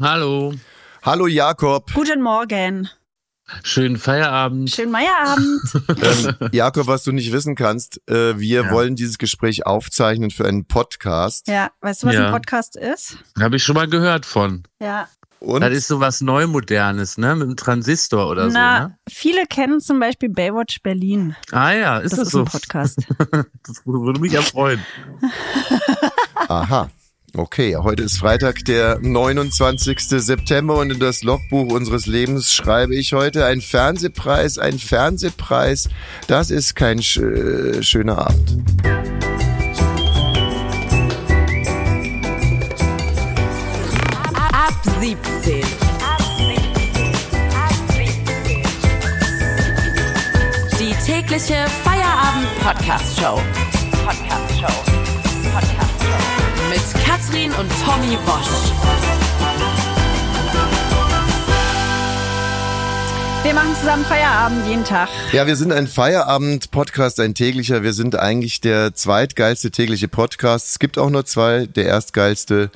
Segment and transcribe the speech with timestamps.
[0.00, 0.54] Hallo.
[1.02, 1.92] Hallo Jakob.
[1.92, 2.88] Guten Morgen.
[3.64, 4.70] Schönen Feierabend.
[4.70, 5.60] Schönen Feierabend.
[6.40, 8.70] ähm, Jakob, was du nicht wissen kannst, äh, wir ja.
[8.70, 11.48] wollen dieses Gespräch aufzeichnen für einen Podcast.
[11.48, 12.26] Ja, weißt du, was ja.
[12.26, 13.18] ein Podcast ist?
[13.40, 14.62] Habe ich schon mal gehört von.
[14.80, 15.08] Ja.
[15.40, 15.62] Und?
[15.62, 17.34] Das ist so was Neumodernes, ne?
[17.34, 18.88] Mit einem Transistor oder Na, so.
[18.88, 18.98] Ne?
[19.08, 21.34] Viele kennen zum Beispiel Baywatch Berlin.
[21.50, 22.38] Ah ja, ist das, das ist so?
[22.40, 22.98] ein Podcast.
[23.66, 24.80] das würde mich ja freuen.
[26.36, 26.88] Aha.
[27.36, 29.98] Okay, heute ist Freitag, der 29.
[30.00, 35.88] September und in das Logbuch unseres Lebens schreibe ich heute ein Fernsehpreis, ein Fernsehpreis.
[36.26, 38.56] Das ist kein sch äh, schöner Abend.
[44.34, 45.62] Ab 17.
[50.80, 53.40] Die tägliche Feierabend-Podcast-Show.
[54.06, 54.84] Podcast-Show.
[55.52, 55.78] Podcast-Show.
[55.78, 55.87] Mit
[57.18, 58.72] Katrin und Tommy Bosch.
[63.42, 65.08] Wir machen zusammen Feierabend jeden Tag.
[65.32, 67.82] Ja, wir sind ein Feierabend-Podcast, ein täglicher.
[67.82, 70.68] Wir sind eigentlich der zweitgeilste tägliche Podcast.
[70.68, 71.66] Es gibt auch nur zwei.
[71.66, 72.70] Der erstgeilste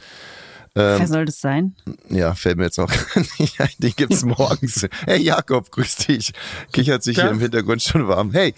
[0.75, 1.77] ähm, Wer soll das sein?
[2.09, 2.91] Ja, fällt mir jetzt auch
[3.39, 3.69] nicht ein.
[3.79, 4.87] Den gibt's morgens.
[5.05, 6.33] hey Jakob, grüß dich.
[6.73, 7.25] Kichert sich ja.
[7.25, 8.33] hier im Hintergrund schon warm.
[8.33, 8.55] Hey,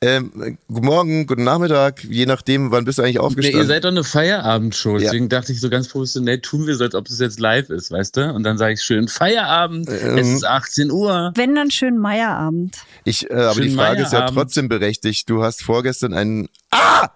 [0.00, 3.60] ähm, guten Morgen, guten Nachmittag, je nachdem, wann bist du eigentlich aufgestanden?
[3.60, 4.98] Nee, ihr seid doch eine Feierabendshow, ja.
[4.98, 7.90] deswegen dachte ich so ganz professionell, tun wir so, als ob es jetzt live ist,
[7.90, 8.32] weißt du?
[8.32, 11.32] Und dann sage ich schön Feierabend, ähm, es ist 18 Uhr.
[11.34, 12.78] Wenn, dann schön Meierabend.
[13.04, 15.28] Ich, äh, aber schön die Frage ist ja trotzdem berechtigt.
[15.28, 16.48] Du hast vorgestern einen...
[16.70, 17.10] Ah!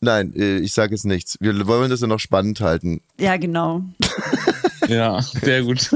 [0.00, 1.36] Nein, äh, ich sage jetzt nichts.
[1.40, 3.02] Wir wollen das ja noch spannend halten.
[3.18, 3.82] Ja, genau.
[4.88, 5.90] ja, sehr gut.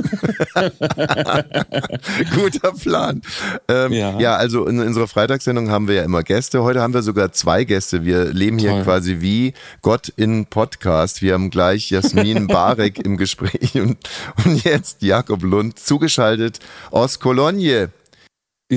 [2.35, 3.23] Guter Plan.
[3.67, 4.21] Ähm, ja.
[4.21, 4.37] ja.
[4.37, 6.63] also in unserer Freitagssendung haben wir ja immer Gäste.
[6.63, 8.05] Heute haben wir sogar zwei Gäste.
[8.05, 8.83] Wir leben hier Toll.
[8.83, 11.23] quasi wie Gott in Podcast.
[11.23, 13.97] Wir haben gleich Jasmin Barek im Gespräch und,
[14.45, 16.59] und jetzt Jakob Lund zugeschaltet
[16.91, 17.89] aus Cologne.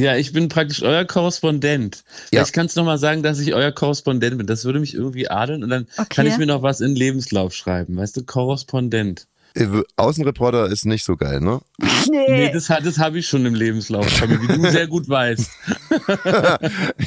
[0.01, 2.03] Ja, ich bin praktisch euer Korrespondent.
[2.05, 2.39] Ja.
[2.41, 4.47] Vielleicht kannst du noch mal sagen, dass ich euer Korrespondent bin.
[4.47, 6.07] Das würde mich irgendwie adeln und dann okay.
[6.09, 7.97] kann ich mir noch was in den Lebenslauf schreiben.
[7.97, 9.27] Weißt du, Korrespondent.
[9.57, 11.59] Äh, Außenreporter ist nicht so geil, ne?
[12.09, 15.51] Nee, nee das, das habe ich schon im Lebenslauf, wie du sehr gut weißt.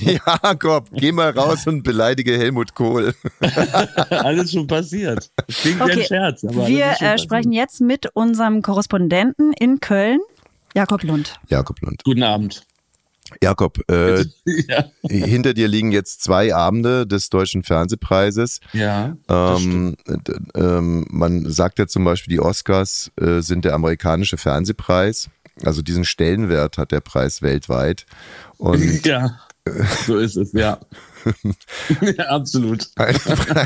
[0.26, 3.14] Jakob, geh mal raus und beleidige Helmut Kohl.
[4.10, 5.30] alles schon passiert.
[5.46, 5.92] Das klingt okay.
[5.92, 6.42] ein Scherz.
[6.42, 10.20] Wir äh, sprechen jetzt mit unserem Korrespondenten in Köln,
[10.74, 11.40] Jakob Lund.
[11.48, 12.02] Jakob Lund.
[12.04, 12.66] Guten Abend.
[13.42, 14.24] Jakob, äh,
[14.68, 14.84] ja.
[15.02, 18.60] hinter dir liegen jetzt zwei Abende des Deutschen Fernsehpreises.
[18.72, 19.16] Ja.
[19.28, 19.96] Ähm,
[20.54, 25.30] ähm, man sagt ja zum Beispiel, die Oscars äh, sind der amerikanische Fernsehpreis.
[25.62, 28.06] Also diesen Stellenwert hat der Preis weltweit.
[28.58, 29.38] Und ja,
[30.06, 30.78] so ist es, ja.
[32.00, 32.88] ja, absolut.
[32.96, 33.18] Eine,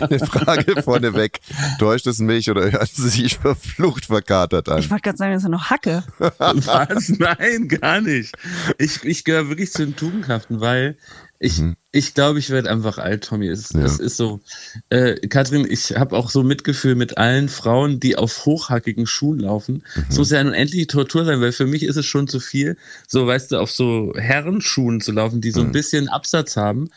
[0.02, 1.40] eine Frage vorneweg.
[1.78, 4.78] Täuscht es mich oder hören Sie sich verflucht verkatert an?
[4.78, 6.04] Ich wollte gerade sagen, das ist ja noch Hacke.
[6.18, 7.08] Was?
[7.10, 8.34] Nein, gar nicht.
[8.78, 10.96] Ich, ich gehöre wirklich zu den Tugendhaften, weil
[11.44, 11.76] ich, mhm.
[11.90, 13.48] ich glaube, ich werde einfach alt, Tommy.
[13.48, 13.80] Es, ja.
[13.80, 14.40] es ist so.
[14.88, 19.82] Äh, Katrin, ich habe auch so Mitgefühl mit allen Frauen, die auf hochhackigen Schuhen laufen.
[20.08, 20.18] Es mhm.
[20.18, 23.26] muss ja eine unendliche Tortur sein, weil für mich ist es schon zu viel, so,
[23.26, 25.72] weißt du, auf so Herrenschuhen zu laufen, die so ein mhm.
[25.72, 26.90] bisschen Absatz haben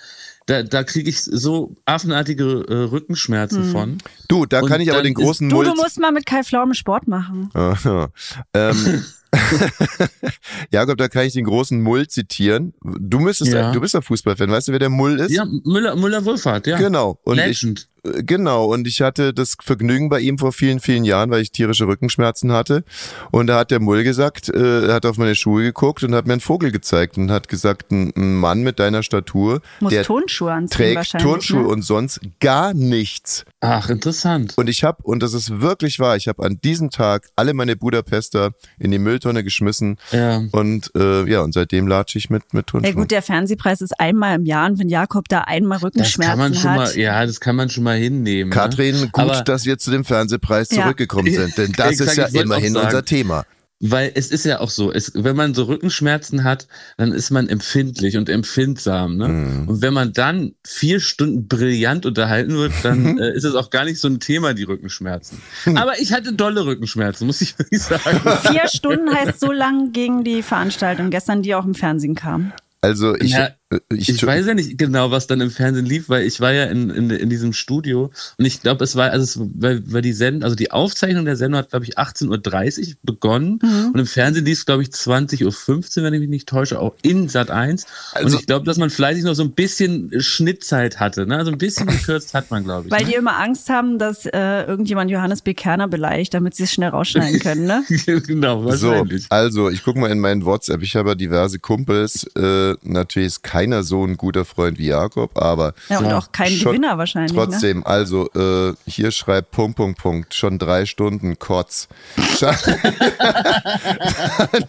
[0.48, 3.72] da, da kriege ich so affenartige äh, Rückenschmerzen hm.
[3.72, 3.98] von.
[4.28, 7.08] Du, da kann ich aber den großen Du, du musst mal mit Kai Pflaume Sport
[7.08, 7.50] machen.
[8.54, 9.04] ähm,
[10.72, 12.74] Jakob, da kann ich den großen Mull zitieren.
[12.82, 13.74] Du müsstest, ja.
[13.74, 15.32] du bist ja Fußballfan, weißt du, wer der Mull ist?
[15.32, 16.78] Ja, Müller, Müller Wohlfahrt, ja.
[16.78, 17.20] Genau.
[17.24, 17.90] Und Legend.
[17.96, 18.66] Ich, genau.
[18.66, 22.52] Und ich hatte das Vergnügen bei ihm vor vielen, vielen Jahren, weil ich tierische Rückenschmerzen
[22.52, 22.84] hatte.
[23.32, 26.34] Und da hat der Mull gesagt, äh, hat auf meine Schuhe geguckt und hat mir
[26.34, 30.52] einen Vogel gezeigt und hat gesagt, ein, ein Mann mit deiner Statur, Muss der Turnschuhe
[30.52, 31.68] anziehen trägt Turnschuhe ne?
[31.68, 33.46] und sonst gar nichts.
[33.60, 34.54] Ach, interessant.
[34.58, 37.76] Und ich habe, und das ist wirklich wahr, ich habe an diesem Tag alle meine
[37.76, 40.44] Budapester in die Mülltonne geschmissen ja.
[40.52, 42.94] und äh, ja, und seitdem latsche ich mit, mit Turnschuhen.
[42.94, 46.30] Ja gut, der Fernsehpreis ist einmal im Jahr und wenn Jakob da einmal Rückenschmerzen das
[46.30, 46.96] kann man schon hat.
[46.96, 48.50] Mal, ja, das kann man schon mal hinnehmen.
[48.50, 48.56] Ne?
[48.56, 49.10] Katrin, ne?
[49.12, 51.42] gut, Aber, dass wir zu dem Fernsehpreis zurückgekommen ja.
[51.42, 53.46] sind, denn das ist ja immerhin unser Thema.
[53.80, 56.68] Weil es ist ja auch so, es, wenn man so Rückenschmerzen hat,
[56.98, 59.18] dann ist man empfindlich und empfindsam.
[59.18, 59.28] Ne?
[59.28, 59.68] Mhm.
[59.68, 63.86] Und wenn man dann vier Stunden brillant unterhalten wird, dann äh, ist es auch gar
[63.86, 65.40] nicht so ein Thema, die Rückenschmerzen.
[65.76, 68.20] Aber ich hatte dolle Rückenschmerzen, muss ich wirklich sagen.
[68.52, 72.54] Vier Stunden heißt so lang gegen die Veranstaltung gestern, die auch im Fernsehen kam.
[72.82, 73.50] Also ich, ja,
[73.92, 76.66] ich, ich, weiß ja nicht genau, was dann im Fernsehen lief, weil ich war ja
[76.66, 80.14] in, in, in diesem Studio und ich glaube, es war, also es, weil, weil die
[80.14, 83.92] Sendung, also die Aufzeichnung der Sendung hat, glaube ich, 18.30 Uhr begonnen mhm.
[83.94, 86.96] und im Fernsehen lief es, glaube ich, 20.15 Uhr, wenn ich mich nicht täusche, auch
[87.02, 87.86] in Sat 1.
[88.14, 91.38] Also, und ich glaube, dass man fleißig noch so ein bisschen Schnittzeit hatte, ne?
[91.38, 92.92] Also ein bisschen gekürzt hat man, glaube ich.
[92.92, 93.10] Weil ne?
[93.10, 95.54] die immer Angst haben, dass äh, irgendjemand Johannes B.
[95.54, 97.84] Kerner beleidigt, damit sie es schnell rausschneiden können, ne?
[98.26, 99.24] genau, wahrscheinlich.
[99.24, 103.28] So, also, ich gucke mal in meinen WhatsApp, ich habe ja diverse Kumpels, äh, natürlich
[103.28, 105.74] ist keiner so ein guter Freund wie Jakob, aber.
[105.90, 107.34] Ja, und auch kein Gewinner wahrscheinlich.
[107.34, 107.38] Ne?
[107.38, 107.88] Trotzdem, ne?
[107.88, 111.88] also äh, hier schreibt Punkt, Punkt, Punkt, schon drei Stunden Kotz.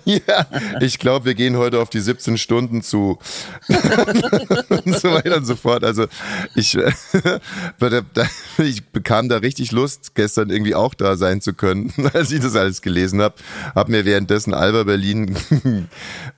[0.06, 0.46] ja,
[0.80, 3.18] ich glaube, wir gehen heute auf die 17 Stunden zu.
[3.68, 5.84] und so weiter und so fort.
[5.84, 6.06] Also
[6.54, 6.78] ich,
[8.58, 12.56] ich bekam da richtig Lust, gestern irgendwie auch da sein zu können, als ich das
[12.56, 13.34] alles gelesen habe.
[13.74, 15.36] Hab mir währenddessen Alba Berlin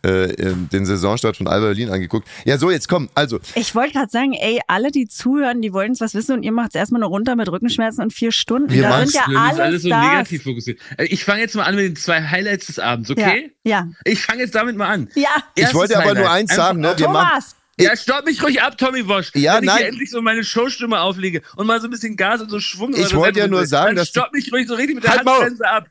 [0.02, 0.35] äh,
[0.73, 2.26] den Saisonstart von Alba Berlin angeguckt.
[2.44, 3.40] Ja, so, jetzt komm, also.
[3.54, 6.52] Ich wollte gerade sagen, ey, alle, die zuhören, die wollen es was wissen und ihr
[6.52, 8.70] macht es erstmal nur runter mit Rückenschmerzen und vier Stunden.
[8.70, 10.78] Wir da sind ja alles, alles so negativ fokussiert.
[10.96, 13.52] Äh, ich fange jetzt mal an mit den zwei Highlights des Abends, okay?
[13.64, 13.70] Ja.
[13.81, 13.88] ja.
[14.04, 15.08] Ich fange jetzt damit mal an.
[15.14, 15.28] Ja.
[15.54, 16.22] Erstes ich wollte aber Highlight.
[16.25, 16.94] nur eins sagen, ne?
[16.96, 17.56] Wir Thomas.
[17.78, 19.31] Ja, stopp mich ruhig ab, Tommy Wosch.
[19.34, 19.76] Ja, Wenn nein.
[19.76, 22.60] ich hier endlich so meine Showstimme auflege und mal so ein bisschen Gas und so
[22.60, 22.94] Schwung.
[22.94, 24.08] Ich wollte ja nur sagen, dass.
[24.08, 25.87] Stopp mich ruhig so richtig mit der halt Handbremse ab.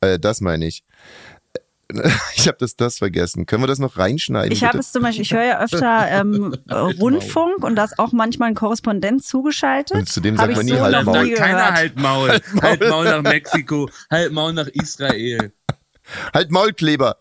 [0.00, 0.82] Äh, das meine ich.
[2.36, 3.46] Ich habe das, das vergessen.
[3.46, 4.52] Können wir das noch reinschneiden?
[4.52, 8.12] Ich habe es zum Beispiel, ich höre ja öfter ähm, Rundfunk und da ist auch
[8.12, 9.96] manchmal ein Korrespondent zugeschaltet.
[9.96, 11.30] Und zu dem sagt man nie so halt Maul.
[11.34, 12.28] Keiner halt Maul.
[12.30, 12.62] Halt Maul.
[12.62, 13.90] Halt Maul nach Mexiko.
[14.10, 15.52] Halt Maul nach Israel.
[16.32, 17.16] Halt Maulkleber.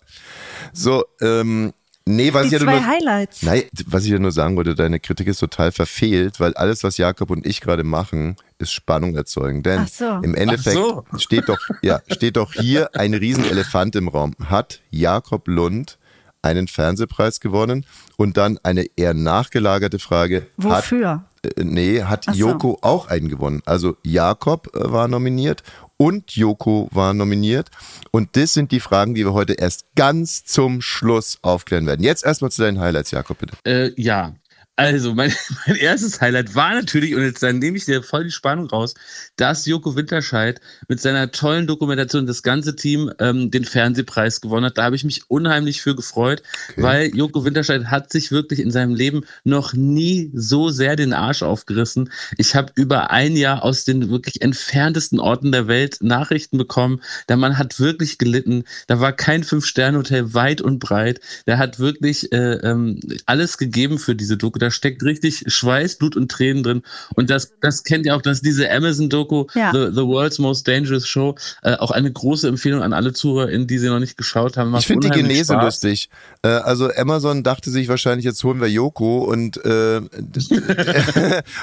[0.74, 1.74] So, ähm,
[2.08, 3.42] Nee, was die ich ja nur, Highlights.
[3.42, 6.98] Nein, was ich ja nur sagen wollte, deine Kritik ist total verfehlt, weil alles, was
[6.98, 9.64] Jakob und ich gerade machen, ist Spannung erzeugen.
[9.64, 10.20] Denn so.
[10.22, 11.04] im Endeffekt so.
[11.18, 14.36] steht doch, ja, steht doch hier ein Riesenelefant im Raum.
[14.46, 15.98] Hat Jakob Lund
[16.44, 17.88] einen Fernsehpreis gewonnen?
[18.18, 20.46] Und dann eine eher nachgelagerte Frage.
[20.58, 21.26] Wofür?
[21.44, 22.32] Hat, äh, nee, hat so.
[22.34, 23.64] Joko auch einen gewonnen?
[23.66, 25.64] Also Jakob äh, war nominiert
[25.98, 27.70] und Joko war nominiert.
[28.12, 32.04] Und das sind die Fragen, die wir heute erst ganz zum Schluss aufklären werden.
[32.04, 33.58] Jetzt erstmal zu deinen Highlights, Jakob, bitte.
[33.66, 34.34] Äh, ja,
[34.78, 35.34] also, mein,
[35.68, 38.94] mein erstes Highlight war natürlich, und jetzt dann nehme ich dir voll die Spannung raus,
[39.38, 44.78] dass Joko Winterscheid mit seiner tollen Dokumentation das ganze Team ähm, den Fernsehpreis gewonnen hat.
[44.78, 46.82] Da habe ich mich unheimlich für gefreut, okay.
[46.82, 51.42] weil Joko Winterscheid hat sich wirklich in seinem Leben noch nie so sehr den Arsch
[51.42, 52.12] aufgerissen.
[52.38, 57.02] Ich habe über ein Jahr aus den wirklich entferntesten Orten der Welt Nachrichten bekommen.
[57.30, 58.66] Der Mann hat wirklich gelitten.
[58.88, 61.22] Da war kein Fünf-Sterne-Hotel weit und breit.
[61.48, 66.16] Der hat wirklich äh, ähm, alles gegeben für diese Dokumentation da steckt richtig Schweiß, Blut
[66.16, 66.82] und Tränen drin.
[67.16, 69.72] Und das, das kennt ihr auch, dass diese Amazon-Doku, ja.
[69.72, 73.78] the, the, World's Most Dangerous Show, äh, auch eine große Empfehlung an alle ZuhörerInnen, die
[73.78, 74.72] sie noch nicht geschaut haben.
[74.72, 75.64] Macht ich finde die Genese Spaß.
[75.64, 76.10] lustig.
[76.42, 80.02] Äh, also Amazon dachte sich wahrscheinlich, jetzt holen wir Joko und, äh,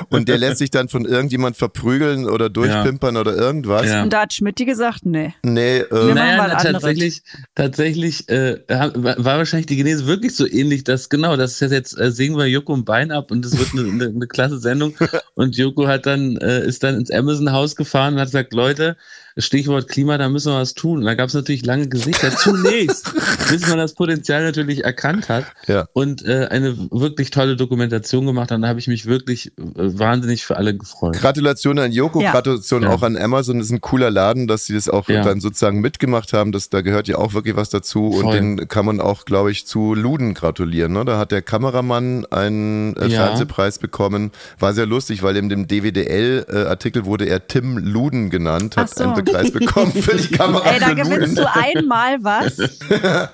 [0.09, 3.21] und der lässt sich dann von irgendjemand verprügeln oder durchpimpern ja.
[3.21, 3.87] oder irgendwas.
[3.87, 4.03] Ja.
[4.05, 5.35] Und da hat Schmidt gesagt, nee.
[5.43, 7.23] Nee, äh, naja, na, tatsächlich,
[7.55, 12.13] tatsächlich äh, war wahrscheinlich die Genese wirklich so ähnlich, dass genau, das ist jetzt, äh,
[12.13, 14.95] singen wir Joko und Bein ab und es wird eine, eine, eine klasse Sendung.
[15.35, 18.99] Und Joko hat dann, äh, ist dann ins Amazon-Haus gefahren und hat gesagt, Leute,
[19.37, 20.99] Stichwort Klima, da müssen wir was tun.
[20.99, 23.13] Und da gab es natürlich lange Gesichter zunächst,
[23.51, 25.87] bis man das Potenzial natürlich erkannt hat ja.
[25.93, 28.57] und äh, eine wirklich tolle Dokumentation gemacht hat.
[28.57, 31.15] Und da habe ich mich wirklich äh, wahnsinnig für alle gefreut.
[31.15, 32.33] Gratulation an Joko, ja.
[32.33, 32.91] Gratulation ja.
[32.91, 33.59] auch an Amazon.
[33.59, 36.53] Das ist ein cooler Laden, dass sie das auch dann sozusagen mitgemacht haben.
[36.53, 38.13] Das, da gehört ja auch wirklich was dazu.
[38.13, 38.25] Voll.
[38.25, 40.93] Und den kann man auch, glaube ich, zu Luden gratulieren.
[40.93, 41.05] Ne?
[41.05, 44.33] Da hat der Kameramann einen äh, Fernsehpreis bekommen.
[44.59, 48.77] War sehr lustig, weil in dem DWDL-Artikel wurde er Tim Luden genannt.
[48.77, 49.22] Hat so.
[49.25, 50.71] Preis bekommen für die Kamera.
[50.71, 52.59] Ey, da gewinnst du einmal was.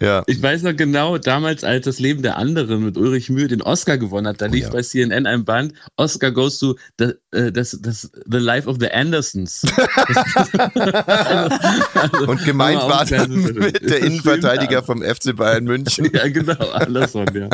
[0.00, 0.22] ja.
[0.26, 3.98] Ich weiß noch genau, damals, als das Leben der anderen mit Ulrich Mühe den Oscar
[3.98, 4.72] gewonnen hat, da lief oh, ja.
[4.72, 8.90] bei CNN ein Band, Oscar goes to the, uh, das, das, the Life of the
[8.90, 9.62] Andersons.
[11.94, 16.10] also, Und gemeint war dann mit der Innenverteidiger vom FC Bayern München.
[16.12, 17.48] ja, genau, Anderson, ja.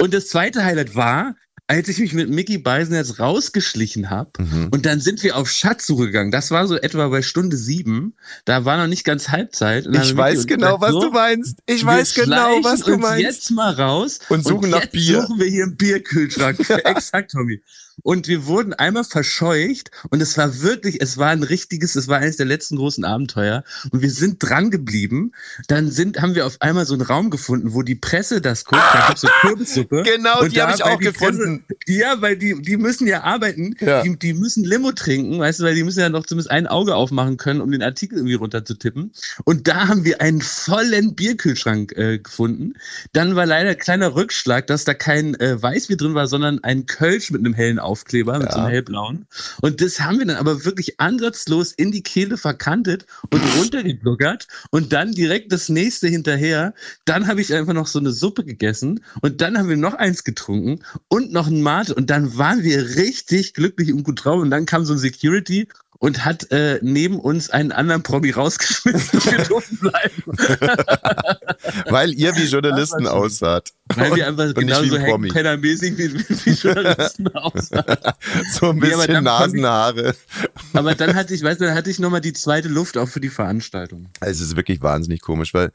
[0.00, 1.34] Und das zweite Highlight war,
[1.70, 4.68] als ich mich mit Mickey Beisenherz rausgeschlichen habe mhm.
[4.72, 6.32] und dann sind wir auf Schatzsuche gegangen.
[6.32, 8.14] Das war so etwa bei Stunde sieben.
[8.44, 9.86] Da war noch nicht ganz Halbzeit.
[9.86, 11.58] Ich weiß genau, gesagt, was so, du meinst.
[11.66, 13.22] Ich weiß genau, was du meinst.
[13.22, 15.22] Jetzt mal raus und suchen und nach Bier.
[15.22, 16.58] Suchen wir hier einen Bierkühlschrank.
[16.84, 17.62] Exakt, Tommy.
[18.02, 22.18] Und wir wurden einmal verscheucht und es war wirklich, es war ein richtiges, es war
[22.18, 25.32] eines der letzten großen Abenteuer und wir sind dran geblieben.
[25.68, 28.82] Dann sind, haben wir auf einmal so einen Raum gefunden, wo die Presse das guckt,
[28.92, 30.02] da gibt's so Kürbissuppe.
[30.04, 31.64] Genau, die habe ich auch gefunden.
[31.86, 34.02] Ja, weil die, die müssen ja arbeiten, ja.
[34.02, 36.94] Die, die müssen Limo trinken, weißt du, weil die müssen ja noch zumindest ein Auge
[36.94, 39.12] aufmachen können, um den Artikel irgendwie runterzutippen.
[39.44, 42.74] Und da haben wir einen vollen Bierkühlschrank äh, gefunden.
[43.12, 46.86] Dann war leider ein kleiner Rückschlag, dass da kein äh, Weißbier drin war, sondern ein
[46.86, 48.52] Kölsch mit einem hellen Aufkleber, mit ja.
[48.52, 49.26] so einem hellblauen.
[49.60, 54.92] Und das haben wir dann aber wirklich ansatzlos in die Kehle verkantet und runtergebluckert und
[54.92, 56.72] dann direkt das nächste hinterher.
[57.04, 60.22] Dann habe ich einfach noch so eine Suppe gegessen und dann haben wir noch eins
[60.22, 64.50] getrunken und noch ein Mate und dann waren wir richtig glücklich und gut drauf und
[64.50, 65.68] dann kam so ein Security
[66.00, 70.22] und hat äh, neben uns einen anderen Promi rausgeschmissen und wir durften bleiben.
[71.90, 73.74] Weil ihr wie Journalisten aussaht.
[73.94, 77.98] Weil wir einfach genauso Pennermäßig wie, wie Journalisten aussahen.
[78.50, 80.14] so ein bisschen nee, Nasenhaare.
[80.14, 83.08] Ich, aber dann hatte ich, weißt du, dann hatte ich nochmal die zweite Luft auch
[83.08, 84.08] für die Veranstaltung.
[84.20, 85.70] Es ist wirklich wahnsinnig komisch, weil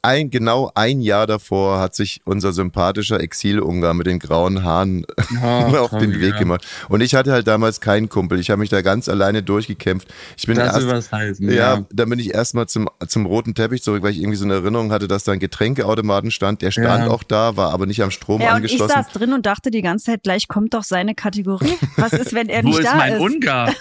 [0.00, 5.04] ein, genau ein Jahr davor hat sich unser sympathischer Exil-Ungar mit den grauen Haaren
[5.42, 5.44] oh,
[5.76, 6.38] auf den Weg ja.
[6.38, 6.66] gemacht.
[6.88, 8.40] Und ich hatte halt damals keinen Kumpel.
[8.40, 10.08] Ich habe mich da ganz alleine durchgekämpft.
[10.36, 11.54] Ich bin das erst, was heißen, ja.
[11.54, 14.54] ja, dann bin ich erstmal zum, zum roten Teppich zurück, weil ich irgendwie so eine
[14.54, 16.62] Erinnerung hatte, dass da ein Getränkeautomaten stand.
[16.62, 17.10] Der stand ja.
[17.10, 18.84] auch da, war aber nicht am Strom ja, angeschlossen.
[18.84, 21.76] Und ich saß drin und dachte die ganze Zeit, gleich kommt doch seine Kategorie.
[21.96, 23.18] Was ist, wenn er nicht Wo da ist?
[23.18, 23.74] Wo ist mein Ungar?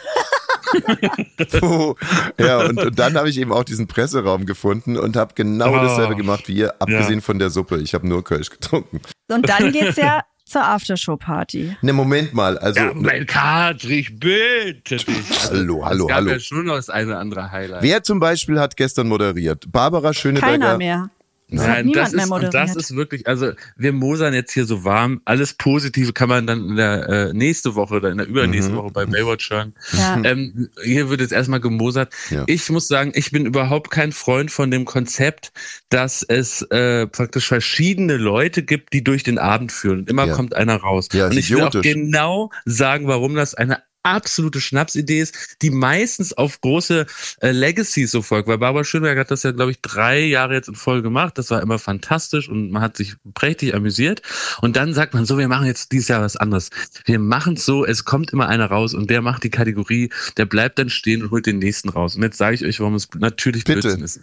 [2.38, 5.82] ja, und, und dann habe ich eben auch diesen Presseraum gefunden und habe genau oh.
[5.82, 7.22] dasselbe gemacht wie ihr, abgesehen ja.
[7.22, 7.80] von der Suppe.
[7.80, 9.02] Ich habe nur Kölsch getrunken.
[9.30, 11.78] Und dann geht es ja zur Aftershow-Party.
[11.82, 12.58] Ne, Moment mal.
[12.58, 15.08] Also, ja, mein Katri, ich bitte dich.
[15.08, 16.32] Also, hallo, hallo, es gab hallo.
[16.32, 17.82] ja schon noch das eine oder andere Highlight.
[17.82, 19.72] Wer zum Beispiel hat gestern moderiert?
[19.72, 20.52] Barbara Schöneberger.
[20.52, 21.10] Keiner mehr.
[21.52, 25.22] Das Nein, das ist, und das ist wirklich, also wir mosern jetzt hier so warm.
[25.26, 28.80] Alles Positive kann man dann in der äh, nächste Woche oder in der übernächsten mhm.
[28.80, 29.74] Woche bei Baywatch hören.
[29.94, 30.22] Ja.
[30.24, 32.14] Ähm, hier wird jetzt erstmal gemosert.
[32.30, 32.44] Ja.
[32.46, 35.52] Ich muss sagen, ich bin überhaupt kein Freund von dem Konzept,
[35.90, 40.00] dass es äh, praktisch verschiedene Leute gibt, die durch den Abend führen.
[40.00, 40.36] Und immer ja.
[40.36, 41.08] kommt einer raus.
[41.14, 46.34] Ja, und ich will auch genau sagen, warum das eine absolute Schnapsidee ist, die meistens
[46.34, 47.06] auf große
[47.42, 48.48] äh, Legacies so folgt.
[48.48, 51.38] Weil Barbara Schönberg hat das ja, glaube ich, drei Jahre jetzt in Folge gemacht.
[51.38, 54.22] Das war immer fantastisch und man hat sich prächtig amüsiert.
[54.62, 56.70] Und dann sagt man so, wir machen jetzt dieses Jahr was anderes.
[57.06, 60.46] Wir machen es so, es kommt immer einer raus und der macht die Kategorie, der
[60.46, 62.16] bleibt dann stehen und holt den nächsten raus.
[62.16, 63.82] Und jetzt sage ich euch, warum es natürlich Bitte.
[63.82, 64.20] Blödsinn ist.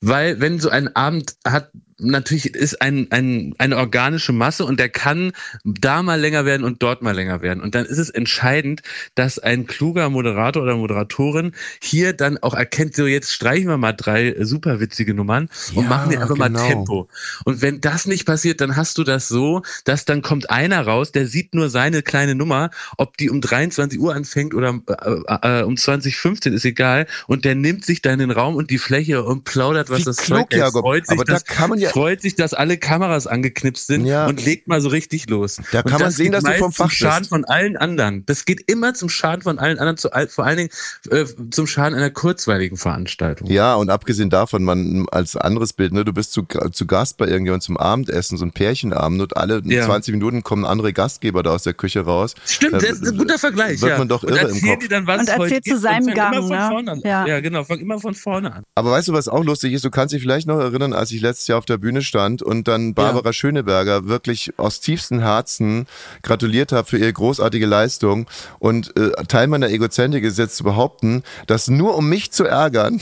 [0.00, 4.88] Weil wenn so ein Abend hat, natürlich ist ein, ein, eine organische Masse und der
[4.88, 5.32] kann
[5.64, 7.62] da mal länger werden und dort mal länger werden.
[7.62, 8.82] Und dann ist es entscheidend,
[9.14, 13.92] dass ein kluger Moderator oder Moderatorin hier dann auch erkennt, so jetzt streichen wir mal
[13.92, 16.50] drei super witzige Nummern und ja, machen die einfach genau.
[16.50, 17.08] mal Tempo.
[17.44, 21.12] Und wenn das nicht passiert, dann hast du das so, dass dann kommt einer raus,
[21.12, 25.62] der sieht nur seine kleine Nummer, ob die um 23 Uhr anfängt oder äh, äh,
[25.62, 29.44] um 2015 ist egal und der nimmt sich dann den Raum und die Fläche und
[29.44, 32.34] plaudert, was Wie das klug, Zeug freut sich, aber da kann man ja freut sich,
[32.34, 34.26] dass alle Kameras angeknipst sind ja.
[34.26, 35.60] und legt mal so richtig los.
[35.72, 38.24] Da kann man sehen, dass du vom Fach zum Schaden von allen anderen.
[38.26, 40.70] Das geht immer zum Schaden von allen anderen, zu, vor allen Dingen
[41.10, 43.50] äh, zum Schaden einer kurzweiligen Veranstaltung.
[43.50, 47.26] Ja, und abgesehen davon, man als anderes Bild, ne, du bist zu, zu Gast bei
[47.26, 49.84] irgendjemandem zum Abendessen, so ein Pärchenabend und alle ja.
[49.84, 52.34] 20 Minuten kommen andere Gastgeber da aus der Küche raus.
[52.46, 53.80] Stimmt, das ist ein guter Vergleich.
[53.80, 54.82] Wird man doch irre im Kopf.
[54.82, 56.48] Die dann, was und erzählt zu seinem Gang.
[56.48, 57.00] Ne?
[57.04, 57.26] Ja.
[57.26, 58.64] ja, genau, fang immer von vorne an.
[58.74, 59.84] Aber weißt du, was auch lustig ist?
[59.84, 62.68] Du kannst dich vielleicht noch erinnern, als ich letztes Jahr auf der Bühne stand und
[62.68, 63.32] dann Barbara ja.
[63.32, 65.86] Schöneberger wirklich aus tiefstem Herzen
[66.22, 68.26] gratuliert habe für ihre großartige Leistung.
[68.58, 73.00] Und äh, Teil meiner Egozentrik ist jetzt zu behaupten, dass nur um mich zu ärgern.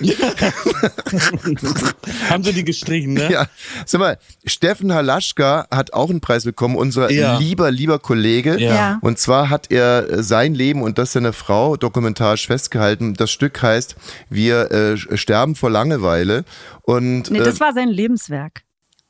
[2.30, 3.30] Haben sie die gestrichen, ne?
[3.30, 3.46] Ja.
[3.86, 7.38] Sag mal, Steffen Halaschka hat auch einen Preis bekommen, unser ja.
[7.38, 8.58] lieber, lieber Kollege.
[8.58, 8.98] Ja.
[9.02, 13.14] Und zwar hat er sein Leben und das seiner Frau dokumentarisch festgehalten.
[13.14, 13.96] Das Stück heißt
[14.28, 16.44] Wir äh, sterben vor Langeweile.
[16.82, 18.62] Und, nee, das äh, war sein Lebenswerk.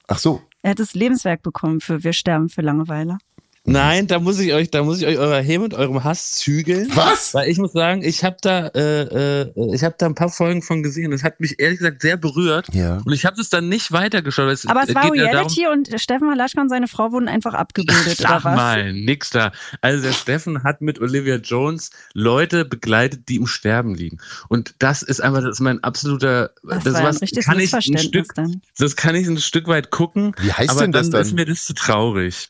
[0.06, 0.42] Ach so.
[0.62, 3.18] Er hat das Lebenswerk bekommen für Wir sterben für Langeweile.
[3.64, 6.88] Nein, da muss ich euch, da muss ich euch eurer Häme und eurem Hass zügeln.
[6.94, 7.34] Was?
[7.34, 10.62] Weil ich muss sagen, ich habe da, äh, äh, ich habe da ein paar Folgen
[10.62, 11.10] von gesehen.
[11.10, 12.72] Das hat mich ehrlich gesagt sehr berührt.
[12.72, 13.02] Ja.
[13.04, 14.50] Und ich habe es dann nicht weitergeschaut.
[14.50, 18.22] Es Aber es war Reality ja und Steffen Halaschka und seine Frau wurden einfach abgebildet
[18.24, 18.56] Ach, oder was?
[18.56, 19.52] mal, nix da.
[19.82, 24.20] Also der Steffen hat mit Olivia Jones Leute begleitet, die im Sterben liegen.
[24.48, 28.34] Und das ist einfach, das ist mein absoluter, das, das was, kann ich ein Stück,
[28.34, 28.62] dann.
[28.78, 30.34] das kann ich ein Stück weit gucken.
[30.40, 31.12] Wie heißt aber denn das dann?
[31.12, 31.22] dann?
[31.22, 32.48] ist mir das zu traurig.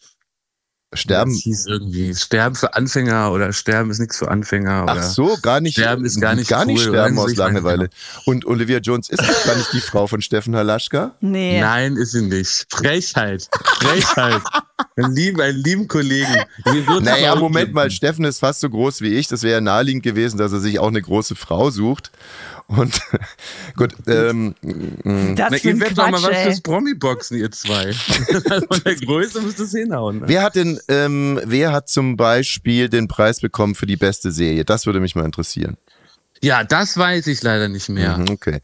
[0.93, 1.33] Sterben.
[1.33, 4.87] Das hieß irgendwie Sterben für Anfänger oder Sterben ist nichts für Anfänger.
[4.89, 5.75] Ach so, gar nicht.
[5.75, 7.91] Sterben ist gar nicht Gar cool, nicht sterben aus Langeweile.
[8.25, 11.15] Und Olivia Jones ist gar nicht die Frau von Steffen Halaschka?
[11.21, 11.61] Nee.
[11.61, 12.67] Nein, ist sie nicht.
[12.71, 13.49] Frechheit.
[13.79, 14.43] Frechheit.
[14.97, 16.35] Einen lieben, einen lieben Kollegen.
[17.03, 19.29] Naja, Moment mal, Steffen ist fast so groß wie ich.
[19.29, 22.11] Das wäre ja naheliegend gewesen, dass er sich auch eine große Frau sucht.
[22.71, 23.01] Und
[23.77, 27.93] gut, ähm, das Na, ihr werdet doch mal was fürs Promi-Boxen, ihr zwei.
[27.93, 30.21] Von der Größe müsst ihr es hinhauen.
[30.21, 30.29] Ne?
[30.29, 34.65] Wer hat denn, ähm, wer hat zum Beispiel den Preis bekommen für die beste Serie?
[34.65, 35.79] Das würde mich mal interessieren.
[36.43, 38.17] Ja, das weiß ich leider nicht mehr.
[38.17, 38.61] Mhm, okay.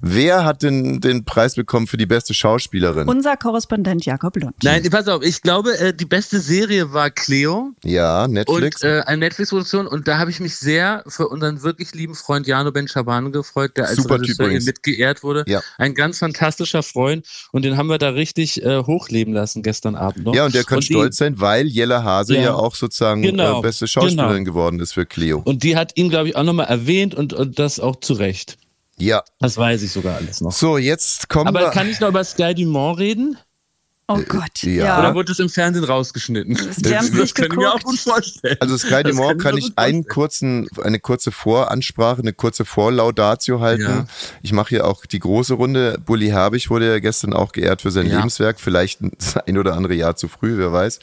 [0.00, 3.08] Wer hat denn den Preis bekommen für die beste Schauspielerin?
[3.08, 4.56] Unser Korrespondent Jakob Lund.
[4.64, 7.70] Nein, pass auf, ich glaube, äh, die beste Serie war Cleo.
[7.84, 8.82] Ja, Netflix.
[8.82, 12.48] Und, äh, eine Netflix-Produktion und da habe ich mich sehr für unseren wirklich lieben Freund
[12.48, 15.44] Jano Ben Schaban gefreut, der als Super Regisseur hier mitgeehrt wurde.
[15.46, 15.60] Ja.
[15.78, 20.24] Ein ganz fantastischer Freund und den haben wir da richtig äh, hochleben lassen gestern Abend
[20.24, 20.34] noch.
[20.34, 23.22] Ja, und der kann und stolz die, sein, weil Jella Hase ja, ja auch sozusagen
[23.22, 24.52] genau, äh, beste Schauspielerin genau.
[24.52, 25.42] geworden ist für Cleo.
[25.44, 28.56] Und die hat ihn, glaube ich, auch nochmal erwähnt und, und das auch zu Recht.
[28.96, 29.22] Ja.
[29.38, 30.52] Das weiß ich sogar alles noch.
[30.52, 31.70] So, jetzt kommen Aber wir.
[31.70, 33.36] kann ich noch über Sky Dumont reden?
[34.08, 34.84] Oh äh, Gott, ja.
[34.84, 34.98] ja.
[34.98, 36.54] Oder wurde es im Fernsehen rausgeschnitten?
[36.54, 38.56] Das, das, das kann ich mir auch gut vorstellen.
[38.60, 43.82] Also Sky Dumont kann, kann ich einen kurzen, eine kurze Voransprache, eine kurze Vorlaudatio halten.
[43.82, 44.06] Ja.
[44.42, 45.98] Ich mache hier auch die große Runde.
[46.04, 48.16] Bully Herbig wurde ja gestern auch geehrt für sein ja.
[48.16, 48.60] Lebenswerk.
[48.60, 50.98] Vielleicht ein oder andere Jahr zu früh, wer weiß.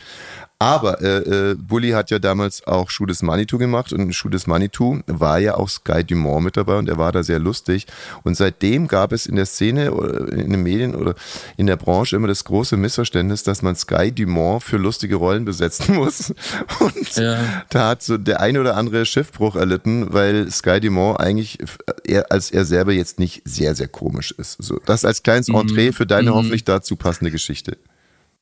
[0.59, 4.47] Aber äh, äh, Bully hat ja damals auch Schuh des Manitou gemacht und Schuh des
[4.47, 7.85] Manitou war ja auch Sky Dumont mit dabei und er war da sehr lustig.
[8.23, 11.13] Und seitdem gab es in der Szene, oder in den Medien oder
[11.57, 15.95] in der Branche immer das große Missverständnis, dass man Sky Dumont für lustige Rollen besetzen
[15.95, 16.33] muss.
[16.79, 17.37] Und ja.
[17.69, 21.59] da hat so der ein oder andere Schiffbruch erlitten, weil Sky Dumont eigentlich
[22.03, 24.57] er, als er selber jetzt nicht sehr, sehr komisch ist.
[24.59, 25.55] So, das als kleines mhm.
[25.55, 26.35] Entree für deine mhm.
[26.35, 27.77] hoffentlich dazu passende Geschichte.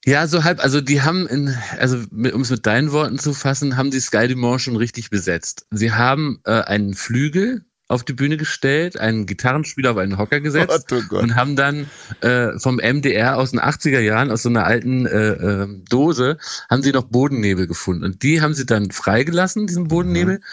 [0.06, 3.76] Ja, so halb, also die haben, in, also um es mit deinen Worten zu fassen,
[3.76, 5.66] haben die Sky Dumont schon richtig besetzt.
[5.72, 10.92] Sie haben äh, einen Flügel auf die Bühne gestellt, einen Gitarrenspieler auf einen Hocker gesetzt
[10.92, 11.90] oh, oh und haben dann
[12.22, 16.38] äh, vom MDR aus den 80er Jahren, aus so einer alten äh, äh, Dose,
[16.70, 18.04] haben sie noch Bodennebel gefunden.
[18.04, 20.36] Und die haben sie dann freigelassen, diesen Bodennebel.
[20.38, 20.44] Mhm.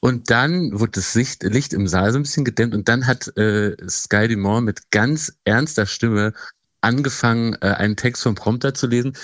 [0.00, 3.36] Und dann wurde das Licht, Licht im Saal so ein bisschen gedämmt und dann hat
[3.36, 6.32] äh, Sky Dumont mit ganz ernster Stimme
[6.80, 9.16] angefangen, äh, einen Text vom Prompter zu lesen,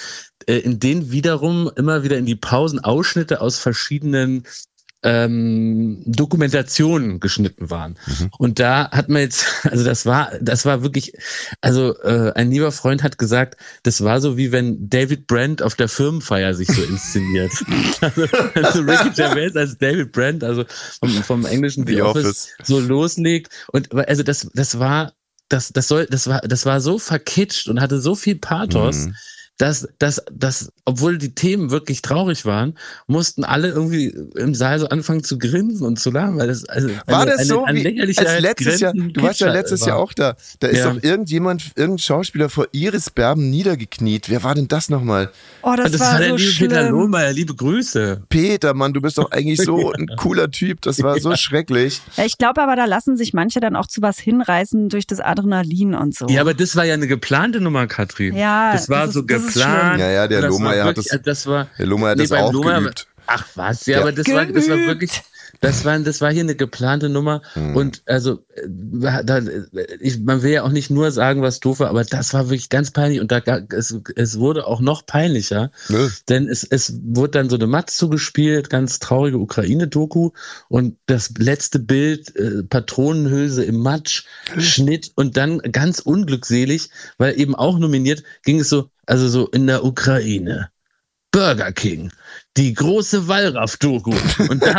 [0.47, 4.45] äh, in den wiederum immer wieder in die Pausen Ausschnitte aus verschiedenen
[5.03, 7.97] ähm, Dokumentationen geschnitten waren.
[8.07, 8.31] Mhm.
[8.39, 11.13] Und da hat man jetzt, also das war, das war wirklich,
[11.61, 15.77] also äh, ein lieber Freund hat gesagt, das war so wie wenn David Brent auf
[15.77, 17.53] der Firmenfeier sich so inszeniert.
[18.01, 20.65] also, also Ricky Gervais als David Brent, also
[20.99, 23.53] vom, vom englischen The, The Office, Office, so loslegt.
[23.73, 25.13] Und also das, das war
[25.49, 29.07] das, das soll, das war, das war so verkitscht und hatte so viel Pathos.
[29.07, 29.15] Mhm
[29.59, 34.89] dass, dass, dass, obwohl die Themen wirklich traurig waren, mussten alle irgendwie im Saal so
[34.89, 38.09] anfangen zu grinsen und zu lachen, weil das also war eine, das so eine, eine
[38.09, 38.93] wie als letztes Jahr.
[38.93, 39.89] Du warst ja letztes war.
[39.89, 40.37] Jahr auch da.
[40.61, 40.93] Da ist ja.
[40.93, 44.29] doch irgendjemand, irgendein Schauspieler vor Iris Berben niedergekniet.
[44.29, 45.31] Wer war denn das nochmal?
[45.63, 46.69] Oh, das, das war, war so der liebe schlimm.
[46.69, 47.33] Peter Lohmeier.
[47.33, 48.23] Liebe Grüße.
[48.29, 50.83] Peter, Mann, du bist doch eigentlich so ein cooler Typ.
[50.83, 51.37] Das war so ja.
[51.37, 52.03] schrecklich.
[52.17, 55.21] Ja, ich glaube aber, da lassen sich manche dann auch zu was hinreißen durch das
[55.21, 56.27] Adrenalin und so.
[56.29, 58.37] Ja, aber das war ja eine geplante Nummer, Katrin.
[58.37, 60.01] Ja, das war das so ist, geplant.
[60.01, 62.81] Ja, ja, der Lohmeier hat das, das war, der Lohmeier hat nee, das auch Lohmeier,
[62.81, 63.07] geübt.
[63.27, 64.03] Ach was, ja, ja.
[64.03, 65.23] aber das war, das war wirklich,
[65.61, 67.43] das war, das war hier eine geplante Nummer.
[67.55, 67.77] Hm.
[67.77, 69.41] Und also, äh, da,
[70.01, 72.69] ich, man will ja auch nicht nur sagen, was doof war, aber das war wirklich
[72.69, 73.21] ganz peinlich.
[73.21, 73.41] Und da,
[73.71, 76.09] es, es wurde auch noch peinlicher, Nö.
[76.29, 80.31] denn es, es wurde dann so eine Matz zugespielt, ganz traurige Ukraine-Doku.
[80.69, 84.25] Und das letzte Bild, äh, Patronenhülse im Matsch,
[84.59, 89.67] Schnitt und dann ganz unglückselig, weil eben auch nominiert, ging es so, also so in
[89.67, 90.71] der Ukraine.
[91.33, 92.11] Burger King
[92.57, 94.15] die große Wallraff-Doku.
[94.49, 94.79] Und da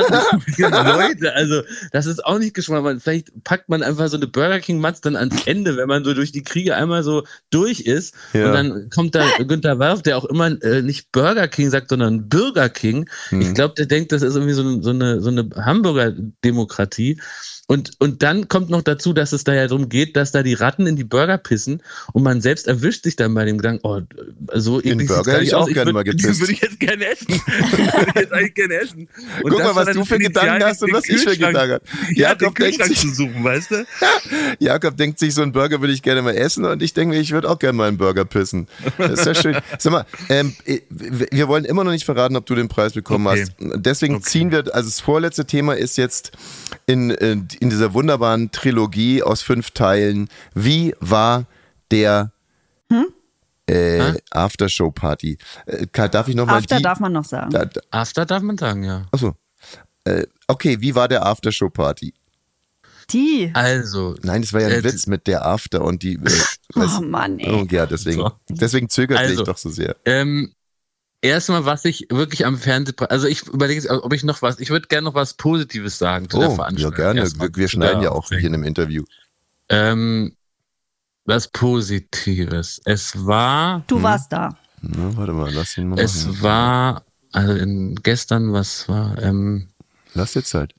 [0.97, 1.61] Leute, also
[1.91, 2.83] das ist auch nicht geschmack.
[3.01, 6.31] Vielleicht packt man einfach so eine Burger King-Matz dann ans Ende, wenn man so durch
[6.31, 8.15] die Kriege einmal so durch ist.
[8.33, 8.47] Ja.
[8.47, 12.29] Und dann kommt da Günther Werf, der auch immer äh, nicht Burger King sagt, sondern
[12.29, 13.09] Burger King.
[13.29, 13.41] Hm.
[13.41, 17.19] Ich glaube, der denkt, das ist irgendwie so, so eine, so eine Hamburger-Demokratie.
[17.69, 20.53] Und, und dann kommt noch dazu, dass es da ja darum geht, dass da die
[20.53, 24.01] Ratten in die Burger pissen und man selbst erwischt sich dann bei dem Gedanken, oh,
[24.53, 26.39] so Den Burger hätte ich auch gerne mal gepisst.
[26.39, 27.27] würde ich jetzt gerne essen.
[27.27, 29.09] würde ich jetzt eigentlich gerne essen.
[29.43, 31.81] Und Guck mal, was du für Gedanken hast und was ich für Gedanken habe.
[32.15, 33.85] Ja, Jakob den denkt sich, zu suchen, weißt du?
[34.59, 37.21] Jakob denkt sich, so einen Burger würde ich gerne mal essen und ich denke mir,
[37.21, 38.67] ich würde auch gerne mal einen Burger pissen.
[38.97, 39.57] Das ist ja schön.
[39.77, 40.55] Sag mal, ähm,
[40.89, 43.41] wir wollen immer noch nicht verraten, ob du den Preis bekommen okay.
[43.41, 43.51] hast.
[43.59, 44.23] Deswegen okay.
[44.23, 46.31] ziehen wir, also das vorletzte Thema ist jetzt
[46.85, 50.29] in, in in dieser wunderbaren Trilogie aus fünf Teilen.
[50.53, 51.45] Wie war
[51.91, 52.31] der
[52.89, 53.07] hm?
[53.67, 55.37] äh, Aftershow-Party?
[55.65, 57.51] Äh, darf ich noch mal After die, darf man noch sagen.
[57.51, 59.05] Da, da, After darf man sagen, ja.
[59.11, 59.35] Achso.
[60.03, 62.13] Äh, okay, wie war der Aftershow-Party?
[63.09, 63.51] Die.
[63.53, 64.15] Also.
[64.21, 66.15] Nein, das war ja ein äh, Witz mit der After und die.
[66.15, 66.41] Äh,
[66.75, 67.53] oh Mann, ey.
[67.53, 68.31] Oh, ja, deswegen, so.
[68.49, 69.95] deswegen zögerte also, ich doch so sehr.
[70.05, 70.53] Ähm,
[71.21, 74.87] erstmal, was ich wirklich am Fernsehpreis, also ich überlege, ob ich noch was, ich würde
[74.87, 76.97] gerne noch was Positives sagen zu oh, der Veranstaltung.
[76.97, 77.31] Ja, gerne.
[77.39, 79.03] Wir, wir schneiden ja auch hier in einem Interview.
[79.69, 80.35] Ähm,
[81.25, 82.81] was Positives.
[82.85, 83.83] Es war.
[83.87, 84.03] Du hm.
[84.03, 84.57] warst da.
[84.81, 85.99] Na, warte mal, lass ihn mal.
[85.99, 86.41] Es machen.
[86.41, 89.69] war, also in, gestern, was war, ähm,
[90.13, 90.73] Lass dir Zeit.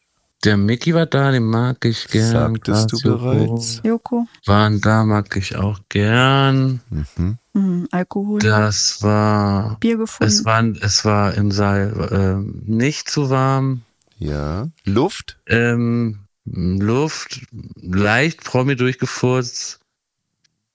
[0.45, 2.55] Der Mickey war da, den mag ich gern.
[2.55, 3.81] Sagtest du bereits?
[3.83, 4.29] Joko.
[4.47, 6.81] Waren da, mag ich auch gern.
[6.91, 7.39] Mhm.
[7.55, 8.39] Mhm, Alkohol.
[8.39, 9.79] Das war.
[9.81, 10.33] Bier gefunden.
[10.33, 13.83] Es war, es war im Saal äh, nicht zu warm.
[14.19, 14.69] Ja.
[14.85, 15.39] Luft?
[15.47, 17.41] Ähm, Luft,
[17.81, 19.81] leicht Promi durchgefurzt.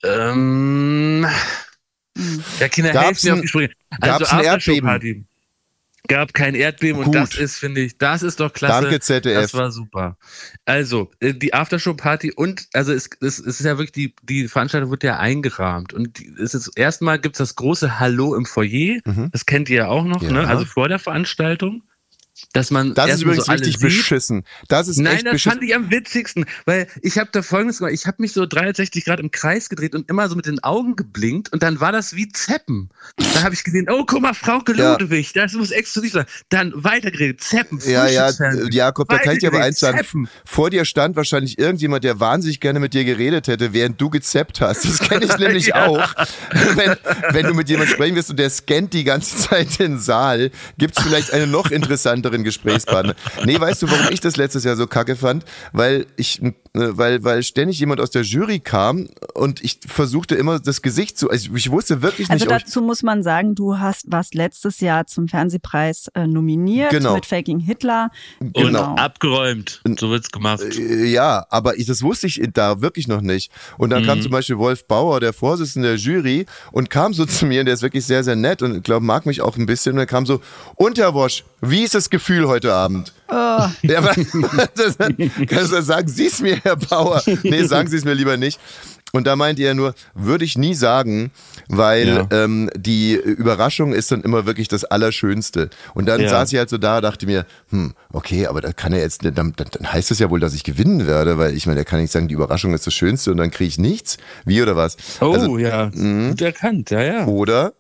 [0.03, 2.43] Ähm, mhm.
[2.59, 3.69] Ja, Kinder, helfen mir auf die Sprünge.
[4.01, 5.23] Also Aftershow-Party
[6.07, 7.07] gab kein Erdbeben Gut.
[7.07, 8.81] und das ist, finde ich, das ist doch klasse.
[8.81, 9.41] Danke, ZDF.
[9.41, 10.17] Das war super.
[10.65, 14.91] Also, äh, die Aftershow-Party und, also es, es, es, ist ja wirklich, die, die Veranstaltung
[14.91, 18.99] wird ja eingerahmt und die, es ist erstmal gibt es das große Hallo im Foyer,
[19.05, 19.29] mhm.
[19.31, 20.31] das kennt ihr ja auch noch, ja.
[20.31, 20.47] ne?
[20.47, 21.83] also vor der Veranstaltung
[22.53, 24.43] dass man das ist übrigens so richtig beschissen.
[24.67, 25.59] Das ist Nein, echt das beschissen.
[25.59, 29.05] fand ich am witzigsten, weil ich habe da folgendes gemacht, ich habe mich so 360
[29.05, 32.15] Grad im Kreis gedreht und immer so mit den Augen geblinkt und dann war das
[32.15, 32.89] wie Zeppen.
[33.17, 35.43] Da habe ich gesehen, oh guck mal, Frau Ludwig, ja.
[35.43, 36.25] das muss exklusiv sein.
[36.49, 37.79] Dann weitergeredet, Zeppen.
[37.85, 38.31] Ja, ja,
[38.69, 39.97] Jakob, da kann ich dir aber eins sagen.
[39.97, 40.29] Zeppen.
[40.45, 44.61] Vor dir stand wahrscheinlich irgendjemand, der wahnsinnig gerne mit dir geredet hätte, während du gezeppt
[44.61, 44.85] hast.
[44.85, 45.87] Das kenne ich nämlich ja.
[45.87, 46.13] auch.
[46.75, 46.95] Wenn,
[47.29, 50.97] wenn du mit jemandem sprechen wirst und der scannt die ganze Zeit den Saal, gibt
[50.97, 51.71] es vielleicht eine noch
[52.23, 53.15] interessanteren Gesprächspartner.
[53.45, 55.43] Nee, weißt du, warum ich das letztes Jahr so kacke fand?
[55.73, 60.59] Weil ich, äh, weil, weil ständig jemand aus der Jury kam und ich versuchte immer
[60.59, 62.31] das Gesicht zu, also ich wusste wirklich nicht.
[62.31, 67.15] Also dazu muss man sagen, du hast, warst letztes Jahr zum Fernsehpreis äh, nominiert genau.
[67.15, 68.11] mit Faking Hitler.
[68.39, 68.91] Genau.
[68.91, 69.81] Und abgeräumt.
[69.99, 70.61] So wird's gemacht.
[70.61, 73.51] Äh, ja, aber ich, das wusste ich da wirklich noch nicht.
[73.77, 74.07] Und dann mhm.
[74.07, 77.65] kam zum Beispiel Wolf Bauer, der Vorsitzende der Jury, und kam so zu mir, und
[77.65, 79.93] der ist wirklich sehr, sehr nett und ich glaube, mag mich auch ein bisschen.
[79.93, 80.41] Und er kam so,
[80.75, 83.11] und Herr Wosch, wie ist das Gefühl heute Abend?
[83.27, 83.33] Oh.
[83.81, 84.01] Ja,
[84.75, 87.23] das, kannst du sagen, Sie es mir, Herr Bauer.
[87.41, 88.59] Nee, sagen Sie es mir lieber nicht.
[89.13, 91.31] Und da meinte er nur, würde ich nie sagen,
[91.69, 92.27] weil ja.
[92.31, 95.71] ähm, die Überraschung ist dann immer wirklich das Allerschönste.
[95.95, 96.29] Und dann ja.
[96.29, 99.33] saß ich halt so da, dachte mir, hm, okay, aber da kann er jetzt, dann,
[99.33, 102.11] dann heißt es ja wohl, dass ich gewinnen werde, weil ich meine, der kann nicht
[102.11, 104.17] sagen, die Überraschung ist das Schönste und dann kriege ich nichts.
[104.45, 104.97] Wie oder was?
[105.19, 106.29] Oh also, ja, mh.
[106.29, 107.25] gut erkannt, ja, ja.
[107.25, 107.73] Oder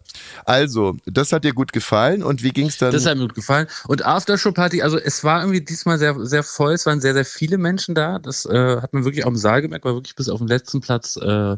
[0.45, 2.91] also, das hat dir gut gefallen und wie ging es dann?
[2.91, 3.67] Das hat mir gut gefallen.
[3.87, 7.57] Und Aftershow-Party, also es war irgendwie diesmal sehr, sehr voll, es waren sehr, sehr viele
[7.57, 8.19] Menschen da.
[8.19, 10.81] Das äh, hat man wirklich auch im Saal gemerkt, war wirklich bis auf den letzten
[10.81, 11.57] Platz äh,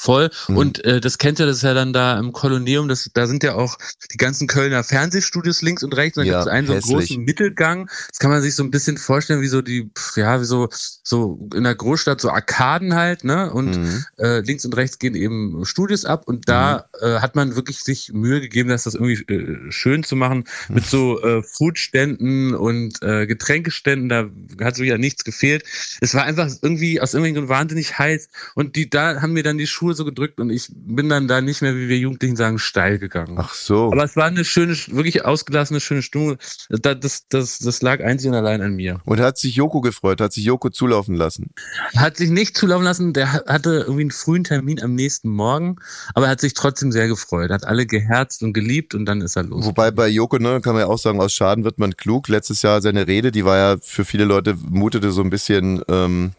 [0.00, 0.30] voll.
[0.48, 0.56] Mhm.
[0.56, 3.42] Und äh, das kennt ihr, das ist ja dann da im Kolonium, das, da sind
[3.42, 3.76] ja auch
[4.12, 6.16] die ganzen Kölner Fernsehstudios links und rechts.
[6.16, 7.90] Und dann ja, gibt es einen so einen großen Mittelgang.
[8.08, 10.68] Das kann man sich so ein bisschen vorstellen, wie so die, ja, wie so,
[11.02, 13.52] so in der Großstadt, so Arkaden halt, ne?
[13.52, 14.04] Und mhm.
[14.18, 17.06] äh, links und rechts gehen eben Studios ab und da mhm.
[17.06, 20.86] äh, hat man wirklich sich Mühe gegeben, dass das irgendwie äh, schön zu machen mit
[20.86, 24.08] so äh, Foodständen und äh, Getränkeständen.
[24.08, 24.30] Da
[24.64, 25.64] hat so wieder nichts gefehlt.
[26.00, 29.58] Es war einfach irgendwie aus irgendeinem Grund wahnsinnig heiß und die da haben mir dann
[29.58, 32.36] die Schuhe Schuhe so gedrückt und ich bin dann da nicht mehr, wie wir Jugendlichen
[32.36, 33.36] sagen, steil gegangen.
[33.38, 33.90] Ach so.
[33.92, 36.36] Aber es war eine schöne, wirklich ausgelassene, schöne Stimmung.
[36.68, 39.00] Das, das, das, das lag einzig und allein an mir.
[39.04, 40.20] Und hat sich Joko gefreut?
[40.20, 41.50] Hat sich Joko zulaufen lassen?
[41.96, 43.12] Hat sich nicht zulaufen lassen.
[43.12, 45.76] Der hatte irgendwie einen frühen Termin am nächsten Morgen,
[46.14, 47.50] aber er hat sich trotzdem sehr gefreut.
[47.50, 49.64] Hat alle geherzt und geliebt und dann ist er los.
[49.64, 52.28] Wobei bei Joko, ne, kann man ja auch sagen, aus Schaden wird man klug.
[52.28, 56.32] Letztes Jahr seine Rede, die war ja für viele Leute, mutete so ein bisschen, ähm,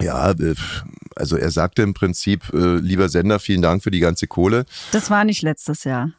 [0.00, 0.54] ja, äh,
[1.16, 4.66] also er sagte im Prinzip, äh, lieber Sender, vielen Dank für die ganze Kohle.
[4.92, 6.12] Das war nicht letztes Jahr.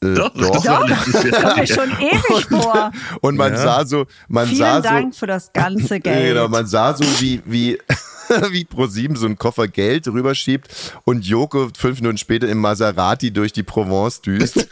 [0.00, 0.62] Äh, doch, doch.
[0.62, 0.88] doch.
[0.88, 2.92] Das kommt mir schon ewig und, vor.
[3.20, 3.58] Und man ja.
[3.58, 6.34] sah so, man Vielen sah Dank so, für das ganze Geld.
[6.34, 7.78] Genau, man sah so wie, wie,
[8.50, 10.68] wie ProSieben so einen Koffer Geld rüberschiebt
[11.02, 14.68] und Joko fünf Minuten später im Maserati durch die Provence düst.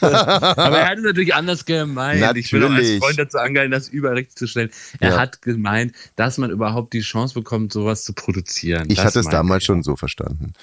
[0.00, 2.20] Aber er hat es natürlich anders gemeint.
[2.20, 2.46] Natürlich.
[2.46, 4.70] Ich will auch als Freund dazu angehalten, das überall richtig zu stellen.
[5.00, 5.18] Er ja.
[5.18, 8.86] hat gemeint, dass man überhaupt die Chance bekommt, sowas zu produzieren.
[8.88, 10.54] Ich das hatte es damals schon so verstanden.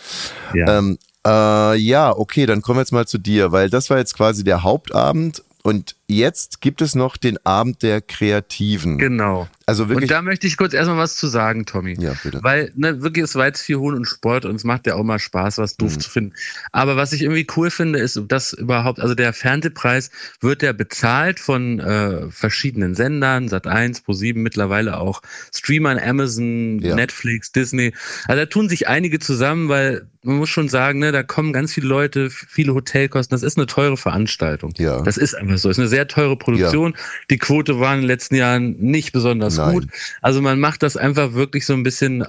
[0.55, 0.79] Ja.
[0.79, 0.97] Ähm,
[1.29, 4.43] äh, ja, okay, dann kommen wir jetzt mal zu dir, weil das war jetzt quasi
[4.43, 8.97] der Hauptabend und jetzt gibt es noch den Abend der Kreativen.
[8.97, 9.47] Genau.
[9.65, 10.09] Also wirklich.
[10.09, 11.95] Und da möchte ich kurz erstmal was zu sagen, Tommy.
[11.99, 12.39] Ja, bitte.
[12.41, 15.03] Weil, ne, wirklich, es war jetzt viel Hohn und Sport und es macht ja auch
[15.03, 15.99] mal Spaß, was doof mhm.
[15.99, 16.33] zu finden.
[16.71, 20.09] Aber was ich irgendwie cool finde, ist, dass überhaupt, also der Fernsehpreis
[20.41, 25.21] wird ja bezahlt von äh, verschiedenen Sendern, Sat1, Pro7, mittlerweile auch
[25.53, 26.95] Streamern, Amazon, ja.
[26.95, 27.93] Netflix, Disney.
[28.27, 31.73] Also da tun sich einige zusammen, weil man muss schon sagen, ne, da kommen ganz
[31.73, 33.33] viele Leute, viele Hotelkosten.
[33.33, 34.73] Das ist eine teure Veranstaltung.
[34.77, 35.01] Ja.
[35.01, 35.69] Das ist einfach so.
[35.69, 36.93] Das ist eine sehr sehr teure Produktion.
[36.95, 37.03] Ja.
[37.29, 39.73] Die Quote war in den letzten Jahren nicht besonders Nein.
[39.73, 39.87] gut.
[40.21, 42.25] Also man macht das einfach wirklich so ein bisschen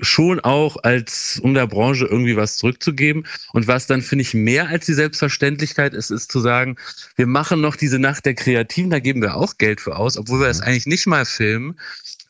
[0.00, 3.26] schon auch als, um der Branche irgendwie was zurückzugeben.
[3.52, 6.76] Und was dann finde ich mehr als die Selbstverständlichkeit ist, ist zu sagen,
[7.16, 10.40] wir machen noch diese Nacht der Kreativen, da geben wir auch Geld für aus, obwohl
[10.40, 10.66] wir das mhm.
[10.66, 11.76] eigentlich nicht mal filmen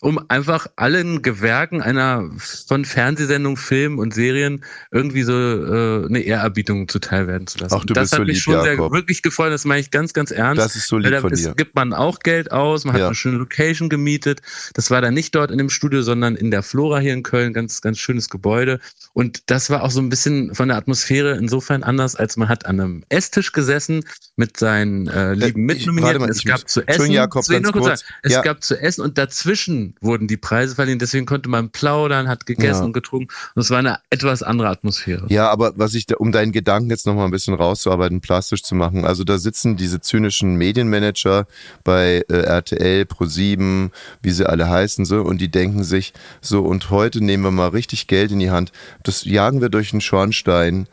[0.00, 2.30] um einfach allen Gewerken einer
[2.66, 7.76] von Fernsehsendungen, Filmen und Serien irgendwie so äh, eine Ehrerbietung zuteil werden zu lassen.
[7.78, 8.92] Ach, du das bist hat so mich lieb, schon Jakob.
[8.92, 10.62] sehr wirklich gefreut, das meine ich ganz, ganz ernst.
[10.62, 11.54] Das ist so lieb von dir.
[11.54, 13.06] gibt man auch Geld aus, man hat ja.
[13.08, 14.40] eine schöne Location gemietet.
[14.72, 17.52] Das war dann nicht dort in dem Studio, sondern in der Flora hier in Köln,
[17.52, 18.80] ganz, ganz schönes Gebäude.
[19.12, 22.64] Und das war auch so ein bisschen von der Atmosphäre insofern anders, als man hat
[22.64, 24.04] an einem Esstisch gesessen
[24.36, 26.28] mit seinen äh, lieben äh, Mitnominierten.
[26.30, 27.10] Es gab zu essen.
[27.10, 28.04] Jakob, ganz kurz.
[28.22, 28.40] Es ja.
[28.40, 30.98] gab zu essen und dazwischen wurden die Preise verliehen.
[30.98, 32.84] Deswegen konnte man plaudern, hat gegessen ja.
[32.86, 33.32] und getrunken.
[33.54, 35.26] Und es war eine etwas andere Atmosphäre.
[35.28, 39.04] Ja, aber was ich, um deinen Gedanken jetzt nochmal ein bisschen rauszuarbeiten, plastisch zu machen.
[39.04, 41.46] Also da sitzen diese zynischen Medienmanager
[41.84, 43.90] bei äh, RTL, Pro7,
[44.22, 47.68] wie sie alle heißen, so, und die denken sich so, und heute nehmen wir mal
[47.68, 48.72] richtig Geld in die Hand.
[49.02, 50.86] Das jagen wir durch den Schornstein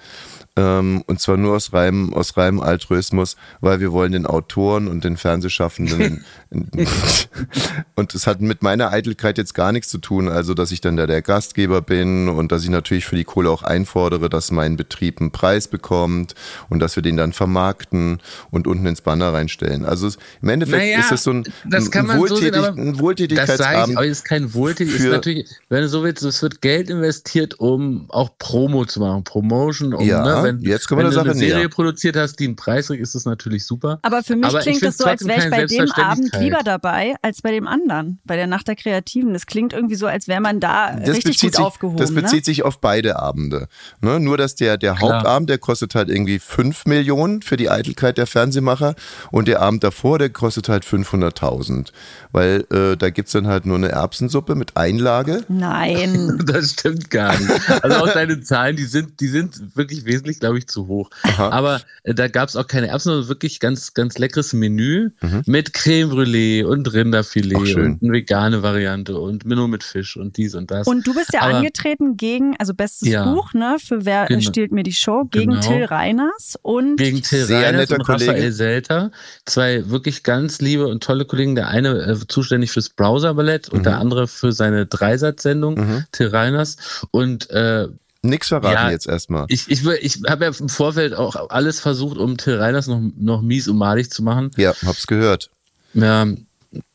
[0.57, 5.03] ähm, und zwar nur aus reinem, aus reinem Altruismus, weil wir wollen den Autoren und
[5.03, 6.25] den Fernsehschaffenden
[7.95, 10.97] und das hat mit meiner Eitelkeit jetzt gar nichts zu tun, also dass ich dann
[10.97, 14.77] da der Gastgeber bin und dass ich natürlich für die Kohle auch einfordere, dass mein
[14.77, 16.33] Betrieb einen Preis bekommt
[16.69, 19.85] und dass wir den dann vermarkten und unten ins Banner reinstellen.
[19.85, 20.09] Also
[20.41, 23.59] im Endeffekt naja, ist es so ein, das kann man Wohltätig, so sehen, ein Wohltätigkeitsabend.
[23.59, 26.41] Das sage ich, aber es ist kein Wohltätig, ist natürlich, wenn du so willst, es
[26.41, 30.23] wird Geld investiert, um auch Promo zu machen, Promotion, um, ja.
[30.23, 31.69] ne, wenn, jetzt kommen wir wenn du Sache eine Serie näher.
[31.69, 33.99] produziert hast, die einen Preis kriegt, ist das natürlich super.
[34.01, 37.15] Aber für mich Aber klingt es so, als wäre ich bei dem Abend lieber dabei
[37.21, 39.33] als bei dem anderen, bei der Nacht der Kreativen.
[39.33, 41.97] Das klingt irgendwie so, als wäre man da das richtig gut sich, aufgehoben.
[41.97, 42.45] Das bezieht ne?
[42.45, 43.67] sich auf beide Abende.
[44.01, 44.19] Ne?
[44.19, 48.27] Nur, dass der, der Hauptabend, der kostet halt irgendwie 5 Millionen für die Eitelkeit der
[48.27, 48.95] Fernsehmacher
[49.31, 51.91] und der Abend davor, der kostet halt 500.000.
[52.31, 55.43] Weil äh, da gibt es dann halt nur eine Erbsensuppe mit Einlage.
[55.47, 56.39] Nein.
[56.45, 57.83] das stimmt gar nicht.
[57.83, 61.09] Also auch deine Zahlen, die sind, die sind wirklich wesentlich, glaube ich, zu hoch.
[61.23, 61.49] Aha.
[61.49, 65.43] Aber äh, da gab es auch keine Erbsen, sondern wirklich ganz, ganz leckeres Menü mhm.
[65.45, 70.55] mit Creme Brûlée und Rinderfilet und eine vegane Variante und Menü mit Fisch und dies
[70.55, 70.87] und das.
[70.87, 74.41] Und du bist ja Aber, angetreten gegen, also bestes ja, Buch, ne, für Wer genau,
[74.41, 75.61] stiehlt mir die Show, gegen genau.
[75.61, 78.31] Till Reiners und gegen Till Reiners und Kollege.
[78.31, 79.11] Raphael Selter.
[79.45, 81.55] Zwei wirklich ganz liebe und tolle Kollegen.
[81.55, 83.83] Der eine äh, zuständig fürs Browser-Ballett und mhm.
[83.83, 86.03] der andere für seine Dreisatzsendung, mhm.
[86.11, 86.77] Till Reiners.
[87.11, 87.87] Und äh,
[88.21, 89.45] Nichts verraten ja, jetzt erstmal.
[89.49, 93.41] Ich, ich, ich habe ja im Vorfeld auch alles versucht, um Till Reiners noch, noch
[93.41, 94.51] mies und malig zu machen.
[94.57, 95.49] Ja, hab's gehört.
[95.93, 96.25] Ja,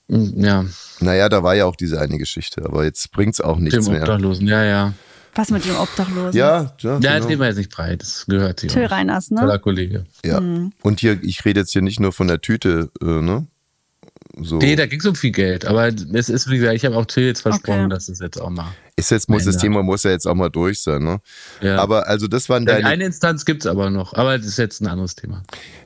[0.09, 0.65] ja.
[1.01, 4.03] Naja, da war ja auch diese eine Geschichte, aber jetzt bringt's auch nichts dem mehr.
[4.03, 4.95] Obdachlosen, ja, ja.
[5.35, 6.39] Was mit dem Obdachlosen?
[6.39, 6.99] Ja, ja.
[6.99, 7.27] Ja, genau.
[7.27, 8.69] gehen wir jetzt nicht breit, das gehört hier.
[8.69, 9.41] Till Reiners, ne?
[9.41, 10.05] Toller Kollege.
[10.25, 10.41] Ja.
[10.41, 10.73] Mhm.
[10.83, 13.47] Und hier, ich rede jetzt hier nicht nur von der Tüte, äh, ne?
[14.41, 14.57] So.
[14.57, 15.67] Nee, da ging es um viel Geld.
[15.67, 17.91] Aber es ist, wie gesagt, ich habe auch Till jetzt versprochen, okay.
[17.91, 18.73] dass es jetzt auch mal.
[18.97, 21.21] Ist jetzt, muss das Thema muss ja jetzt auch mal durch sein, ne?
[21.61, 21.77] Ja.
[21.77, 22.87] Aber also das waren deine.
[22.87, 25.43] Eine Instanz gibt es aber noch, aber das ist jetzt ein anderes Thema.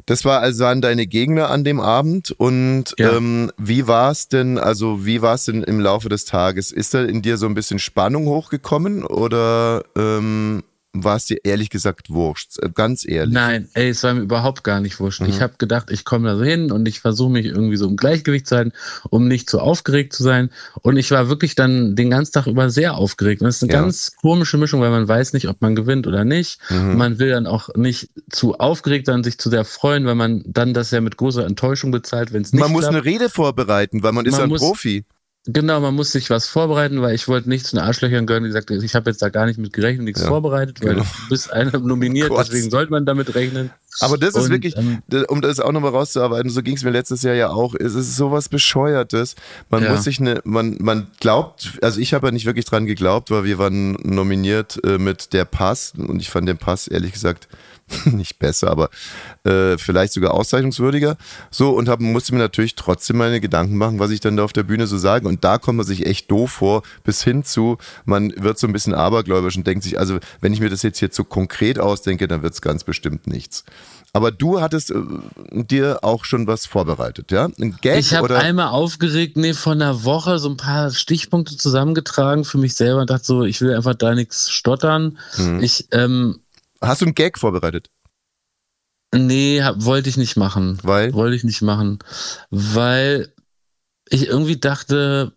[0.06, 3.16] Das war also waren deine Gegner an dem Abend und ja.
[3.16, 6.72] ähm, wie war es denn, also wie war es denn im Laufe des Tages?
[6.72, 10.62] Ist da in dir so ein bisschen Spannung hochgekommen oder ähm,
[11.04, 12.59] war es dir ehrlich gesagt wurscht?
[12.62, 13.35] Äh, ganz ehrlich.
[13.35, 15.20] Nein, ey, es war mir überhaupt gar nicht wurscht.
[15.20, 15.28] Mhm.
[15.28, 17.96] Ich habe gedacht, ich komme da so hin und ich versuche mich irgendwie so im
[17.96, 18.72] Gleichgewicht zu halten,
[19.11, 20.50] um nicht zu aufgeregt zu sein.
[20.82, 23.40] Und ich war wirklich dann den ganzen Tag über sehr aufgeregt.
[23.42, 23.82] Und das ist eine ja.
[23.82, 26.59] ganz komische Mischung, weil man weiß nicht, ob man gewinnt oder nicht.
[26.70, 26.96] Mhm.
[26.96, 30.74] Man will dann auch nicht zu aufgeregt sein, sich zu sehr freuen, weil man dann
[30.74, 32.94] das ja mit großer Enttäuschung bezahlt, wenn es nicht Man muss klappt.
[32.94, 35.04] eine Rede vorbereiten, weil man, man ist ein muss, Profi.
[35.48, 38.48] Genau, man muss sich was vorbereiten, weil ich wollte nicht zu den Arschlöchern gehören, die
[38.48, 41.04] gesagt ich habe jetzt da gar nicht mit gerechnet, nichts ja, vorbereitet, weil genau.
[41.04, 42.48] du bist einer nominiert, Gott.
[42.48, 43.70] deswegen sollte man damit rechnen.
[44.00, 47.22] Aber das ist wirklich, ähm, um das auch nochmal rauszuarbeiten, so ging es mir letztes
[47.22, 49.37] Jahr ja auch, es ist sowas Bescheuertes.
[49.70, 49.92] Man ja.
[49.92, 53.44] muss sich eine, man, man glaubt, also ich habe ja nicht wirklich dran geglaubt, weil
[53.44, 57.48] wir waren nominiert äh, mit der Pass und ich fand den Pass ehrlich gesagt
[58.05, 58.90] nicht besser, aber
[59.44, 61.16] äh, vielleicht sogar auszeichnungswürdiger.
[61.51, 64.53] So, und hab, musste mir natürlich trotzdem meine Gedanken machen, was ich dann da auf
[64.53, 65.29] der Bühne so sage.
[65.29, 68.72] Und da kommt man sich echt doof vor, bis hin zu, man wird so ein
[68.72, 72.27] bisschen abergläubisch und denkt sich, also wenn ich mir das jetzt hier so konkret ausdenke,
[72.27, 73.64] dann wird es ganz bestimmt nichts.
[74.12, 74.96] Aber du hattest äh,
[75.53, 77.51] dir auch schon was vorbereitet, ja?
[77.61, 82.44] Ein Gag ich habe einmal aufgeregt, nee, von einer Woche so ein paar Stichpunkte zusammengetragen
[82.44, 85.18] für mich selber und dachte so, ich will einfach da nichts stottern.
[85.35, 85.62] Hm.
[85.62, 86.40] Ich ähm,
[86.87, 87.90] Hast du einen Gag vorbereitet?
[89.14, 90.79] Nee, hab, wollte ich nicht machen.
[90.83, 91.12] Weil?
[91.14, 91.99] Wollte ich nicht machen.
[92.51, 93.33] Weil
[94.09, 95.33] ich irgendwie dachte,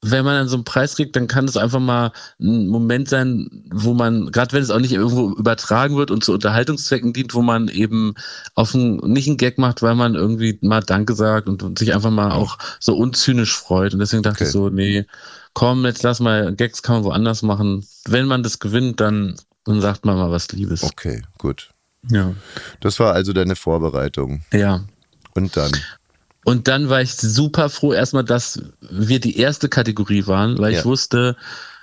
[0.00, 3.64] wenn man dann so einen Preis kriegt, dann kann es einfach mal ein Moment sein,
[3.72, 7.42] wo man, gerade wenn es auch nicht irgendwo übertragen wird und zu Unterhaltungszwecken dient, wo
[7.42, 8.14] man eben
[8.54, 11.94] auf ein, nicht einen Gag macht, weil man irgendwie mal Danke sagt und, und sich
[11.94, 13.92] einfach mal auch so unzynisch freut.
[13.92, 14.44] Und deswegen dachte okay.
[14.44, 15.04] ich so, nee,
[15.52, 17.84] komm, jetzt lass mal, Gags kann man woanders machen.
[18.06, 19.34] Wenn man das gewinnt, dann,
[19.68, 20.82] dann sagt man mal was Liebes.
[20.82, 21.70] Okay, gut.
[22.10, 22.34] Ja.
[22.80, 24.42] Das war also deine Vorbereitung.
[24.52, 24.84] Ja.
[25.34, 25.72] Und dann?
[26.44, 30.78] Und dann war ich super froh erstmal, dass wir die erste Kategorie waren, weil ja.
[30.78, 31.36] ich wusste,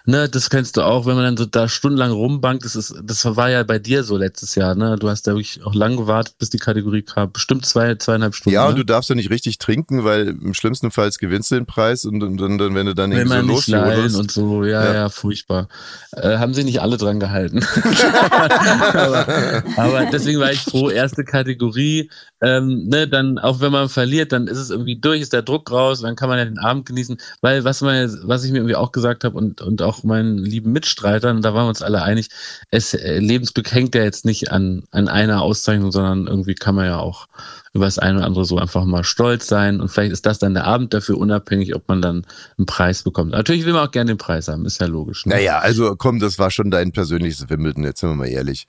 [0.06, 3.26] ne, das kennst du auch, wenn man dann so da stundenlang rumbankt, das ist, das
[3.26, 4.98] war ja bei dir so letztes Jahr, ne?
[5.00, 7.32] Du hast da wirklich auch lang gewartet, bis die Kategorie kam.
[7.32, 8.56] Bestimmt zwei, zweieinhalb Stunden.
[8.56, 8.80] Ja, und ne?
[8.80, 12.24] du darfst ja nicht richtig trinken, weil im schlimmsten Fall gewinnst du den Preis und,
[12.24, 14.16] und, und, und wenn du dann wenn irgendwie so losjodelst.
[14.18, 15.68] und so, ja, ja, ja furchtbar.
[16.12, 17.64] Äh, haben sich nicht alle dran gehalten.
[18.94, 22.10] aber, aber deswegen war ich froh, erste Kategorie,
[22.42, 25.72] ähm, ne, dann auch wenn man verliert, dann ist es irgendwie durch, ist der Druck
[25.72, 28.76] raus, dann kann man ja den Abend genießen, weil was man, was ich mir irgendwie
[28.76, 32.30] auch gesagt habe und, und auch meinen lieben Mitstreitern, da waren wir uns alle einig,
[32.72, 36.86] es, äh, Lebensglück hängt ja jetzt nicht an, an einer Auszeichnung, sondern irgendwie kann man
[36.86, 37.28] ja auch
[37.74, 40.54] über das eine oder andere so einfach mal stolz sein und vielleicht ist das dann
[40.54, 42.26] der Abend dafür unabhängig, ob man dann
[42.58, 43.32] einen Preis bekommt.
[43.32, 45.26] Natürlich will man auch gerne den Preis haben, ist ja logisch.
[45.26, 45.36] Ne?
[45.36, 48.68] Naja, also komm, das war schon dein persönliches Wimbledon, jetzt sind wir mal ehrlich.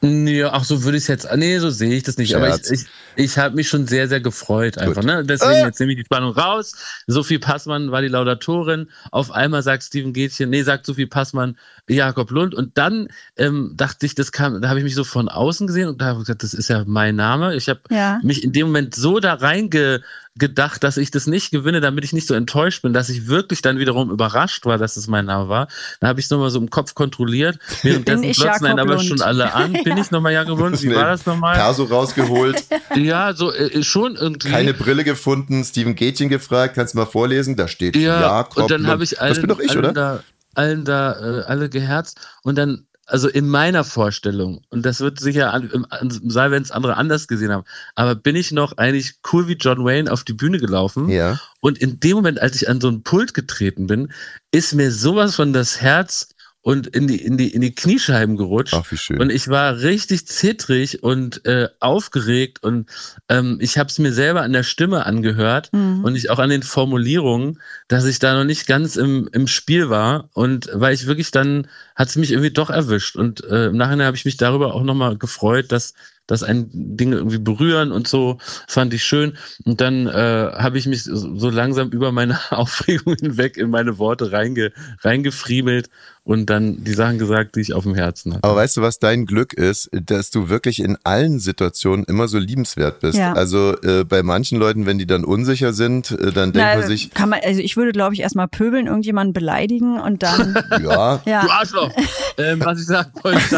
[0.00, 1.28] Nee, ach so würde ich es jetzt.
[1.34, 2.30] Nee, so sehe ich das nicht.
[2.30, 2.42] Scherz.
[2.42, 5.02] Aber ich, ich, ich habe mich schon sehr, sehr gefreut einfach.
[5.02, 5.24] Ne?
[5.24, 5.64] Deswegen äh.
[5.64, 6.76] jetzt nehme ich die Spannung raus.
[7.06, 8.88] Sophie Passmann war die Laudatorin.
[9.10, 11.56] Auf einmal sagt Steven Gätchen, nee, sagt Sophie Passmann
[11.88, 12.54] Jakob Lund.
[12.54, 15.88] Und dann ähm, dachte ich, das kam, da habe ich mich so von außen gesehen
[15.88, 17.54] und da habe ich gesagt, das ist ja mein Name.
[17.54, 18.20] Ich habe ja.
[18.22, 20.02] mich in dem Moment so da reinge
[20.38, 23.60] gedacht, dass ich das nicht gewinne, damit ich nicht so enttäuscht bin, dass ich wirklich
[23.60, 25.68] dann wiederum überrascht war, dass es mein Name war.
[26.00, 27.58] Da habe ich es nochmal so im Kopf kontrolliert.
[27.82, 29.72] Währenddessen glotzen einen aber schon alle an.
[29.84, 30.02] Bin ja.
[30.02, 30.80] ich nochmal Jakob Lund?
[30.82, 31.56] Wie war das nochmal?
[31.56, 32.64] Perso rausgeholt.
[32.94, 34.48] ja, so äh, schon irgendwie.
[34.48, 37.56] Keine Brille gefunden, Steven Gätchen gefragt, kannst du mal vorlesen?
[37.56, 39.92] Da steht ja, Jakob Und dann habe ich allen, das bin doch ich, oder?
[39.92, 40.22] Da,
[40.54, 45.54] allen da äh, alle geherzt und dann also in meiner Vorstellung, und das wird sicher
[45.54, 45.86] im,
[46.30, 49.84] Saal, wenn es andere anders gesehen haben, aber bin ich noch eigentlich cool wie John
[49.84, 51.08] Wayne auf die Bühne gelaufen.
[51.08, 51.40] Ja.
[51.60, 54.12] Und in dem Moment, als ich an so ein Pult getreten bin,
[54.50, 56.28] ist mir sowas von das Herz
[56.62, 58.74] und in die, in die, in die Kniescheiben gerutscht.
[58.74, 59.20] Ach, wie schön.
[59.20, 62.90] Und ich war richtig zittrig und äh, aufgeregt und
[63.28, 66.04] ähm, ich habe es mir selber an der Stimme angehört mhm.
[66.04, 69.88] und ich auch an den Formulierungen, dass ich da noch nicht ganz im, im Spiel
[69.88, 70.28] war.
[70.34, 73.16] Und weil ich wirklich dann, hat es mich irgendwie doch erwischt.
[73.16, 75.94] Und äh, im Nachhinein habe ich mich darüber auch nochmal gefreut, dass
[76.28, 79.36] dass ein Dinge irgendwie berühren und so fand ich schön.
[79.64, 80.10] Und dann äh,
[80.52, 85.88] habe ich mich so langsam über meine Aufregung hinweg in meine Worte reinge, reingefriemelt
[86.28, 88.44] und dann die Sachen gesagt, die ich auf dem Herzen hatte.
[88.44, 92.38] Aber weißt du, was dein Glück ist, dass du wirklich in allen Situationen immer so
[92.38, 93.16] liebenswert bist.
[93.16, 93.32] Ja.
[93.32, 97.14] Also äh, bei manchen Leuten, wenn die dann unsicher sind, äh, dann denkt man sich.
[97.14, 100.54] Kann man, also ich würde, glaube ich, erstmal pöbeln, irgendjemanden beleidigen und dann.
[100.82, 101.22] ja.
[101.24, 101.40] ja.
[101.40, 101.90] Du Arschloch.
[102.36, 103.56] ähm, was ich sagen wollte.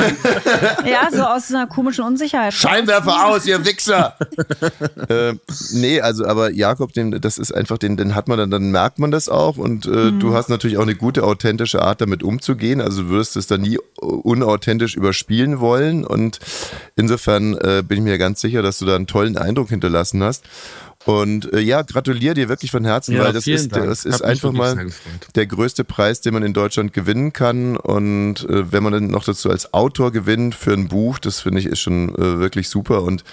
[0.88, 2.54] ja, so aus einer komischen Unsicherheit.
[2.54, 4.14] Scheinwerfer aus, ihr Wichser!
[5.08, 5.34] äh,
[5.72, 9.00] nee, also aber Jakob, den, das ist einfach, den, den hat man dann, dann merkt
[9.00, 10.20] man das auch und äh, mhm.
[10.20, 12.59] du hast natürlich auch eine gute, authentische Art, damit umzugehen.
[12.80, 16.38] Also du wirst es dann nie unauthentisch überspielen wollen und
[16.96, 20.44] insofern äh, bin ich mir ganz sicher, dass du da einen tollen Eindruck hinterlassen hast.
[21.06, 24.52] Und äh, ja, gratuliere dir wirklich von Herzen, ja, weil das ist, das ist einfach
[24.52, 24.88] mal
[25.34, 27.78] der größte Preis, den man in Deutschland gewinnen kann.
[27.78, 31.60] Und äh, wenn man dann noch dazu als Autor gewinnt für ein Buch, das finde
[31.60, 33.02] ich ist schon äh, wirklich super.
[33.02, 33.24] Und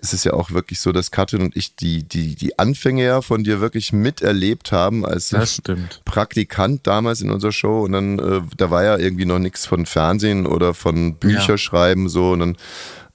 [0.00, 3.20] es ist ja auch wirklich so, dass Katrin und ich die, die, die Anfänge ja
[3.20, 5.34] von dir wirklich miterlebt haben als
[6.06, 7.82] Praktikant damals in unserer Show.
[7.82, 12.08] Und dann, äh, da war ja irgendwie noch nichts von Fernsehen oder von Bücherschreiben ja.
[12.08, 12.32] so.
[12.32, 12.56] Und dann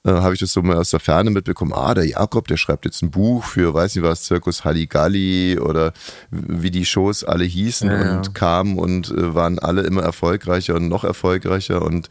[0.04, 2.84] äh, habe ich das so mal aus der Ferne mitbekommen, ah, der Jakob, der schreibt
[2.84, 5.92] jetzt ein Buch für, weiß nicht was, Zirkus Halligalli oder
[6.30, 8.32] wie die Shows alle hießen ja, und ja.
[8.32, 12.08] kamen und äh, waren alle immer erfolgreicher und noch erfolgreicher und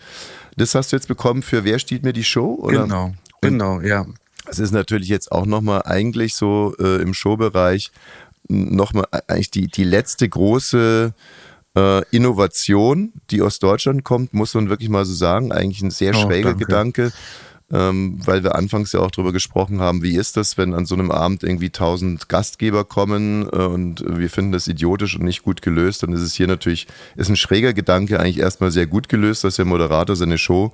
[0.55, 2.59] das hast du jetzt bekommen für Wer steht mir die Show?
[2.61, 2.83] Oder?
[2.83, 4.05] Genau, genau, ja.
[4.49, 7.91] Es ist natürlich jetzt auch nochmal eigentlich so äh, im Showbereich
[8.47, 11.13] nochmal eigentlich die, die letzte große
[11.75, 15.51] äh, Innovation, die aus Deutschland kommt, muss man wirklich mal so sagen.
[15.51, 16.65] Eigentlich ein sehr oh, schräger danke.
[16.65, 17.11] Gedanke
[17.71, 20.95] ähm, weil wir anfangs ja auch darüber gesprochen haben, wie ist das, wenn an so
[20.95, 25.61] einem Abend irgendwie tausend Gastgeber kommen äh, und wir finden das idiotisch und nicht gut
[25.61, 29.43] gelöst, dann ist es hier natürlich, ist ein schräger Gedanke eigentlich erstmal sehr gut gelöst,
[29.43, 30.73] dass der Moderator seine Show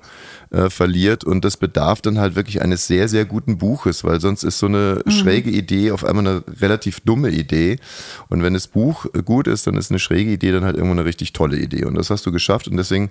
[0.50, 1.24] äh, verliert.
[1.24, 4.66] Und das bedarf dann halt wirklich eines sehr, sehr guten Buches, weil sonst ist so
[4.66, 5.10] eine mhm.
[5.10, 7.78] schräge Idee auf einmal eine relativ dumme Idee.
[8.28, 11.08] Und wenn das Buch gut ist, dann ist eine schräge Idee dann halt irgendwann eine
[11.08, 11.84] richtig tolle Idee.
[11.84, 12.68] Und das hast du geschafft.
[12.68, 13.10] Und deswegen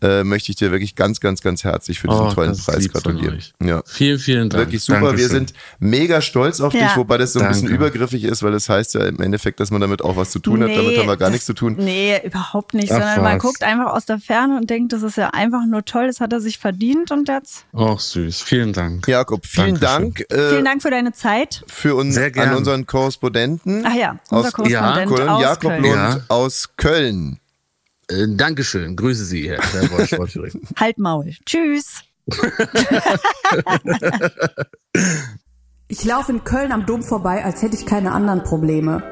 [0.00, 3.15] äh, möchte ich dir wirklich ganz, ganz, ganz herzlich für diesen oh, tollen Preis gratulieren
[3.16, 3.36] von dir.
[3.36, 3.52] Euch.
[3.62, 3.82] Ja.
[3.86, 4.66] Vielen, vielen Dank.
[4.66, 5.00] Wirklich super.
[5.00, 5.18] Dankeschön.
[5.18, 6.86] Wir sind mega stolz auf ja.
[6.86, 7.60] dich, wobei das so ein Danke.
[7.60, 10.38] bisschen übergriffig ist, weil das heißt ja im Endeffekt, dass man damit auch was zu
[10.38, 10.76] tun nee, hat.
[10.76, 11.76] Damit haben wir gar nichts zu tun.
[11.78, 13.22] Nee, überhaupt nicht, Ach, sondern was.
[13.22, 16.20] man guckt einfach aus der Ferne und denkt, das ist ja einfach nur toll, das
[16.20, 17.66] hat er sich verdient und jetzt.
[17.72, 18.42] Ach, süß.
[18.42, 19.06] Vielen Dank.
[19.08, 20.20] Jakob, vielen Dank.
[20.30, 21.64] Äh, vielen Dank für deine Zeit.
[21.66, 23.84] Für uns, Sehr an unseren Korrespondenten.
[23.86, 25.82] Ach ja, unser aus, Korrespondent ja, aus Jakob Köln.
[25.82, 26.20] Lund ja.
[26.28, 27.40] aus Köln.
[28.08, 28.96] Äh, Dankeschön.
[28.96, 29.58] Grüße Sie, Herr
[30.78, 31.34] Halt Maul.
[31.44, 32.02] Tschüss.
[35.88, 39.02] ich laufe in Köln am Dom vorbei, als hätte ich keine anderen Probleme.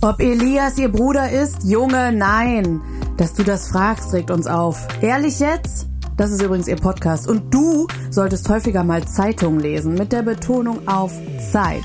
[0.00, 1.64] Ob Elias ihr Bruder ist?
[1.64, 2.80] Junge, nein.
[3.16, 4.86] Dass du das fragst, regt uns auf.
[5.02, 5.88] Ehrlich jetzt?
[6.18, 7.28] Das ist übrigens ihr Podcast.
[7.28, 11.12] Und du solltest häufiger mal Zeitung lesen, mit der Betonung auf
[11.52, 11.84] Zeit.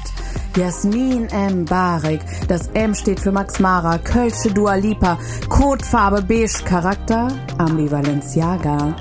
[0.58, 1.66] Jasmin M.
[1.66, 2.22] Barek.
[2.48, 5.20] Das M steht für Max Mara, Kölsche Dua Lipa,
[5.50, 7.28] Kotfarbe Beige, Charakter
[7.60, 8.96] Ambivalenciaga.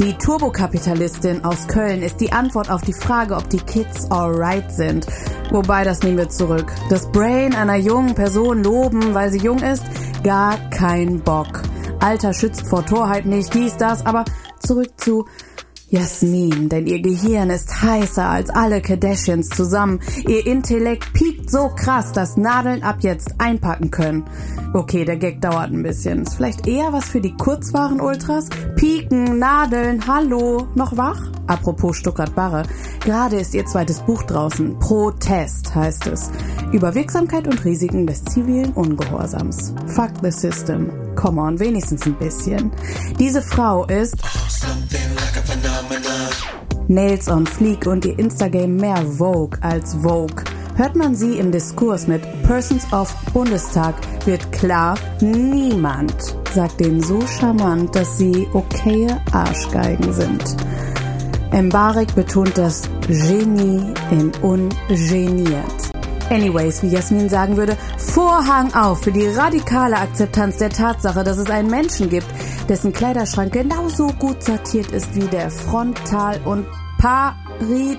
[0.00, 5.06] Die Turbokapitalistin aus Köln ist die Antwort auf die Frage, ob die Kids alright sind.
[5.50, 6.72] Wobei, das nehmen wir zurück.
[6.88, 9.84] Das Brain einer jungen Person loben, weil sie jung ist,
[10.24, 11.62] gar kein Bock.
[12.00, 14.24] Alter schützt vor Torheit nicht, dies, das, aber
[14.60, 15.26] zurück zu
[15.90, 20.00] Jasmin, denn ihr Gehirn ist heißer als alle Kardashians zusammen.
[20.28, 24.24] Ihr Intellekt piekt so krass, dass Nadeln ab jetzt einpacken können.
[24.72, 26.22] Okay, der Gag dauert ein bisschen.
[26.22, 28.50] Ist vielleicht eher was für die Kurzwaren-Ultras?
[28.76, 31.20] Pieken, Nadeln, hallo, noch wach?
[31.48, 32.62] Apropos Stuttgart-Barre.
[33.00, 34.78] Gerade ist ihr zweites Buch draußen.
[34.78, 36.30] Protest heißt es.
[36.70, 39.74] Über Wirksamkeit und Risiken des zivilen Ungehorsams.
[39.88, 40.92] Fuck the system.
[41.16, 42.70] Come on, wenigstens ein bisschen.
[43.18, 44.16] Diese Frau ist
[46.88, 50.44] Nails on Fleek und ihr Instagame mehr Vogue als Vogue.
[50.76, 53.94] Hört man sie im Diskurs mit Persons of Bundestag,
[54.26, 56.14] wird klar, niemand
[56.54, 60.56] sagt denen so charmant, dass sie okaye Arschgeigen sind.
[61.52, 65.89] Mbarek betont das Genie in ungeniert.
[66.30, 71.50] Anyways, wie Jasmin sagen würde, Vorhang auf für die radikale Akzeptanz der Tatsache, dass es
[71.50, 72.26] einen Menschen gibt,
[72.68, 76.66] dessen Kleiderschrank genauso gut sortiert ist wie der Frontal- und
[76.98, 77.98] Parit...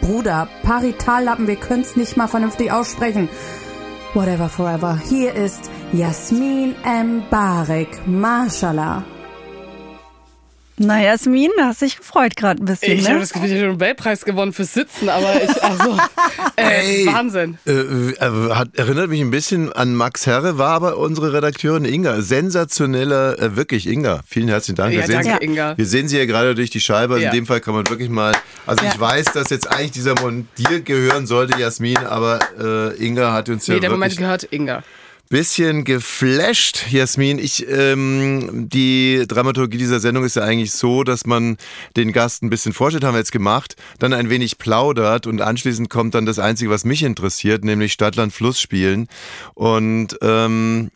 [0.00, 3.28] Bruder, Paritallappen, wir können's nicht mal vernünftig aussprechen.
[4.14, 4.96] Whatever forever.
[5.08, 7.24] Hier ist Jasmin M.
[7.30, 8.06] Barek.
[8.06, 9.02] Mashallah.
[10.78, 12.92] Na, Jasmin, hast dich gefreut gerade ein bisschen.
[12.92, 13.10] Ich ne?
[13.10, 15.98] habe das Gefühl, ich habe den Nobelpreis gewonnen fürs Sitzen, aber ich, also,
[16.56, 17.58] äh, Wahnsinn.
[17.66, 22.20] Äh, äh, hat, erinnert mich ein bisschen an Max Herre, war aber unsere Redakteurin Inga.
[22.20, 24.20] Sensationeller, äh, wirklich Inga.
[24.26, 24.94] Vielen herzlichen Dank.
[24.94, 25.76] Ja, wir, danke, sehen, Inga.
[25.76, 27.14] wir sehen sie ja gerade durch die Scheibe.
[27.14, 27.32] Also ja.
[27.32, 28.32] In dem Fall kann man wirklich mal,
[28.66, 28.92] also ja.
[28.92, 33.48] ich weiß, dass jetzt eigentlich dieser Mund dir gehören sollte, Jasmin, aber äh, Inga hat
[33.48, 34.16] uns nee, ja der wirklich...
[34.16, 34.82] Moment gehört Inga
[35.28, 37.38] bisschen geflasht, Jasmin.
[37.38, 41.56] Ich, ähm, die Dramaturgie dieser Sendung ist ja eigentlich so, dass man
[41.96, 45.90] den Gast ein bisschen vorstellt, haben wir jetzt gemacht, dann ein wenig plaudert und anschließend
[45.90, 49.08] kommt dann das Einzige, was mich interessiert, nämlich Stadtland Fluss spielen.
[49.54, 50.90] Und ähm,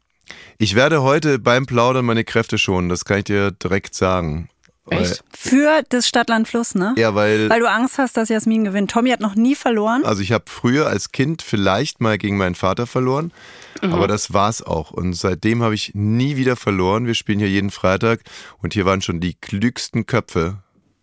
[0.58, 4.48] ich werde heute beim Plaudern meine Kräfte schonen, das kann ich dir direkt sagen.
[4.90, 5.22] Echt?
[5.32, 6.94] Für das Stadtland Fluss, ne?
[6.98, 7.48] Ja, weil.
[7.48, 8.90] Weil du Angst hast, dass Jasmin gewinnt.
[8.90, 10.04] Tommy hat noch nie verloren.
[10.04, 13.32] Also ich habe früher als Kind vielleicht mal gegen meinen Vater verloren.
[13.80, 13.92] Mhm.
[13.92, 14.90] Aber das war's auch.
[14.90, 17.06] Und seitdem habe ich nie wieder verloren.
[17.06, 18.20] Wir spielen hier jeden Freitag
[18.60, 20.58] und hier waren schon die klügsten Köpfe.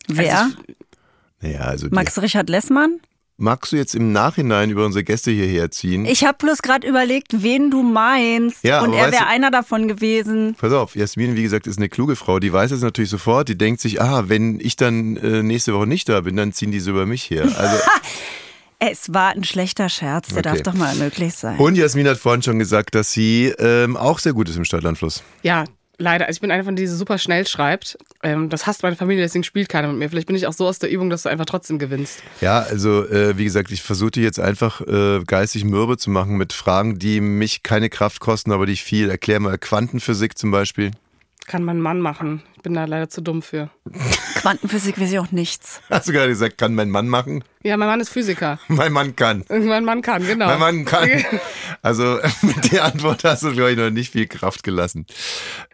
[0.07, 0.43] Wer?
[0.43, 0.55] Also,
[1.41, 2.99] naja, also Max Richard Lessmann?
[3.41, 6.05] Magst du jetzt im Nachhinein über unsere Gäste hierher ziehen?
[6.05, 8.65] Ich habe bloß gerade überlegt, wen du meinst.
[8.65, 10.55] Ja, und er wäre einer davon gewesen.
[10.59, 12.39] Pass auf, Jasmin, wie gesagt, ist eine kluge Frau.
[12.39, 13.47] Die weiß es natürlich sofort.
[13.47, 16.71] Die denkt sich, ah, wenn ich dann äh, nächste Woche nicht da bin, dann ziehen
[16.71, 17.43] die so über mich her.
[17.43, 17.77] Also,
[18.81, 20.43] Es war ein schlechter Scherz, der okay.
[20.43, 21.57] darf doch mal möglich sein.
[21.59, 25.21] Und Jasmin hat vorhin schon gesagt, dass sie ähm, auch sehr gut ist im Stadtlandfluss.
[25.43, 25.65] Ja,
[25.99, 26.25] leider.
[26.25, 27.97] Also ich bin einer von denen, die super schnell schreibt.
[28.23, 30.09] Ähm, das hasst meine Familie, deswegen spielt keiner mit mir.
[30.09, 32.23] Vielleicht bin ich auch so aus der Übung, dass du einfach trotzdem gewinnst.
[32.41, 36.37] Ja, also äh, wie gesagt, ich versuche dich jetzt einfach äh, geistig mürbe zu machen
[36.37, 39.09] mit Fragen, die mich keine Kraft kosten, aber die ich viel.
[39.09, 40.91] Erklär mal Quantenphysik zum Beispiel.
[41.45, 42.41] Kann mein Mann machen.
[42.59, 43.69] Ich bin da leider zu dumm für.
[44.35, 45.79] Quantenphysik weiß ich auch nichts.
[45.89, 47.41] Hast du gerade gesagt, kann mein Mann machen?
[47.61, 48.57] Ja, mein Mann ist Physiker.
[48.69, 49.43] Mein Mann kann.
[49.49, 50.47] Mein Mann kann, genau.
[50.47, 51.09] Mein Mann kann.
[51.81, 55.05] Also mit der Antwort hast du, glaube ich, noch nicht viel Kraft gelassen.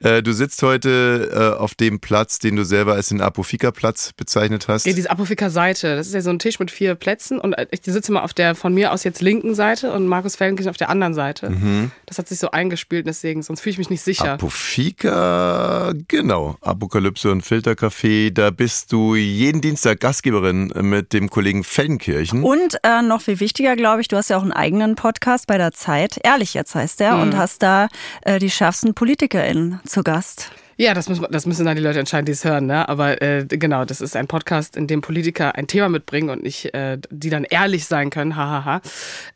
[0.02, 4.68] Äh, du sitzt heute äh, auf dem Platz, den du selber als den Apofika-Platz bezeichnet
[4.68, 4.86] hast.
[4.86, 5.96] Ja, diese Apofika-Seite.
[5.96, 8.54] Das ist ja so ein Tisch mit vier Plätzen und ich sitze mal auf der
[8.54, 11.50] von mir aus jetzt linken Seite und Markus Feldenkirchen auf der anderen Seite.
[11.50, 11.92] Mhm.
[12.06, 14.34] Das hat sich so eingespielt, deswegen, sonst fühle ich mich nicht sicher.
[14.34, 16.58] Apofika, genau.
[16.76, 22.44] Apokalypse und Filtercafé, da bist du jeden Dienstag Gastgeberin mit dem Kollegen Feldenkirchen.
[22.44, 25.58] Und äh, noch viel wichtiger, glaube ich, du hast ja auch einen eigenen Podcast bei
[25.58, 26.20] der Zeit.
[26.22, 27.14] Ehrlich jetzt heißt der.
[27.14, 27.22] Mhm.
[27.22, 27.88] Und hast da
[28.24, 30.52] äh, die schärfsten PolitikerInnen zu Gast.
[30.76, 32.66] Ja, das, muss, das müssen dann die Leute entscheiden, die es hören.
[32.66, 32.90] Ne?
[32.90, 36.74] Aber äh, genau, das ist ein Podcast, in dem Politiker ein Thema mitbringen und nicht,
[36.74, 38.36] äh, die dann ehrlich sein können.
[38.36, 38.82] Hahaha.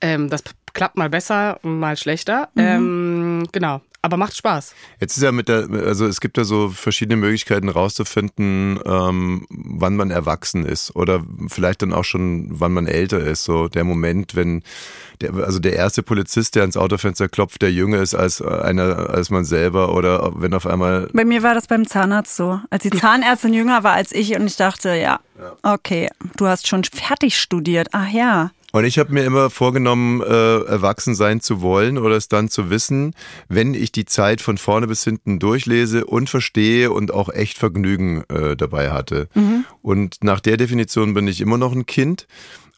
[0.02, 2.50] Ähm, das klappt mal besser, mal schlechter.
[2.56, 2.62] Mhm.
[2.62, 4.74] Ähm, genau aber macht Spaß.
[5.00, 9.96] Jetzt ist ja mit der, also es gibt ja so verschiedene Möglichkeiten rauszufinden, ähm, wann
[9.96, 13.44] man erwachsen ist oder vielleicht dann auch schon, wann man älter ist.
[13.44, 14.64] So der Moment, wenn
[15.22, 19.30] der, also der erste Polizist, der ans Autofenster klopft, der jünger ist als einer, als
[19.30, 21.10] man selber oder wenn auf einmal.
[21.14, 24.48] Bei mir war das beim Zahnarzt so, als die Zahnärztin jünger war als ich und
[24.48, 25.20] ich dachte, ja,
[25.64, 27.90] okay, du hast schon fertig studiert.
[27.92, 28.52] Ach ja.
[28.72, 32.70] Und ich habe mir immer vorgenommen, äh, erwachsen sein zu wollen oder es dann zu
[32.70, 33.14] wissen,
[33.48, 38.24] wenn ich die Zeit von vorne bis hinten durchlese und verstehe und auch echt Vergnügen
[38.30, 39.28] äh, dabei hatte.
[39.34, 39.66] Mhm.
[39.82, 42.28] Und nach der Definition bin ich immer noch ein Kind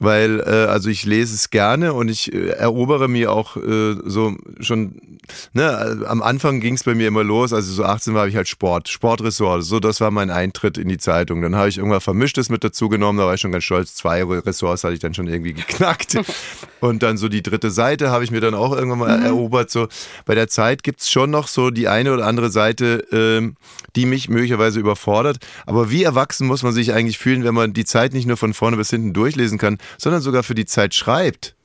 [0.02, 4.36] weil äh, also ich lese es gerne und ich äh, erobere mir auch äh, so
[4.60, 5.20] schon,
[5.54, 8.48] ne, am Anfang ging es bei mir immer los, also so 18 war ich halt
[8.48, 11.44] Sport, Sportressort, so das war mein Eintritt in die Zeitung.
[11.44, 14.24] Dann habe ich irgendwann Vermischtes mit dazu genommen, da war ich schon ganz stolz, zwei
[14.24, 16.18] Ressorts hatte ich dann schon irgendwie geknackt.
[16.80, 19.26] und dann so die dritte Seite habe ich mir dann auch irgendwann mal mhm.
[19.26, 19.70] erobert.
[19.70, 19.88] So
[20.26, 23.56] bei der Zeit gibt's schon noch so die eine oder andere Seite, ähm,
[23.96, 25.38] die mich möglicherweise überfordert.
[25.68, 28.54] Aber wie erwachsen muss man sich eigentlich fühlen, wenn man die Zeit nicht nur von
[28.54, 31.56] vorne bis hinten durchlesen kann, sondern sogar für die Zeit schreibt.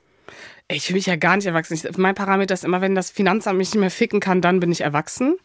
[0.68, 1.78] Ich fühle mich ja gar nicht erwachsen.
[1.96, 4.80] mein Parameter ist immer, wenn das Finanzamt mich nicht mehr ficken kann, dann bin ich
[4.80, 5.36] erwachsen.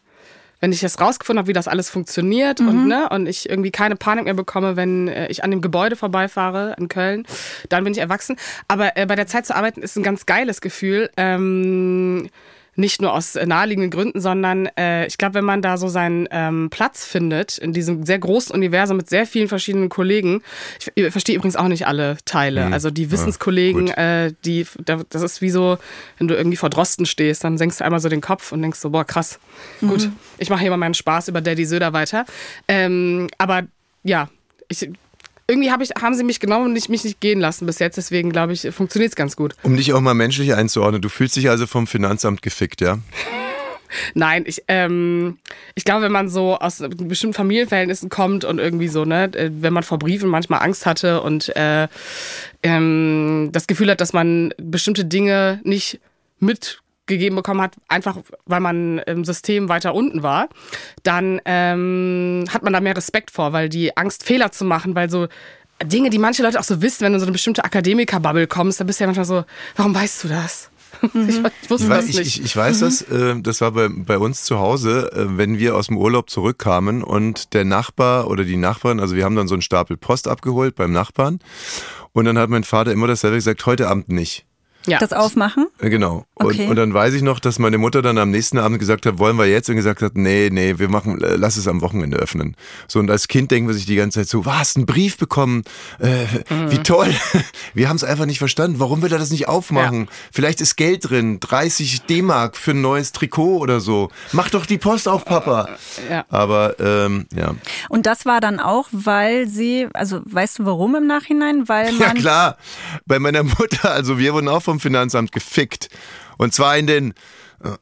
[0.59, 2.67] Wenn ich jetzt rausgefunden habe, wie das alles funktioniert mhm.
[2.67, 5.95] und, ne, und ich irgendwie keine Panik mehr bekomme, wenn äh, ich an dem Gebäude
[5.95, 7.25] vorbeifahre in Köln,
[7.69, 8.35] dann bin ich erwachsen.
[8.67, 11.09] Aber äh, bei der Zeit zu arbeiten ist ein ganz geiles Gefühl.
[11.17, 12.29] Ähm,
[12.75, 16.69] nicht nur aus naheliegenden Gründen, sondern äh, ich glaube, wenn man da so seinen ähm,
[16.69, 20.41] Platz findet in diesem sehr großen Universum mit sehr vielen verschiedenen Kollegen,
[20.79, 22.67] ich, ich verstehe übrigens auch nicht alle Teile.
[22.67, 22.73] Mhm.
[22.73, 25.77] Also die Wissenskollegen, ja, äh, die, das ist wie so,
[26.17, 28.79] wenn du irgendwie vor Drosten stehst, dann senkst du einmal so den Kopf und denkst
[28.79, 29.39] so, boah, krass,
[29.81, 29.87] mhm.
[29.87, 32.25] gut, ich mache hier mal meinen Spaß über Daddy Söder weiter.
[32.69, 33.63] Ähm, aber
[34.03, 34.29] ja,
[34.69, 34.89] ich
[35.51, 37.97] irgendwie hab ich, haben sie mich genommen und nicht, mich nicht gehen lassen bis jetzt.
[37.97, 39.53] Deswegen glaube ich, funktioniert es ganz gut.
[39.63, 42.99] Um dich auch mal menschlich einzuordnen, du fühlst dich also vom Finanzamt gefickt, ja?
[44.13, 45.37] Nein, ich, ähm,
[45.75, 49.73] ich glaube, wenn man so aus bestimmten Familienverhältnissen kommt und irgendwie so, ne, äh, wenn
[49.73, 51.89] man vor Briefen manchmal Angst hatte und äh,
[52.63, 55.99] ähm, das Gefühl hat, dass man bestimmte Dinge nicht
[56.39, 60.49] mit gegeben bekommen hat, einfach weil man im System weiter unten war,
[61.03, 65.09] dann ähm, hat man da mehr Respekt vor, weil die Angst, Fehler zu machen, weil
[65.09, 65.27] so
[65.83, 68.79] Dinge, die manche Leute auch so wissen, wenn du in so eine bestimmte Akademiker-Bubble kommst,
[68.79, 69.43] da bist du ja manchmal so,
[69.75, 70.69] warum weißt du das?
[71.13, 71.47] Mhm.
[71.63, 72.19] Ich, wusste das nicht.
[72.19, 72.85] Ich, ich weiß mhm.
[72.85, 76.29] das, äh, das war bei, bei uns zu Hause, äh, wenn wir aus dem Urlaub
[76.29, 80.27] zurückkamen und der Nachbar oder die Nachbarn, also wir haben dann so einen Stapel Post
[80.27, 81.39] abgeholt beim Nachbarn
[82.11, 84.45] und dann hat mein Vater immer dasselbe gesagt, heute Abend nicht.
[84.87, 84.97] Ja.
[84.97, 85.67] Das Aufmachen?
[85.79, 86.25] Äh, genau.
[86.35, 86.63] Okay.
[86.63, 89.19] Und, und, dann weiß ich noch, dass meine Mutter dann am nächsten Abend gesagt hat,
[89.19, 89.69] wollen wir jetzt?
[89.69, 92.55] Und gesagt hat, nee, nee, wir machen, äh, lass es am Wochenende öffnen.
[92.87, 95.63] So, und als Kind denken wir sich die ganze Zeit so, was, ein Brief bekommen?
[95.99, 96.71] Äh, mhm.
[96.71, 97.13] Wie toll.
[97.73, 98.79] Wir haben es einfach nicht verstanden.
[98.79, 100.01] Warum will er das nicht aufmachen?
[100.01, 100.07] Ja.
[100.31, 104.09] Vielleicht ist Geld drin, 30 D-Mark für ein neues Trikot oder so.
[104.33, 105.69] Mach doch die Post auf, Papa.
[106.09, 106.25] Ja.
[106.29, 107.55] Aber, ähm, ja.
[107.89, 111.69] Und das war dann auch, weil sie, also weißt du warum im Nachhinein?
[111.69, 112.57] Weil man ja klar,
[113.05, 115.89] bei meiner Mutter, also wir wurden auch vom Finanzamt gefickt.
[116.37, 117.13] Und zwar in den.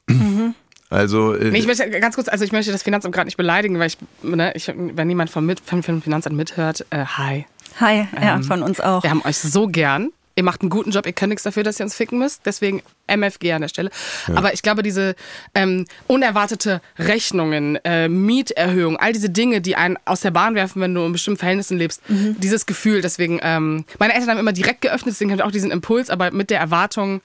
[0.07, 0.55] Mhm.
[0.89, 1.35] Also.
[1.35, 3.87] Äh, nee, ich möchte ganz kurz, also ich möchte das Finanzamt gerade nicht beleidigen, weil
[3.87, 7.45] ich, ne, ich wenn niemand vom, mit, vom Finanzamt mithört, äh, hi.
[7.79, 9.03] Hi, ähm, ja, von uns auch.
[9.03, 10.09] Wir haben euch so gern.
[10.39, 12.45] Ihr macht einen guten Job, ihr könnt nichts dafür, dass ihr uns ficken müsst.
[12.45, 13.89] Deswegen MFG an der Stelle.
[14.29, 14.35] Ja.
[14.35, 15.15] Aber ich glaube, diese
[15.53, 20.95] ähm, unerwartete Rechnungen, äh, Mieterhöhung, all diese Dinge, die einen aus der Bahn werfen, wenn
[20.95, 22.39] du in bestimmten Verhältnissen lebst, mhm.
[22.39, 25.71] dieses Gefühl, deswegen, ähm, meine Eltern haben immer direkt geöffnet, deswegen habe ich auch diesen
[25.71, 27.19] Impuls, aber mit der Erwartung,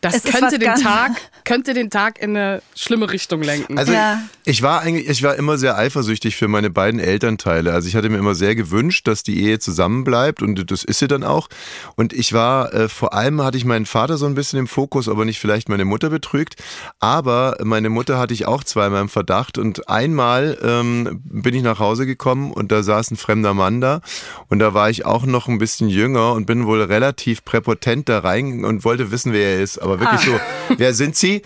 [0.00, 1.12] das es könnte den Tag,
[1.44, 3.78] könnte den Tag in eine schlimme Richtung lenken.
[3.78, 4.22] Also ja.
[4.44, 7.72] ich war eigentlich, ich war immer sehr eifersüchtig für meine beiden Elternteile.
[7.72, 11.08] Also ich hatte mir immer sehr gewünscht, dass die Ehe zusammenbleibt und das ist sie
[11.08, 11.48] dann auch.
[11.96, 15.08] Und ich war, äh, vor allem hatte ich meinen Vater so ein bisschen im Fokus,
[15.08, 16.54] aber nicht vielleicht meine Mutter betrügt.
[17.00, 21.80] Aber meine Mutter hatte ich auch zweimal im Verdacht und einmal ähm, bin ich nach
[21.80, 24.00] Hause gekommen und da saß ein fremder Mann da
[24.48, 28.20] und da war ich auch noch ein bisschen jünger und bin wohl relativ präpotent da
[28.20, 30.38] rein und wollte wissen, wer er ist aber wirklich ah.
[30.68, 31.42] so, wer sind Sie?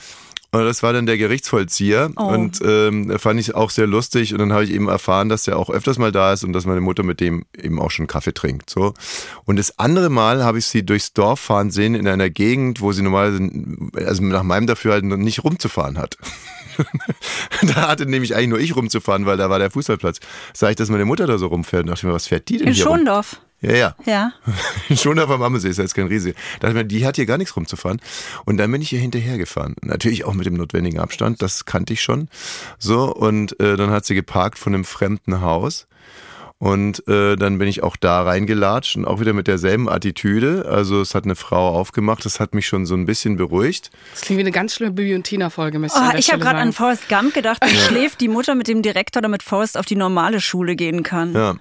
[0.54, 2.10] Und das war dann der Gerichtsvollzieher.
[2.14, 2.24] Oh.
[2.24, 4.34] Und ähm, fand ich auch sehr lustig.
[4.34, 6.66] Und dann habe ich eben erfahren, dass der auch öfters mal da ist und dass
[6.66, 8.68] meine Mutter mit dem eben auch schon Kaffee trinkt.
[8.68, 8.92] So.
[9.46, 12.92] Und das andere Mal habe ich sie durchs Dorf fahren sehen in einer Gegend, wo
[12.92, 13.50] sie normalerweise,
[14.06, 16.18] also nach meinem Dafürhalten, nicht rumzufahren hat.
[17.74, 20.20] da hatte nämlich eigentlich nur ich rumzufahren, weil da war der Fußballplatz.
[20.52, 22.68] Sag ich, dass meine Mutter da so rumfährt und dachte mir, was fährt die denn
[22.68, 23.36] in hier Schondorf.
[23.36, 23.51] Rum?
[23.62, 23.96] Ja, ja.
[24.04, 24.32] Ja.
[24.96, 26.34] Schon auf am Ammersee ist jetzt kein Riese.
[26.60, 28.00] Da dachte ich mir, die hat hier gar nichts rumzufahren.
[28.44, 29.76] Und dann bin ich hier hinterhergefahren.
[29.82, 32.28] Natürlich auch mit dem notwendigen Abstand, das kannte ich schon.
[32.78, 35.86] So, und äh, dann hat sie geparkt von einem fremden Haus.
[36.62, 40.64] Und äh, dann bin ich auch da reingelatscht und auch wieder mit derselben Attitüde.
[40.68, 43.90] Also es hat eine Frau aufgemacht, das hat mich schon so ein bisschen beruhigt.
[44.12, 47.08] Das klingt wie eine ganz schlimme Bibi und Tina-Folge, oh, Ich habe gerade an Forrest
[47.08, 50.76] Gump gedacht, wie schläft die Mutter mit dem Direktor, damit Forrest auf die normale Schule
[50.76, 51.34] gehen kann.
[51.34, 51.56] Ja.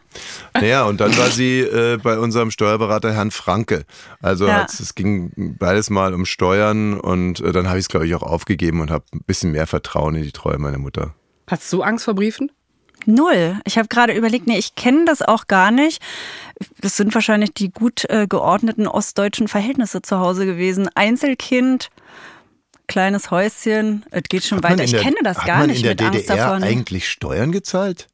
[0.53, 3.85] Naja, und dann war sie äh, bei unserem Steuerberater Herrn Franke.
[4.21, 4.67] Also ja.
[4.67, 8.21] es ging beides mal um Steuern und äh, dann habe ich es, glaube ich, auch
[8.21, 11.15] aufgegeben und habe ein bisschen mehr Vertrauen in die Treue meiner Mutter.
[11.47, 12.51] Hast du Angst vor Briefen?
[13.05, 13.59] Null.
[13.65, 16.01] Ich habe gerade überlegt, nee, ich kenne das auch gar nicht.
[16.79, 20.89] Das sind wahrscheinlich die gut äh, geordneten ostdeutschen Verhältnisse zu Hause gewesen.
[20.95, 21.89] Einzelkind,
[22.87, 24.83] kleines Häuschen, es geht schon weiter.
[24.83, 26.43] Ich kenne das gar nicht mit Angst davon.
[26.43, 28.07] Hat man in der DDR eigentlich Steuern gezahlt?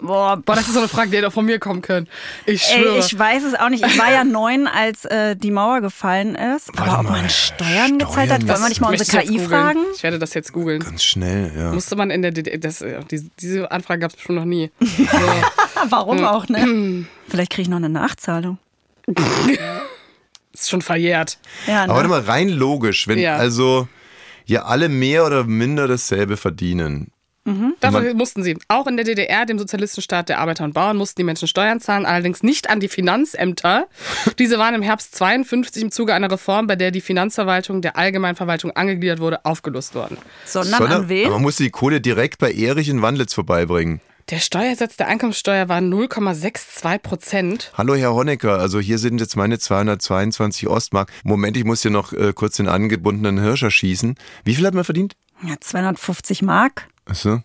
[0.00, 2.08] Boah, boah, das ist so eine Frage, die hätte auch von mir kommen können.
[2.46, 2.96] Ich schwöre.
[2.96, 3.86] Ey, ich weiß es auch nicht.
[3.86, 6.68] Ich war ja neun, als äh, die Mauer gefallen ist.
[6.76, 9.78] Warte Aber ob man Steuern, Steuern gezahlt hat, wollen wir nicht mal unsere KI fragen?
[9.94, 10.80] Ich werde das jetzt googeln.
[10.80, 11.72] Ganz schnell, ja.
[11.72, 13.00] Musste man in der DDR, das, äh,
[13.40, 14.70] diese Anfrage gab es bestimmt noch nie.
[15.14, 15.90] So.
[15.90, 16.24] Warum hm.
[16.24, 17.06] auch, ne?
[17.28, 18.58] Vielleicht kriege ich noch eine Nachzahlung.
[20.52, 21.38] ist schon verjährt.
[21.66, 21.92] Ja, ne?
[21.92, 23.36] Aber warte mal, rein logisch, wenn ja.
[23.36, 23.88] also
[24.46, 27.10] ja alle mehr oder minder dasselbe verdienen,
[27.44, 27.74] Mhm.
[27.80, 28.56] Dafür mussten sie.
[28.68, 32.06] Auch in der DDR, dem Sozialistenstaat der Arbeiter und Bauern, mussten die Menschen Steuern zahlen,
[32.06, 33.86] allerdings nicht an die Finanzämter.
[34.38, 38.70] Diese waren im Herbst 52 im Zuge einer Reform, bei der die Finanzverwaltung der Allgemeinverwaltung
[38.72, 40.16] angegliedert wurde, aufgelöst worden.
[40.46, 41.30] Sondern, Sondern an wen?
[41.30, 44.00] man musste die Kohle direkt bei Erich in Wandlitz vorbeibringen.
[44.30, 47.72] Der Steuersatz der Einkommenssteuer war 0,62 Prozent.
[47.76, 51.12] Hallo Herr Honecker, also hier sind jetzt meine 222 Ostmark.
[51.24, 54.14] Moment, ich muss hier noch äh, kurz den angebundenen Hirscher schießen.
[54.44, 55.14] Wie viel hat man verdient?
[55.42, 56.88] Ja, 250 Mark.
[57.06, 57.42] Achso?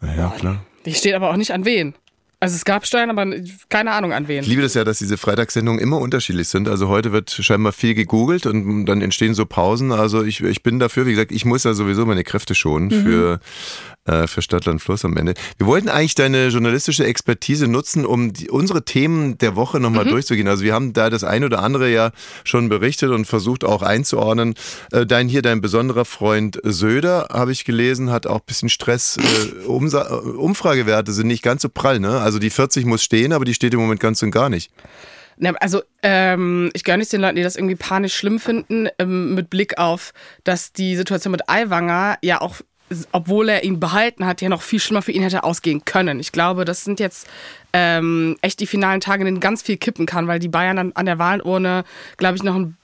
[0.00, 0.64] Na ja, klar.
[0.84, 1.94] Die steht aber auch nicht an wen.
[2.42, 3.26] Also es gab Steuern, aber
[3.68, 4.40] keine Ahnung an wen.
[4.42, 6.68] Ich liebe das ja, dass diese Freitagssendungen immer unterschiedlich sind.
[6.68, 9.92] Also heute wird scheinbar viel gegoogelt und dann entstehen so Pausen.
[9.92, 13.02] Also ich, ich bin dafür, wie gesagt, ich muss ja sowieso meine Kräfte schonen mhm.
[13.02, 13.40] für
[14.06, 15.34] äh, für Stadtland Fluss am Ende.
[15.58, 20.10] Wir wollten eigentlich deine journalistische Expertise nutzen, um die, unsere Themen der Woche nochmal mhm.
[20.10, 20.48] durchzugehen.
[20.48, 22.10] Also wir haben da das ein oder andere ja
[22.44, 24.54] schon berichtet und versucht auch einzuordnen.
[24.90, 29.18] Äh, dein hier, dein besonderer Freund Söder, habe ich gelesen, hat auch ein bisschen Stress.
[29.18, 32.20] Äh, Umfragewerte sind nicht ganz so prall, ne?
[32.20, 34.70] Also die 40 muss stehen, aber die steht im Moment ganz und gar nicht.
[35.58, 39.48] Also ähm, ich gönne nicht den Leuten, die das irgendwie panisch schlimm finden, ähm, mit
[39.48, 40.12] Blick auf,
[40.44, 42.56] dass die Situation mit Aiwanger ja auch
[43.12, 46.18] obwohl er ihn behalten hat, ja noch viel schlimmer für ihn hätte ausgehen können.
[46.18, 47.28] Ich glaube, das sind jetzt
[47.72, 50.92] ähm, echt die finalen Tage, in denen ganz viel kippen kann, weil die Bayern dann
[50.94, 51.84] an der Wahlurne,
[52.16, 52.76] glaube ich, noch ein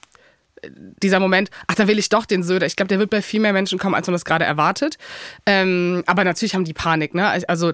[1.03, 2.65] dieser Moment, ach, da will ich doch den Söder.
[2.65, 4.97] Ich glaube, der wird bei viel mehr Menschen kommen, als man das gerade erwartet.
[5.45, 7.29] Ähm, aber natürlich haben die Panik, ne?
[7.47, 7.73] Also,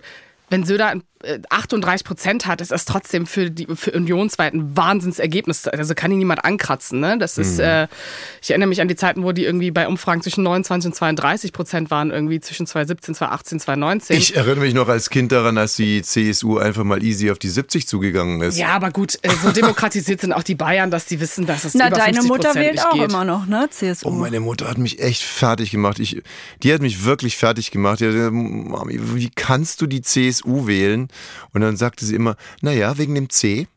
[0.49, 0.93] wenn Söder
[1.49, 5.67] 38 Prozent hat, ist das trotzdem für die für unionsweit ein Wahnsinnsergebnis.
[5.67, 6.99] Also kann ihn niemand ankratzen.
[6.99, 7.17] Ne?
[7.17, 7.63] Das ist, mhm.
[7.63, 7.87] äh,
[8.41, 11.53] ich erinnere mich an die Zeiten, wo die irgendwie bei Umfragen zwischen 29 und 32
[11.53, 14.17] Prozent waren, irgendwie zwischen 2017, 2018, 2019.
[14.17, 17.49] Ich erinnere mich noch als Kind daran, als die CSU einfach mal easy auf die
[17.49, 18.57] 70 zugegangen ist.
[18.57, 21.73] Ja, aber gut, äh, so demokratisiert sind auch die Bayern, dass die wissen, dass es
[21.73, 23.09] Na, über deine Mutter wählt auch geht.
[23.09, 23.67] immer noch, ne?
[23.69, 24.09] CSU.
[24.09, 25.99] Oh, meine Mutter hat mich echt fertig gemacht.
[25.99, 26.21] Ich,
[26.61, 28.01] die hat mich wirklich fertig gemacht.
[28.01, 31.07] Die hat gesagt, Mami, wie kannst du die CSU wählen?
[31.51, 33.67] Und dann sagt sagte sie immer, naja, wegen dem C.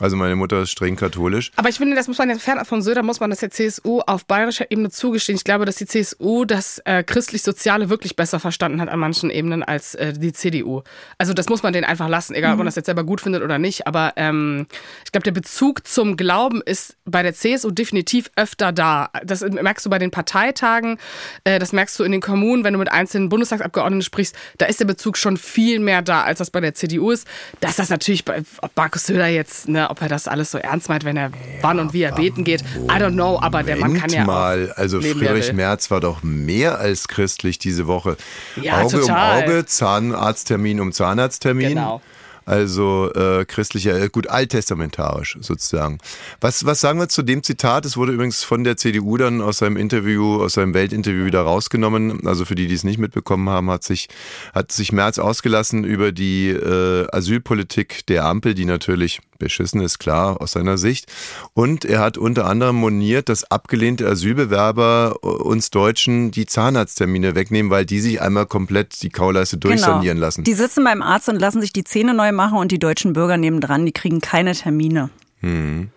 [0.00, 1.50] Also meine Mutter ist streng katholisch.
[1.56, 4.00] Aber ich finde, das muss man jetzt fernab von Söder, muss man das der CSU
[4.00, 5.36] auf bayerischer Ebene zugestehen.
[5.36, 9.64] Ich glaube, dass die CSU das äh, christlich-soziale wirklich besser verstanden hat an manchen Ebenen
[9.64, 10.82] als äh, die CDU.
[11.18, 12.54] Also das muss man denen einfach lassen, egal mhm.
[12.54, 12.68] ob man mhm.
[12.68, 13.88] das jetzt selber gut findet oder nicht.
[13.88, 14.66] Aber ähm,
[15.04, 19.10] ich glaube, der Bezug zum Glauben ist bei der CSU definitiv öfter da.
[19.24, 20.98] Das merkst du bei den Parteitagen,
[21.42, 24.36] äh, das merkst du in den Kommunen, wenn du mit einzelnen Bundestagsabgeordneten sprichst.
[24.58, 27.26] Da ist der Bezug schon viel mehr da, als das bei der CDU ist.
[27.58, 28.42] Dass das natürlich bei
[28.76, 31.30] Markus Söder jetzt ne, ob er das alles so ernst meint, wenn er ja,
[31.60, 32.62] wann und wie er beten geht.
[32.62, 36.78] I don't know, aber der Mann kann ja mal, also Friedrich Merz war doch mehr
[36.78, 38.16] als christlich diese Woche.
[38.60, 39.42] Ja, Auge total.
[39.42, 41.70] um Auge, Zahnarzttermin um Zahnarzttermin.
[41.70, 42.00] Genau.
[42.48, 45.98] Also äh, christlicher, äh, gut alttestamentarisch sozusagen.
[46.40, 47.84] Was, was sagen wir zu dem Zitat?
[47.84, 52.26] Es wurde übrigens von der CDU dann aus seinem Interview, aus seinem Weltinterview wieder rausgenommen.
[52.26, 54.08] Also für die, die es nicht mitbekommen haben, hat sich,
[54.54, 60.40] hat sich Merz ausgelassen über die äh, Asylpolitik der Ampel, die natürlich beschissen ist, klar,
[60.40, 61.06] aus seiner Sicht.
[61.54, 67.70] Und er hat unter anderem moniert, dass abgelehnte Asylbewerber äh, uns Deutschen die Zahnarzttermine wegnehmen,
[67.70, 69.74] weil die sich einmal komplett die Kauleiste genau.
[69.74, 70.26] durchsanieren genau.
[70.26, 70.44] lassen.
[70.44, 73.36] Die sitzen beim Arzt und lassen sich die Zähne neu machen und die deutschen Bürger
[73.36, 75.10] nehmen dran, die kriegen keine Termine.
[75.40, 75.90] Hm.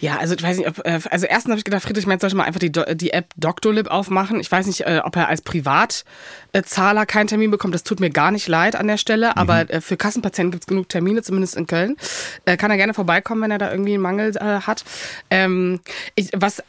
[0.00, 2.36] Ja, also ich weiß nicht, ob, äh, also erstens habe ich gedacht, Friedrich Merz sollte
[2.36, 4.40] mal einfach die, die App Doctolib aufmachen.
[4.40, 7.74] Ich weiß nicht, äh, ob er als Privatzahler keinen Termin bekommt.
[7.74, 9.80] Das tut mir gar nicht leid an der Stelle, aber mhm.
[9.80, 11.96] für Kassenpatienten gibt es genug Termine, zumindest in Köln.
[12.44, 14.84] Kann er gerne vorbeikommen, wenn er da irgendwie einen Mangel hat.
[15.30, 15.80] Ähm,
[16.16, 16.62] ich, was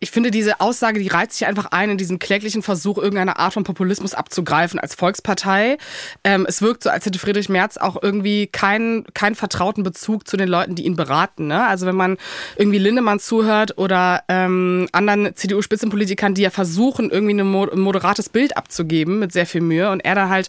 [0.00, 3.52] ich finde, diese Aussage, die reizt sich einfach ein in diesen kläglichen Versuch, irgendeine Art
[3.52, 5.76] von Populismus abzugreifen als Volkspartei.
[6.22, 10.36] Ähm, es wirkt so, als hätte Friedrich Merz auch irgendwie keinen, keinen vertrauten Bezug zu
[10.36, 11.48] den Leuten, die ihn beraten.
[11.48, 11.66] Ne?
[11.66, 12.16] Also wenn man
[12.56, 19.18] irgendwie Lindemann zuhört oder ähm, anderen CDU-Spitzenpolitikern, die ja versuchen, irgendwie ein moderates Bild abzugeben
[19.18, 20.48] mit sehr viel Mühe und er da halt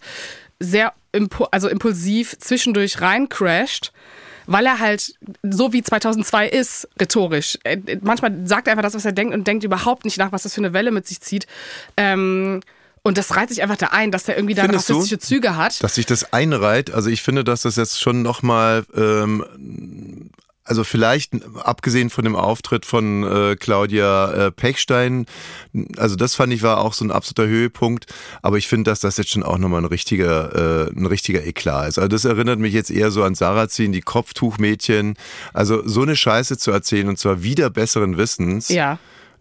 [0.59, 3.91] sehr impu also impulsiv zwischendurch reincrasht,
[4.49, 7.59] weil er halt so wie 2002 ist, rhetorisch.
[8.01, 10.55] Manchmal sagt er einfach das, was er denkt und denkt überhaupt nicht nach, was das
[10.55, 11.45] für eine Welle mit sich zieht.
[11.97, 12.61] Ähm,
[13.03, 15.55] und das reiht sich einfach da ein, dass er irgendwie da Findest rassistische du, Züge
[15.55, 15.81] hat.
[15.83, 16.91] Dass sich das einreiht.
[16.91, 20.31] Also ich finde, dass das jetzt schon nochmal ähm,
[20.69, 25.25] also vielleicht abgesehen von dem Auftritt von äh, Claudia äh, Pechstein,
[25.97, 28.05] also das fand ich war auch so ein absoluter Höhepunkt,
[28.43, 31.89] aber ich finde, dass das jetzt schon auch nochmal ein richtiger, äh, ein richtiger Eklat
[31.89, 31.97] ist.
[31.97, 35.15] Also das erinnert mich jetzt eher so an Sarrazin, die Kopftuchmädchen,
[35.53, 38.69] also so eine Scheiße zu erzählen und zwar wieder besseren Wissens.
[38.69, 38.99] Ja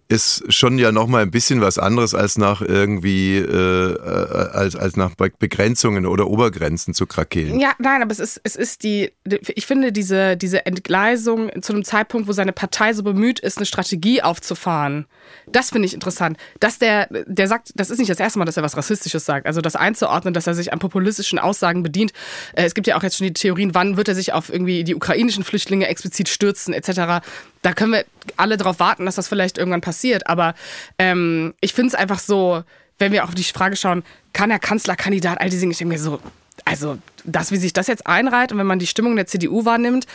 [0.08, 4.74] ist schon ja noch mal ein bisschen was anderes als nach irgendwie äh, äh, als
[4.74, 7.60] als nach Begrenzungen oder Obergrenzen zu krakeln.
[7.60, 11.84] Ja, nein, aber es ist es ist die ich finde diese diese Entgleisung zu einem
[11.84, 15.04] Zeitpunkt, wo seine Partei so bemüht ist, eine Strategie aufzufahren.
[15.46, 18.56] Das finde ich interessant, dass der der sagt, das ist nicht das erste Mal, dass
[18.56, 19.46] er was rassistisches sagt.
[19.46, 22.12] Also das einzuordnen, dass er sich an populistischen Aussagen bedient.
[22.54, 24.84] Äh, es gibt ja auch jetzt schon die Theorien, wann wird er sich auf irgendwie
[24.84, 27.20] die ukrainischen Flüchtlinge explizit stürzen etc
[27.62, 28.04] da können wir
[28.36, 30.26] alle darauf warten, dass das vielleicht irgendwann passiert.
[30.26, 30.54] Aber
[30.98, 32.62] ähm, ich finde es einfach so,
[32.98, 34.02] wenn wir auf die Frage schauen,
[34.32, 36.20] kann er Kanzlerkandidat, all diese Dinge, ich denke mir so,
[36.64, 40.06] also das, wie sich das jetzt einreiht und wenn man die Stimmung der CDU wahrnimmt,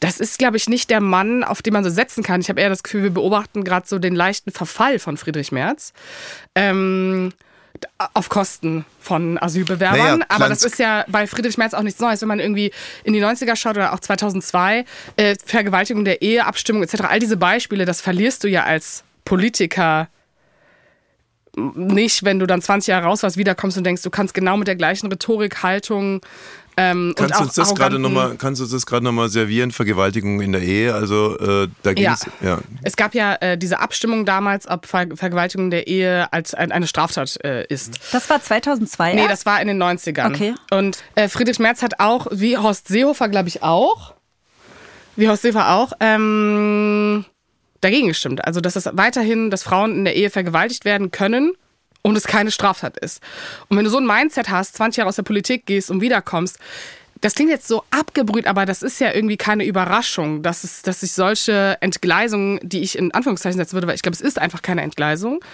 [0.00, 2.40] das ist, glaube ich, nicht der Mann, auf den man so setzen kann.
[2.40, 5.92] Ich habe eher das Gefühl, wir beobachten gerade so den leichten Verfall von Friedrich Merz.
[6.54, 7.32] Ähm,
[8.14, 10.20] auf Kosten von Asylbewerbern.
[10.20, 12.20] Naja, aber das ist ja bei Friedrich Merz auch nichts Neues.
[12.20, 12.72] Wenn man irgendwie
[13.04, 14.84] in die 90er schaut oder auch 2002,
[15.16, 20.08] äh, Vergewaltigung der Ehe, Abstimmung etc., all diese Beispiele, das verlierst du ja als Politiker
[21.56, 24.68] nicht, wenn du dann 20 Jahre raus warst, wiederkommst und denkst, du kannst genau mit
[24.68, 26.20] der gleichen Rhetorik, Haltung
[26.80, 29.70] ähm, kannst, du uns das gerade noch mal, kannst du uns das gerade nochmal servieren?
[29.70, 30.94] Vergewaltigung in der Ehe?
[30.94, 32.26] Also äh, da ging es.
[32.40, 32.48] Ja.
[32.48, 32.58] ja.
[32.82, 36.86] Es gab ja äh, diese Abstimmung damals, ob Ver Vergewaltigung der Ehe als ein, eine
[36.86, 38.00] Straftat äh, ist.
[38.12, 39.14] Das war 2002?
[39.14, 40.34] Nee, das war in den 90ern.
[40.34, 40.54] Okay.
[40.70, 44.14] Und äh, Friedrich Merz hat auch, wie Horst Seehofer, glaube ich, auch,
[45.16, 47.26] wie Horst Seehofer auch, ähm,
[47.82, 48.44] dagegen gestimmt.
[48.46, 51.52] Also, dass es weiterhin, dass Frauen in der Ehe vergewaltigt werden können
[52.02, 53.22] und es keine Straftat ist.
[53.68, 56.58] Und wenn du so ein Mindset hast, 20 Jahre aus der Politik gehst und wiederkommst,
[57.20, 61.00] das klingt jetzt so abgebrüht, aber das ist ja irgendwie keine Überraschung, dass, es, dass
[61.00, 64.62] sich solche Entgleisungen, die ich in Anführungszeichen setzen würde, weil ich glaube, es ist einfach
[64.62, 65.44] keine Entgleisung,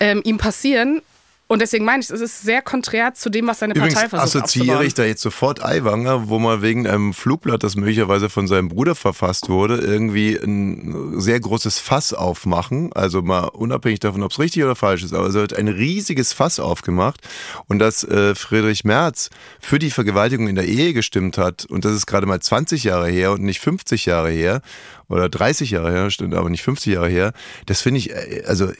[0.00, 1.02] ähm, ihm passieren
[1.46, 4.36] und deswegen meine ich, es ist sehr konträr zu dem, was seine Übrigens Partei versucht
[4.36, 4.86] assoziiere aufzubauen.
[4.86, 8.94] ich da jetzt sofort Aiwanger, wo mal wegen einem Flugblatt, das möglicherweise von seinem Bruder
[8.94, 12.92] verfasst wurde, irgendwie ein sehr großes Fass aufmachen.
[12.94, 16.32] Also mal unabhängig davon, ob es richtig oder falsch ist, aber es wird ein riesiges
[16.32, 17.20] Fass aufgemacht.
[17.68, 19.28] Und dass äh, Friedrich Merz
[19.60, 23.10] für die Vergewaltigung in der Ehe gestimmt hat, und das ist gerade mal 20 Jahre
[23.10, 24.62] her und nicht 50 Jahre her,
[25.08, 27.32] oder 30 Jahre her, stimmt aber nicht 50 Jahre her.
[27.66, 28.70] Das finde ich, äh, also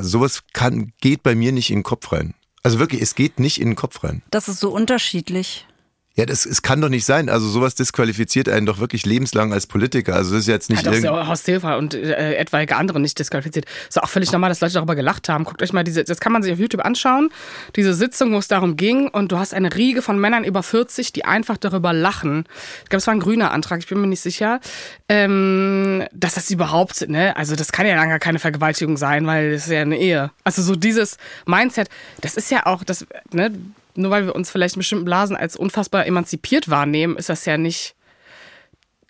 [0.00, 2.34] sowas kann, geht bei mir nicht in den Kopf rein.
[2.62, 4.22] Also wirklich, es geht nicht in den Kopf rein.
[4.30, 5.66] Das ist so unterschiedlich.
[6.14, 7.30] Ja, das, es kann doch nicht sein.
[7.30, 10.14] Also sowas disqualifiziert einen doch wirklich lebenslang als Politiker.
[10.14, 13.64] Also das ist jetzt nicht Hat auch Horst Seehofer und äh, etwaige andere nicht disqualifiziert.
[13.88, 15.44] Ist auch völlig normal, dass Leute darüber gelacht haben.
[15.44, 17.30] Guckt euch mal diese, das kann man sich auf YouTube anschauen.
[17.76, 21.12] Diese Sitzung, wo es darum ging und du hast eine Riege von Männern über 40,
[21.12, 22.44] die einfach darüber lachen.
[22.82, 24.60] Ich glaube, es war ein grüner Antrag, ich bin mir nicht sicher,
[25.08, 29.52] ähm, dass das überhaupt, ne, also das kann ja dann gar keine Vergewaltigung sein, weil
[29.52, 30.30] es ist ja eine Ehe.
[30.44, 31.88] Also so dieses Mindset,
[32.20, 33.50] das ist ja auch, das, ne,
[33.94, 37.56] nur weil wir uns vielleicht in bestimmten Blasen als unfassbar emanzipiert wahrnehmen, ist das ja
[37.56, 37.94] nicht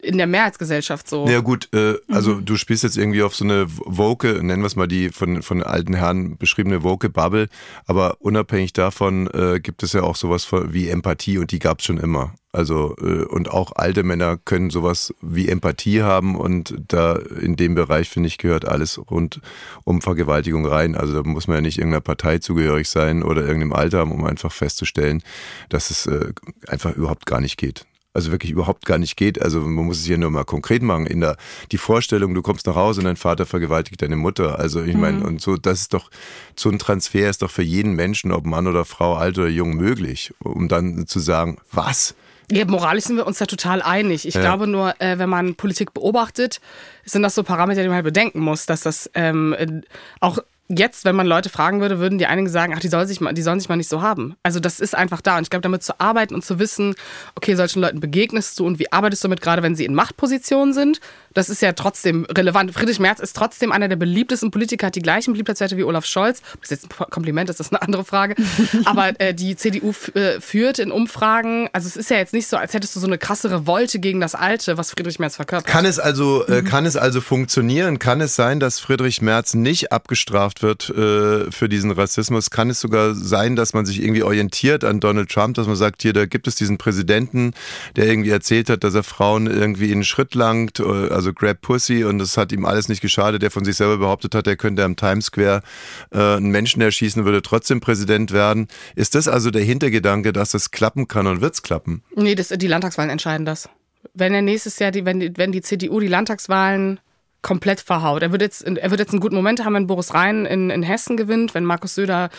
[0.02, 1.28] in der Mehrheitsgesellschaft so.
[1.28, 2.44] Ja gut, äh, also mhm.
[2.44, 5.62] du spielst jetzt irgendwie auf so eine Woke, nennen wir es mal die von, von
[5.62, 7.48] alten Herren beschriebene Woke-Bubble,
[7.86, 11.86] aber unabhängig davon äh, gibt es ja auch sowas wie Empathie und die gab es
[11.86, 12.34] schon immer.
[12.52, 17.74] Also äh, und auch alte Männer können sowas wie Empathie haben und da in dem
[17.74, 19.40] Bereich finde ich gehört alles rund
[19.84, 20.94] um Vergewaltigung rein.
[20.94, 24.24] Also da muss man ja nicht irgendeiner Partei zugehörig sein oder irgendeinem Alter haben, um
[24.24, 25.22] einfach festzustellen,
[25.70, 26.32] dass es äh,
[26.68, 29.40] einfach überhaupt gar nicht geht also wirklich überhaupt gar nicht geht.
[29.40, 31.06] Also man muss es hier nur mal konkret machen.
[31.06, 31.36] In der
[31.70, 34.58] die Vorstellung, du kommst nach Hause und dein Vater vergewaltigt deine Mutter.
[34.58, 35.24] Also ich meine, mhm.
[35.24, 36.10] und so, das ist doch,
[36.56, 39.74] so ein Transfer ist doch für jeden Menschen, ob Mann oder Frau, alt oder jung,
[39.76, 42.14] möglich, um dann zu sagen, was?
[42.52, 44.26] Ja, moralisch sind wir uns da total einig.
[44.26, 44.40] Ich ja.
[44.40, 46.60] glaube nur, äh, wenn man Politik beobachtet,
[47.04, 49.82] sind das so Parameter, die man halt bedenken muss, dass das ähm,
[50.20, 50.38] auch
[50.78, 53.32] jetzt, wenn man Leute fragen würde, würden die einigen sagen, ach, die sollen sich mal,
[53.32, 54.36] die sollen sich mal nicht so haben.
[54.42, 55.36] Also das ist einfach da.
[55.36, 56.94] Und ich glaube, damit zu arbeiten und zu wissen,
[57.34, 60.72] okay, solchen Leuten begegnest du und wie arbeitest du damit, gerade wenn sie in Machtpositionen
[60.74, 61.00] sind,
[61.34, 62.72] das ist ja trotzdem relevant.
[62.72, 66.42] Friedrich Merz ist trotzdem einer der beliebtesten Politiker, hat die gleichen Beliebtheitswerte wie Olaf Scholz.
[66.60, 68.34] Das jetzt ein Kompliment ist, das ist eine andere Frage.
[68.84, 71.68] Aber äh, die CDU äh, führt in Umfragen.
[71.72, 74.20] Also es ist ja jetzt nicht so, als hättest du so eine krasse Revolte gegen
[74.20, 75.66] das Alte, was Friedrich Merz verkörpert.
[75.66, 77.98] Kann es also, äh, kann es also funktionieren?
[77.98, 82.50] Kann es sein, dass Friedrich Merz nicht abgestraft wird äh, für diesen Rassismus?
[82.50, 86.02] Kann es sogar sein, dass man sich irgendwie orientiert an Donald Trump, dass man sagt,
[86.02, 87.54] hier, da gibt es diesen Präsidenten,
[87.96, 92.04] der irgendwie erzählt hat, dass er Frauen irgendwie einen Schritt langt, also also Grab Pussy
[92.04, 94.84] und es hat ihm alles nicht geschadet, der von sich selber behauptet hat, er könnte
[94.84, 95.62] am Times Square
[96.10, 98.66] äh, einen Menschen erschießen, würde trotzdem Präsident werden.
[98.96, 102.02] Ist das also der Hintergedanke, dass es klappen kann und wird es klappen?
[102.16, 103.68] Nee, das, die Landtagswahlen entscheiden das.
[104.14, 106.98] Wenn er nächstes Jahr, die, wenn, die, wenn die CDU die Landtagswahlen
[107.42, 108.22] komplett verhaut.
[108.22, 110.82] Er wird jetzt, er wird jetzt einen guten Moment haben, wenn Boris Rhein in, in
[110.82, 112.30] Hessen gewinnt, wenn Markus Söder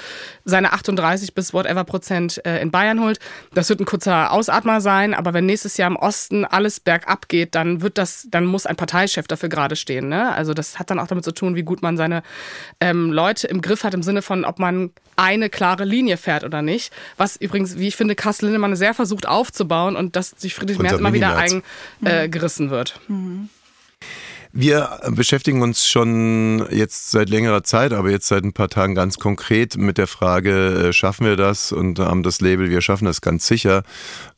[0.45, 3.19] seine 38 bis whatever Prozent äh, in Bayern holt.
[3.53, 7.53] Das wird ein kurzer Ausatmer sein, aber wenn nächstes Jahr im Osten alles bergab geht,
[7.53, 10.07] dann wird das, dann muss ein Parteichef dafür gerade stehen.
[10.07, 10.33] Ne?
[10.33, 12.23] Also das hat dann auch damit zu tun, wie gut man seine
[12.79, 16.61] ähm, Leute im Griff hat, im Sinne von, ob man eine klare Linie fährt oder
[16.61, 16.93] nicht.
[17.17, 20.97] Was übrigens, wie ich finde, Kassel Lindemann sehr versucht aufzubauen und dass sich Friedrich Merz
[20.97, 22.99] immer wieder eingerissen äh, wird.
[23.09, 23.49] Mhm.
[24.55, 29.17] Wir beschäftigen uns schon jetzt seit längerer Zeit, aber jetzt seit ein paar Tagen ganz
[29.17, 31.71] konkret mit der Frage, äh, schaffen wir das?
[31.71, 33.81] Und haben das Label, wir schaffen das ganz sicher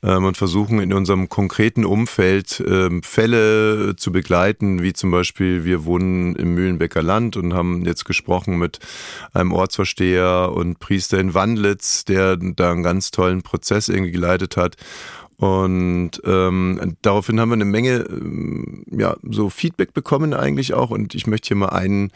[0.03, 5.83] ähm, und versuchen in unserem konkreten Umfeld ähm, Fälle zu begleiten, wie zum Beispiel wir
[5.83, 8.79] wohnen im Mühlenbecker Land und haben jetzt gesprochen mit
[9.33, 14.77] einem Ortsvorsteher und Priester in Wandlitz, der da einen ganz tollen Prozess irgendwie geleitet hat.
[15.37, 20.91] Und ähm, daraufhin haben wir eine Menge ähm, ja, so Feedback bekommen eigentlich auch.
[20.91, 22.11] Und ich möchte hier mal einen,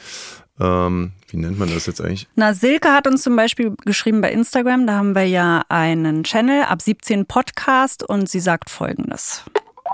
[0.59, 2.27] ähm, wie nennt man das jetzt eigentlich?
[2.35, 6.63] Na, Silke hat uns zum Beispiel geschrieben bei Instagram, da haben wir ja einen Channel
[6.63, 9.43] ab 17 Podcast und sie sagt folgendes.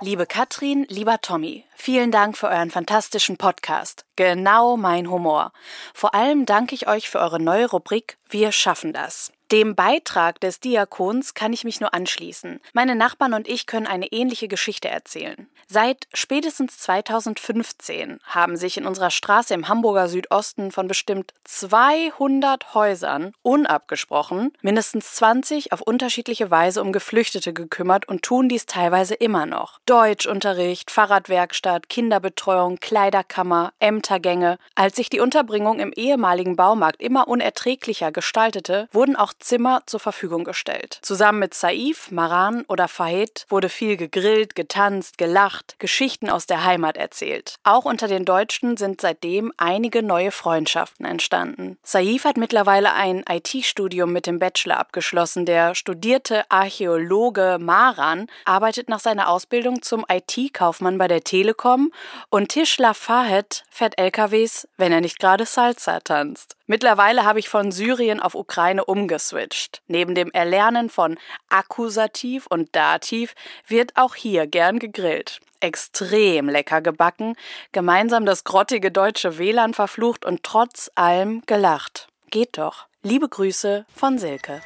[0.02, 4.06] Liebe Katrin, lieber Tommy, vielen Dank für euren fantastischen Podcast.
[4.18, 5.54] Genau mein Humor.
[5.94, 9.32] Vor allem danke ich euch für eure neue Rubrik Wir schaffen das.
[9.52, 12.60] Dem Beitrag des Diakons kann ich mich nur anschließen.
[12.74, 15.48] Meine Nachbarn und ich können eine ähnliche Geschichte erzählen.
[15.68, 23.34] Seit spätestens 2015 haben sich in unserer Straße im Hamburger Südosten von bestimmt 200 Häusern
[23.44, 29.80] unabgesprochen mindestens 20 auf unterschiedliche Weise um Geflüchtete gekümmert und tun dies teilweise immer noch.
[29.86, 34.58] Deutschunterricht, Fahrradwerkstatt, Kinderbetreuung, Kleiderkammer, Ämtergänge.
[34.76, 40.44] Als sich die Unterbringung im ehemaligen Baumarkt immer unerträglicher gestaltete, wurden auch Zimmer zur Verfügung
[40.44, 40.98] gestellt.
[41.04, 46.98] Zusammen mit Saif, Maran oder Fahid wurde viel gegrillt, getanzt, gelacht, Geschichten aus der Heimat
[46.98, 47.56] erzählt.
[47.64, 51.78] Auch unter den Deutschen sind seitdem einige neue Freundschaften entstanden.
[51.84, 55.46] Saif hat mittlerweile ein IT-Studium mit dem Bachelor abgeschlossen.
[55.46, 61.92] Der studierte Archäologe Maran arbeitet nach seiner Ausbildung zum IT-Kaufmann bei der Telekom
[62.30, 66.56] und Tischler Fahed fährt LKWs, wenn er nicht gerade Salsa tanzt.
[66.68, 68.86] Mittlerweile habe ich von Syrien auf Ukraine
[69.26, 69.82] umgeswitcht.
[69.88, 71.18] Neben dem Erlernen von
[71.50, 73.34] Akkusativ und Dativ
[73.68, 75.40] wird auch hier gern gegrillt.
[75.60, 77.36] Extrem lecker gebacken,
[77.72, 82.08] gemeinsam das grottige deutsche WLAN verflucht und trotz allem gelacht.
[82.30, 82.88] Geht doch.
[83.02, 84.62] Liebe Grüße von Silke.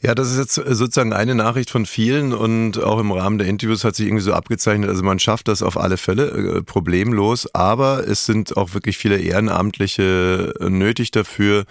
[0.00, 3.82] Ja, das ist jetzt sozusagen eine Nachricht von vielen und auch im Rahmen der Interviews
[3.82, 8.06] hat sich irgendwie so abgezeichnet, also man schafft das auf alle Fälle äh, problemlos, aber
[8.06, 11.64] es sind auch wirklich viele Ehrenamtliche äh, nötig dafür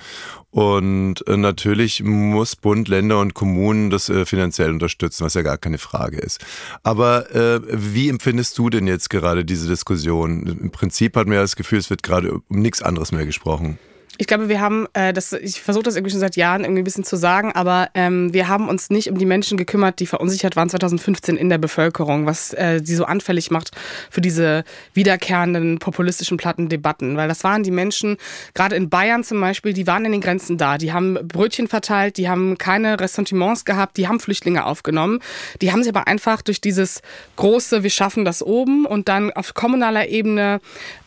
[0.52, 5.78] und äh, natürlich muss Bund, Länder und Kommunen das finanziell unterstützen, was ja gar keine
[5.78, 6.44] Frage ist.
[6.84, 10.46] Aber äh, wie empfindest du denn jetzt gerade diese Diskussion?
[10.48, 13.80] Im Prinzip hat man ja das Gefühl, es wird gerade um nichts anderes mehr gesprochen.
[14.20, 16.86] Ich glaube, wir haben, äh, das, ich versuche das irgendwie schon seit Jahren irgendwie ein
[16.86, 20.56] bisschen zu sagen, aber ähm, wir haben uns nicht um die Menschen gekümmert, die verunsichert
[20.56, 23.72] waren 2015 in der Bevölkerung, was äh, sie so anfällig macht
[24.10, 27.16] für diese wiederkehrenden populistischen platten Debatten.
[27.16, 28.18] Weil das waren die Menschen,
[28.56, 32.18] gerade in Bayern zum Beispiel, die waren in den Grenzen da, die haben Brötchen verteilt,
[32.18, 35.20] die haben keine Ressentiments gehabt, die haben Flüchtlinge aufgenommen.
[35.62, 37.02] Die haben sich aber einfach durch dieses
[37.36, 40.60] große, wir schaffen das oben und dann auf kommunaler Ebene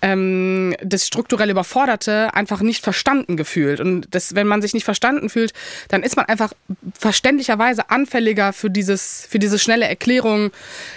[0.03, 3.78] ähm, das strukturell Überforderte einfach nicht verstanden gefühlt.
[3.78, 5.53] Und das, wenn man sich nicht verstanden fühlt,
[5.88, 6.53] dann ist man einfach
[6.99, 10.51] verständlicherweise anfälliger für dieses, für diese schnelle Erklärung.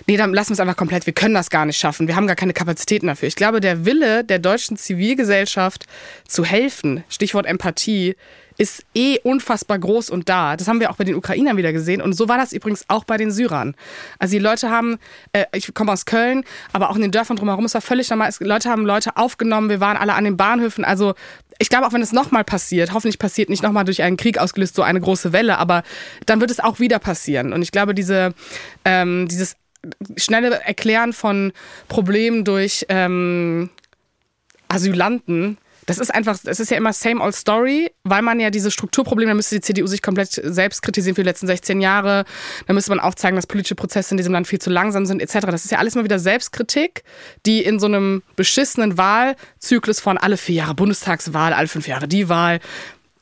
[0.07, 1.05] Nee, dann lassen wir es einfach komplett.
[1.05, 2.07] Wir können das gar nicht schaffen.
[2.07, 3.27] Wir haben gar keine Kapazitäten dafür.
[3.27, 5.85] Ich glaube, der Wille der deutschen Zivilgesellschaft
[6.27, 8.15] zu helfen, Stichwort Empathie,
[8.57, 10.55] ist eh unfassbar groß und da.
[10.55, 12.01] Das haben wir auch bei den Ukrainern wieder gesehen.
[12.01, 13.75] Und so war das übrigens auch bei den Syrern.
[14.19, 14.97] Also die Leute haben,
[15.31, 18.31] äh, ich komme aus Köln, aber auch in den Dörfern drumherum, es war völlig normal.
[18.39, 20.85] Leute haben Leute aufgenommen, wir waren alle an den Bahnhöfen.
[20.85, 21.15] Also
[21.59, 24.75] ich glaube, auch wenn es nochmal passiert, hoffentlich passiert nicht nochmal durch einen Krieg ausgelöst
[24.75, 25.83] so eine große Welle, aber
[26.25, 27.53] dann wird es auch wieder passieren.
[27.53, 28.33] Und ich glaube, diese,
[28.85, 29.55] ähm, dieses
[30.17, 31.51] schnelle Erklären von
[31.87, 33.69] Problemen durch ähm,
[34.67, 38.71] Asylanten, das ist einfach, das ist ja immer same old story, weil man ja diese
[38.71, 42.25] Strukturprobleme, da müsste die CDU sich komplett selbst kritisieren für die letzten 16 Jahre.
[42.67, 45.47] Da müsste man aufzeigen, dass politische Prozesse in diesem Land viel zu langsam sind, etc.
[45.47, 47.03] Das ist ja alles mal wieder Selbstkritik,
[47.45, 52.29] die in so einem beschissenen Wahlzyklus von alle vier Jahre Bundestagswahl, alle fünf Jahre die
[52.29, 52.59] Wahl,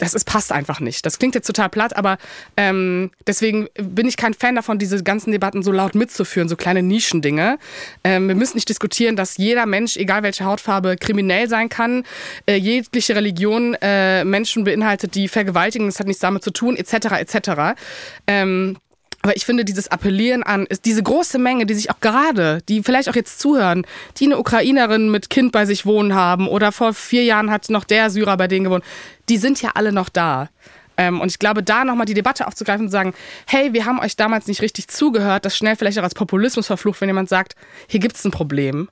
[0.02, 1.06] das ist, passt einfach nicht.
[1.06, 2.18] Das klingt jetzt total platt, aber
[2.58, 6.82] ähm, deswegen bin ich kein Fan davon, diese ganzen Debatten so laut mitzuführen, so kleine
[6.82, 7.60] Nischendinge.
[8.04, 12.04] Ähm, wir müssen nicht diskutieren, dass jeder Mensch, egal welche Hautfarbe, kriminell sein kann,
[12.48, 16.94] äh, jegliche Religion äh, Menschen beinhaltet, die vergewaltigen, das hat nichts damit zu tun, etc.
[17.20, 17.80] etc.
[18.26, 18.78] Ähm,
[19.22, 22.84] aber ich finde, dieses Appellieren an, ist diese große Menge, die sich auch gerade, die
[22.84, 23.86] vielleicht auch jetzt zuhören,
[24.18, 27.84] die eine Ukrainerin mit Kind bei sich wohnen haben oder vor vier Jahren hat noch
[27.84, 28.84] der Syrer bei denen gewohnt,
[29.30, 30.50] die sind ja alle noch da.
[30.98, 33.14] Ähm, und ich glaube, da nochmal die Debatte aufzugreifen und zu sagen,
[33.48, 37.00] hey, wir haben euch damals nicht richtig zugehört, das schnell vielleicht auch als Populismus verflucht,
[37.02, 37.56] wenn jemand sagt,
[37.88, 38.90] hier gibt es ein Problem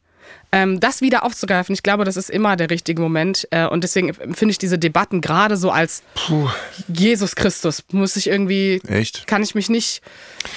[0.51, 3.47] ähm, das wieder aufzugreifen, ich glaube, das ist immer der richtige Moment.
[3.51, 6.49] Äh, und deswegen finde ich diese Debatten gerade so als Puh.
[6.87, 9.27] Jesus Christus, muss ich irgendwie, Echt?
[9.27, 10.01] kann ich mich nicht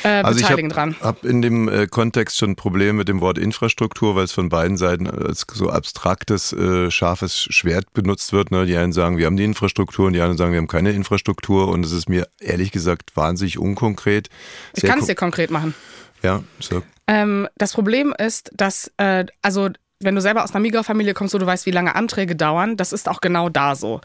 [0.03, 0.97] äh, also beteiligen ich hab, dran.
[0.99, 4.49] Ich habe in dem äh, Kontext schon Probleme mit dem Wort Infrastruktur, weil es von
[4.49, 8.51] beiden Seiten als so abstraktes, äh, scharfes Schwert benutzt wird.
[8.51, 8.64] Ne?
[8.64, 11.68] Die einen sagen, wir haben die Infrastruktur und die anderen sagen, wir haben keine Infrastruktur.
[11.68, 14.31] Und es ist mir ehrlich gesagt wahnsinnig unkonkret.
[14.75, 15.75] Ich kann es dir konkret machen.
[16.23, 16.83] Ja, so.
[17.07, 19.70] Ähm, das Problem ist, dass, äh, also
[20.01, 22.93] wenn du selber aus einer Migrafamilie kommst, wo du weißt, wie lange Anträge dauern, das
[22.93, 24.01] ist auch genau da so.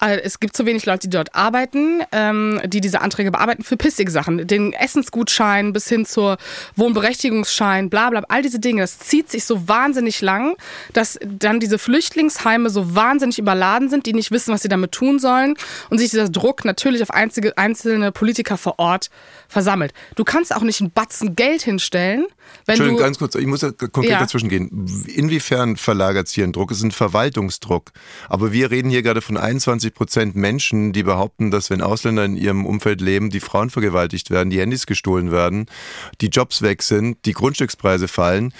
[0.00, 3.76] Äh, es gibt zu wenig Leute, die dort arbeiten, ähm, die diese Anträge bearbeiten für
[3.76, 4.46] pissige Sachen.
[4.46, 6.36] Den Essensgutschein bis hin zur
[6.76, 8.82] Wohnberechtigungsschein, bla bla, all diese Dinge.
[8.82, 10.56] Das zieht sich so wahnsinnig lang,
[10.92, 15.18] dass dann diese Flüchtlingsheime so wahnsinnig überladen sind, die nicht wissen, was sie damit tun
[15.18, 15.54] sollen
[15.88, 19.10] und sich dieser Druck natürlich auf einzige, einzelne Politiker vor Ort
[19.48, 19.92] versammelt.
[20.14, 22.26] Du kannst auch nicht einen Batzen Geld hinstellen,
[22.66, 24.18] wenn Entschuldigung, du, ganz kurz, ich muss ja konkret ja.
[24.18, 24.86] dazwischen gehen.
[25.06, 26.70] Inwiefern verlagert es hier einen Druck?
[26.70, 27.92] Es ist ein Verwaltungsdruck.
[28.28, 32.36] Aber wir reden hier gerade von 21 Prozent Menschen, die behaupten, dass wenn Ausländer in
[32.36, 35.66] ihrem Umfeld leben, die Frauen vergewaltigt werden, die Handys gestohlen werden,
[36.20, 38.52] die Jobs weg sind, die Grundstückspreise fallen.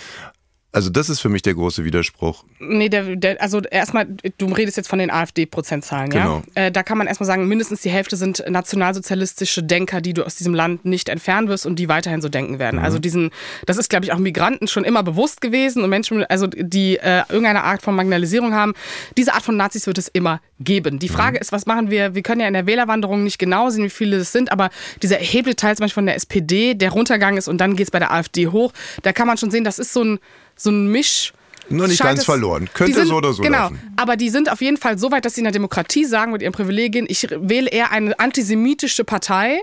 [0.77, 2.45] Also das ist für mich der große Widerspruch.
[2.59, 4.07] Nee, der, der, also erstmal,
[4.37, 6.43] du redest jetzt von den AfD-Prozentzahlen, genau.
[6.55, 6.67] ja?
[6.67, 10.35] Äh, da kann man erstmal sagen, mindestens die Hälfte sind nationalsozialistische Denker, die du aus
[10.35, 12.81] diesem Land nicht entfernen wirst und die weiterhin so denken werden.
[12.81, 12.85] Mhm.
[12.85, 13.31] Also diesen,
[13.65, 17.23] das ist, glaube ich, auch Migranten schon immer bewusst gewesen und Menschen, also die äh,
[17.31, 18.75] irgendeine Art von Marginalisierung haben.
[19.17, 20.99] Diese Art von Nazis wird es immer geben.
[20.99, 21.41] Die Frage mhm.
[21.41, 22.15] ist, was machen wir?
[22.15, 24.69] Wir können ja in der Wählerwanderung nicht genau sehen, wie viele es sind, aber
[25.03, 27.91] dieser erhebliche Teil zum Beispiel von der SPD, der runtergegangen ist und dann geht es
[27.91, 28.75] bei der AfD hoch,
[29.05, 30.19] da kann man schon sehen, das ist so ein
[30.57, 31.33] so ein Misch.
[31.69, 32.69] Nur nicht ganz verloren.
[32.75, 33.65] Könnte sind, so oder so Genau.
[33.65, 33.93] Laufen.
[33.97, 36.43] Aber die sind auf jeden Fall so weit, dass sie in der Demokratie sagen mit
[36.43, 39.61] ihren Privilegien, ich wähle eher eine antisemitische Partei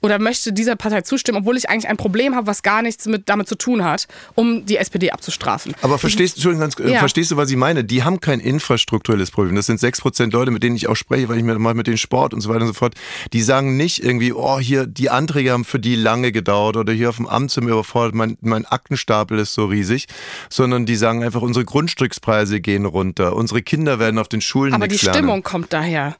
[0.00, 3.28] oder möchte dieser Partei zustimmen, obwohl ich eigentlich ein Problem habe, was gar nichts mit,
[3.28, 5.74] damit zu tun hat, um die SPD abzustrafen.
[5.82, 6.98] Aber verstehst, Entschuldigung, ganz, äh, ja.
[6.98, 7.84] verstehst du, was ich meine?
[7.84, 9.56] Die haben kein infrastrukturelles Problem.
[9.56, 11.86] Das sind sechs Prozent Leute, mit denen ich auch spreche, weil ich mir mal mit
[11.86, 12.94] den Sport und so weiter und so fort.
[13.32, 17.08] Die sagen nicht irgendwie, oh, hier, die Anträge haben für die lange gedauert oder hier
[17.08, 20.06] auf dem Amt sind wir überfordert, mein, mein Aktenstapel ist so riesig,
[20.50, 24.88] sondern die sagen einfach, unsere Grundstückspreise gehen runter, unsere Kinder werden auf den Schulen Aber
[24.88, 25.14] die lernen.
[25.14, 26.16] Stimmung kommt daher.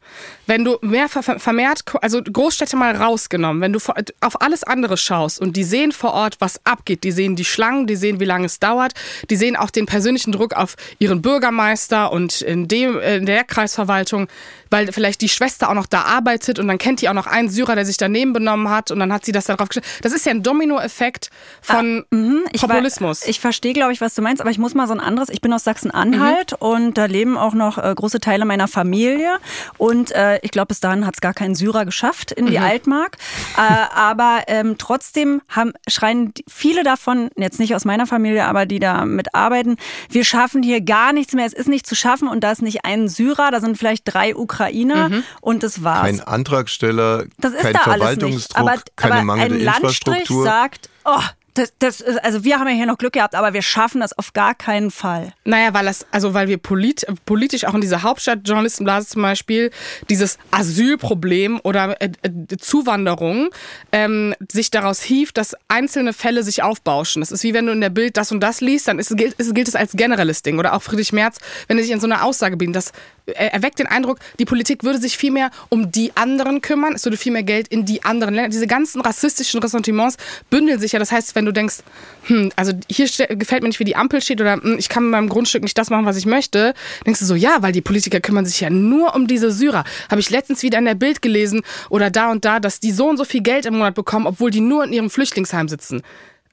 [0.47, 3.81] Wenn du mehr vermehrt, also Großstädte mal rausgenommen, wenn du
[4.21, 7.89] auf alles andere schaust und die sehen vor Ort, was abgeht, die sehen die Schlangen,
[7.89, 8.93] die sehen, wie lange es dauert,
[9.29, 14.29] die sehen auch den persönlichen Druck auf ihren Bürgermeister und in, dem, in der Kreisverwaltung,
[14.71, 17.49] weil vielleicht die Schwester auch noch da arbeitet und dann kennt die auch noch einen
[17.49, 19.87] Syrer, der sich daneben benommen hat und dann hat sie das darauf gestellt.
[20.03, 23.27] Das ist ja ein Dominoeffekt von ah, mh, ich Populismus.
[23.27, 25.29] ich verstehe, glaube ich, was du meinst, aber ich muss mal so ein anderes.
[25.29, 26.67] Ich bin aus Sachsen-Anhalt mhm.
[26.67, 29.39] und da leben auch noch äh, große Teile meiner Familie
[29.77, 32.65] und äh, ich glaube, bis dahin hat es gar keinen Syrer geschafft in die mhm.
[32.65, 33.17] Altmark.
[33.57, 38.79] Äh, aber ähm, trotzdem haben, schreien viele davon, jetzt nicht aus meiner Familie, aber die
[38.79, 39.77] da mitarbeiten,
[40.11, 41.47] wir schaffen hier gar nichts mehr.
[41.47, 44.37] Es ist nicht zu schaffen und da ist nicht ein Syrer, da sind vielleicht drei
[44.37, 45.25] Ukrainer mhm.
[45.41, 46.03] und das war's.
[46.03, 50.45] Kein Antragsteller, das kein Verwaltungsdruck, aber, keine aber mangelnde ein Infrastruktur.
[50.45, 51.23] sagt, oh,
[51.59, 54.33] das, das, also wir haben ja hier noch Glück gehabt, aber wir schaffen das auf
[54.33, 55.33] gar keinen Fall.
[55.45, 59.71] Naja, weil das, also weil wir polit, politisch auch in dieser Hauptstadtjournalistenblase zum Beispiel
[60.11, 63.49] dieses Asylproblem oder äh, äh, Zuwanderung
[63.93, 67.21] ähm, sich daraus hieft, dass einzelne Fälle sich aufbauschen.
[67.21, 69.35] Das ist wie wenn du in der Bild das und das liest, dann ist, gilt,
[69.35, 70.59] ist, gilt es als generelles Ding.
[70.59, 71.39] Oder auch Friedrich Merz,
[71.69, 72.93] wenn er sich in so einer Aussage bietet, dass
[73.35, 77.17] erweckt den Eindruck, die Politik würde sich viel mehr um die anderen kümmern, es würde
[77.17, 78.51] viel mehr Geld in die anderen Länder.
[78.51, 80.17] Diese ganzen rassistischen Ressentiments
[80.51, 80.99] bündeln sich ja.
[80.99, 81.79] Das heißt, wenn du denkst,
[82.25, 85.13] hm, also hier gefällt mir nicht, wie die Ampel steht oder hm, ich kann mit
[85.13, 86.75] meinem Grundstück nicht das machen, was ich möchte,
[87.05, 89.85] denkst du so, ja, weil die Politiker kümmern sich ja nur um diese Syrer.
[90.11, 93.09] Habe ich letztens wieder in der Bild gelesen oder da und da, dass die so
[93.09, 96.03] und so viel Geld im Monat bekommen, obwohl die nur in ihrem Flüchtlingsheim sitzen.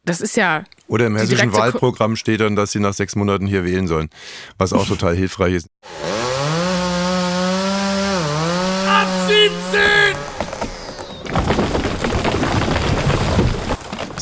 [0.06, 0.66] Das ist ja.
[0.88, 4.10] Oder im hessischen Wahlprogramm steht dann, dass sie nach sechs Monaten hier wählen sollen,
[4.58, 5.68] was auch total hilfreich ist.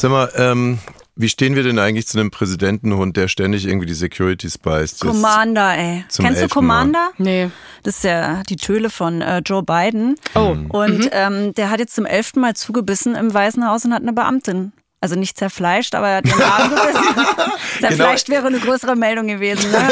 [0.02, 0.80] Sag mal, ähm,
[1.16, 4.98] wie stehen wir denn eigentlich zu einem Präsidentenhund, der ständig irgendwie die Security spice?
[4.98, 6.06] Commander, ey.
[6.18, 7.12] Kennst du Commander?
[7.20, 7.24] Mal?
[7.24, 7.52] Nee.
[7.84, 10.16] Das ist ja die Töle von äh, Joe Biden.
[10.34, 10.58] Oh.
[10.70, 11.10] Und mhm.
[11.12, 14.74] ähm, der hat jetzt zum elften Mal zugebissen im Weißen Haus und hat eine Beamtin
[15.02, 17.26] also nicht zerfleischt, aber er hat den Arm gebissen.
[17.80, 18.38] zerfleischt genau.
[18.38, 19.72] wäre eine größere Meldung gewesen.
[19.72, 19.90] Ne?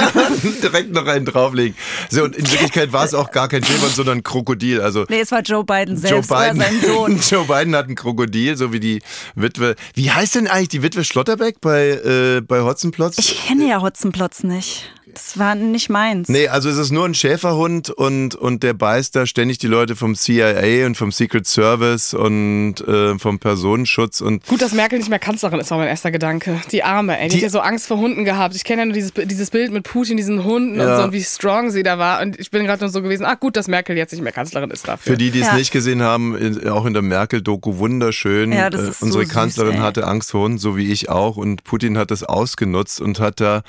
[0.62, 1.76] Direkt noch einen drauflegen.
[2.12, 4.82] So, und in Wirklichkeit war es auch gar kein Schäfer, sondern ein Krokodil.
[4.82, 7.20] Also nee, es war Joe Biden selbst, Joe Biden, sein Sohn.
[7.30, 9.02] Joe Biden hat ein Krokodil, so wie die
[9.34, 9.76] Witwe.
[9.96, 13.18] Wie heißt denn eigentlich die Witwe Schlotterbeck bei, äh, bei Hotzenplotz?
[13.18, 14.92] Ich kenne ja Hotzenplotz nicht.
[15.14, 16.30] Das war nicht meins.
[16.30, 19.96] Nee, also es ist nur ein Schäferhund und, und der beißt da ständig die Leute
[19.96, 24.22] vom CIA und vom Secret Service und äh, vom Personenschutz.
[24.22, 26.62] und Gut, dass Merkel nicht mehr Kanzlerin ist, war mein erster Gedanke.
[26.72, 27.30] Die Arme, ey.
[27.30, 28.56] Die, die hat ja so Angst vor Hunden gehabt.
[28.56, 30.92] Ich kenne ja nur dieses, dieses Bild mit Putin, diesen Hunden ja.
[30.92, 32.22] und so und wie strong sie da war.
[32.22, 34.70] Und ich bin gerade nur so gewesen, ach gut, dass Merkel jetzt nicht mehr Kanzlerin
[34.72, 35.14] ist dafür.
[35.14, 35.56] Für die, die es ja.
[35.56, 38.52] nicht gesehen haben, auch in der Merkel-Doku wunderschön.
[38.52, 41.10] Ja, das äh, ist Unsere so Kanzlerin süß, hatte Angst vor Hunden, so wie ich
[41.10, 41.38] auch.
[41.38, 43.64] Und Putin hat das ausgenutzt und hat da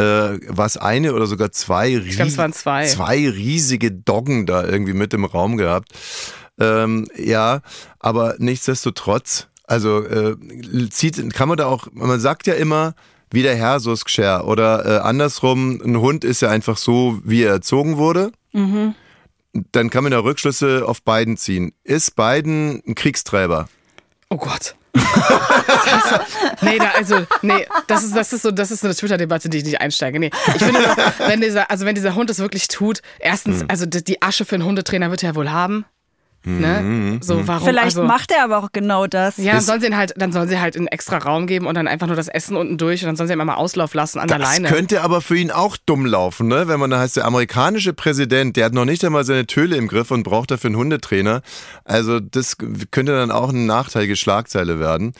[0.00, 2.86] äh, was eine oder sogar zwei, ich glaub, es waren zwei.
[2.86, 5.88] zwei riesige Doggen da irgendwie mit im Raum gehabt.
[6.58, 7.60] Ähm, ja,
[7.98, 10.36] aber nichtsdestotrotz, also äh,
[10.90, 12.94] zieht, kann man da auch, man sagt ja immer,
[13.30, 14.06] wie der Herr, so ist.
[14.18, 18.32] Oder äh, andersrum, ein Hund ist ja einfach so, wie er erzogen wurde.
[18.52, 18.94] Mhm.
[19.72, 21.72] Dann kann man da Rückschlüsse auf Biden ziehen.
[21.84, 23.68] Ist Biden ein Kriegstreiber?
[24.28, 24.74] Oh Gott
[26.62, 29.64] nee, da, also, nee, das ist, das ist so, das ist eine Twitter-Debatte, die ich
[29.64, 30.18] nicht einsteige.
[30.18, 30.80] Nee, ich finde,
[31.26, 33.66] wenn dieser, also wenn dieser Hund es wirklich tut, erstens, hm.
[33.68, 35.84] also die Asche für einen Hundetrainer wird er wohl haben.
[36.42, 36.80] Ne?
[36.80, 37.66] Mhm, so, warum?
[37.66, 39.36] Vielleicht also, macht er aber auch genau das.
[39.36, 41.74] Ja, dann sollen sie ihn halt, dann sollen sie halt einen extra Raum geben und
[41.74, 44.18] dann einfach nur das Essen unten durch und dann sollen sie ihn mal Auslauf lassen
[44.18, 44.68] an das der Leine.
[44.68, 46.66] Das könnte aber für ihn auch dumm laufen, ne?
[46.66, 49.86] Wenn man da heißt, der amerikanische Präsident, der hat noch nicht einmal seine Töle im
[49.86, 51.42] Griff und braucht dafür einen Hundetrainer.
[51.84, 52.56] Also das
[52.90, 55.12] könnte dann auch eine nachteilige Schlagzeile werden.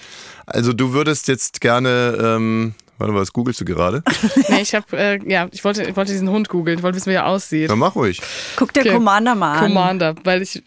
[0.46, 4.02] Also du würdest jetzt gerne, ähm, Warte mal, was googelst du gerade?
[4.50, 6.76] nee, ich habe, äh, ja, ich wollte, ich wollte diesen Hund googeln.
[6.76, 7.70] Ich wollte wissen, wie er aussieht.
[7.70, 8.20] Dann mach ruhig.
[8.56, 8.92] Guck dir okay.
[8.92, 9.68] Commander mal an.
[9.68, 10.62] Commander, weil ich,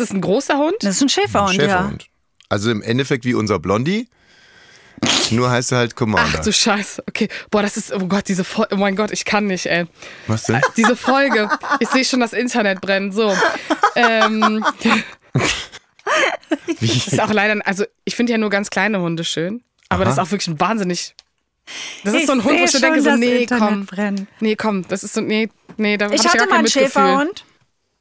[0.00, 0.74] ist das ein großer Hund?
[0.80, 2.02] Das ist ein Schäferhund, ein Schäferhund.
[2.02, 2.08] ja.
[2.48, 4.08] Also im Endeffekt wie unser Blondie.
[5.30, 6.38] Nur heißt er halt Commander.
[6.40, 7.02] Ach du Scheiße.
[7.08, 7.28] Okay.
[7.50, 9.86] Boah, das ist, oh Gott, diese Folge, oh mein Gott, ich kann nicht, ey.
[10.26, 10.60] Was denn?
[10.76, 11.48] Diese Folge.
[11.80, 13.12] Ich sehe schon das Internet brennen.
[13.12, 13.36] So.
[13.96, 14.64] ähm.
[16.78, 16.86] Wie?
[16.88, 19.62] Das ist auch leider, also ich finde ja nur ganz kleine Hunde schön.
[19.88, 20.10] Aber Aha.
[20.10, 21.14] das ist auch wirklich ein wahnsinnig.
[22.04, 23.86] Das ist ich so ein Hund, wo ich so denke, so, nee, Internet komm.
[23.86, 24.28] Brennen.
[24.40, 27.44] Nee, komm, das ist so, nee, nee, da ich, ich hatte mal einen Schäferhund.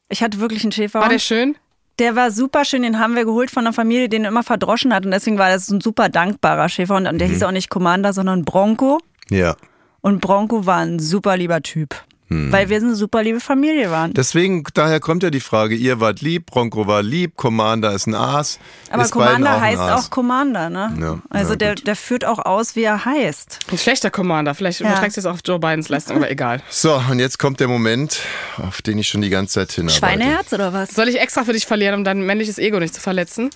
[0.09, 1.03] Ich hatte wirklich einen Schäferhund.
[1.03, 1.57] War der schön?
[1.99, 5.05] Der war super schön, den haben wir geholt von einer Familie, den immer verdroschen hat.
[5.05, 7.07] Und deswegen war das ein super dankbarer Schäferhund.
[7.07, 7.33] Und der mhm.
[7.33, 8.99] hieß auch nicht Commander, sondern Bronco.
[9.29, 9.55] Ja.
[10.01, 11.95] Und Bronco war ein super lieber Typ.
[12.29, 12.51] Hm.
[12.51, 14.13] Weil wir eine super liebe Familie waren.
[14.13, 18.15] Deswegen, daher kommt ja die Frage, ihr wart lieb, Bronco war lieb, Commander ist ein
[18.15, 18.59] Aas.
[18.89, 20.95] Aber Commander auch heißt auch Commander, ne?
[20.99, 23.59] Ja, also ja, der, der führt auch aus, wie er heißt.
[23.71, 24.87] Ein schlechter Commander, vielleicht ja.
[24.87, 26.61] überträgst du es auf Joe Bidens Leistung, aber egal.
[26.69, 28.19] So, und jetzt kommt der Moment,
[28.57, 29.99] auf den ich schon die ganze Zeit hinarbeite.
[29.99, 30.91] Schweineherz oder was?
[30.91, 33.49] Soll ich extra für dich verlieren, um dein männliches Ego nicht zu verletzen?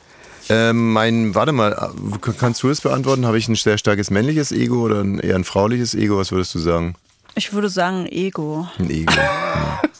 [0.49, 1.91] Ähm, mein, warte mal,
[2.37, 3.25] kannst du es beantworten?
[3.25, 6.17] Habe ich ein sehr starkes männliches Ego oder ein, eher ein frauliches Ego?
[6.17, 6.95] Was würdest du sagen?
[7.37, 8.67] Ich würde sagen ein Ego.
[8.79, 9.13] Ein Ego.
[9.15, 9.81] Ja.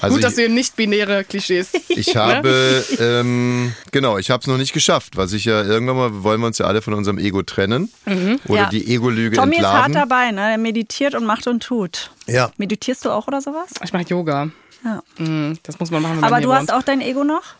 [0.00, 1.70] Also Gut, dass wir nicht-binäre Klischees.
[1.88, 6.22] Ich habe, ähm, genau, ich habe es noch nicht geschafft, was ich ja irgendwann mal,
[6.24, 8.38] wollen wir uns ja alle von unserem Ego trennen mhm.
[8.48, 8.68] oder ja.
[8.68, 9.52] die Ego-Lüge entlarven.
[9.52, 10.50] Tommy ist hart dabei, ne?
[10.50, 12.10] Er meditiert und macht und tut.
[12.26, 12.50] Ja.
[12.58, 13.70] Meditierst du auch oder sowas?
[13.82, 14.50] Ich mache Yoga.
[14.84, 15.02] Ja.
[15.16, 16.16] Mhm, das muss man machen.
[16.16, 17.54] Wenn Aber man du hast auch dein Ego noch?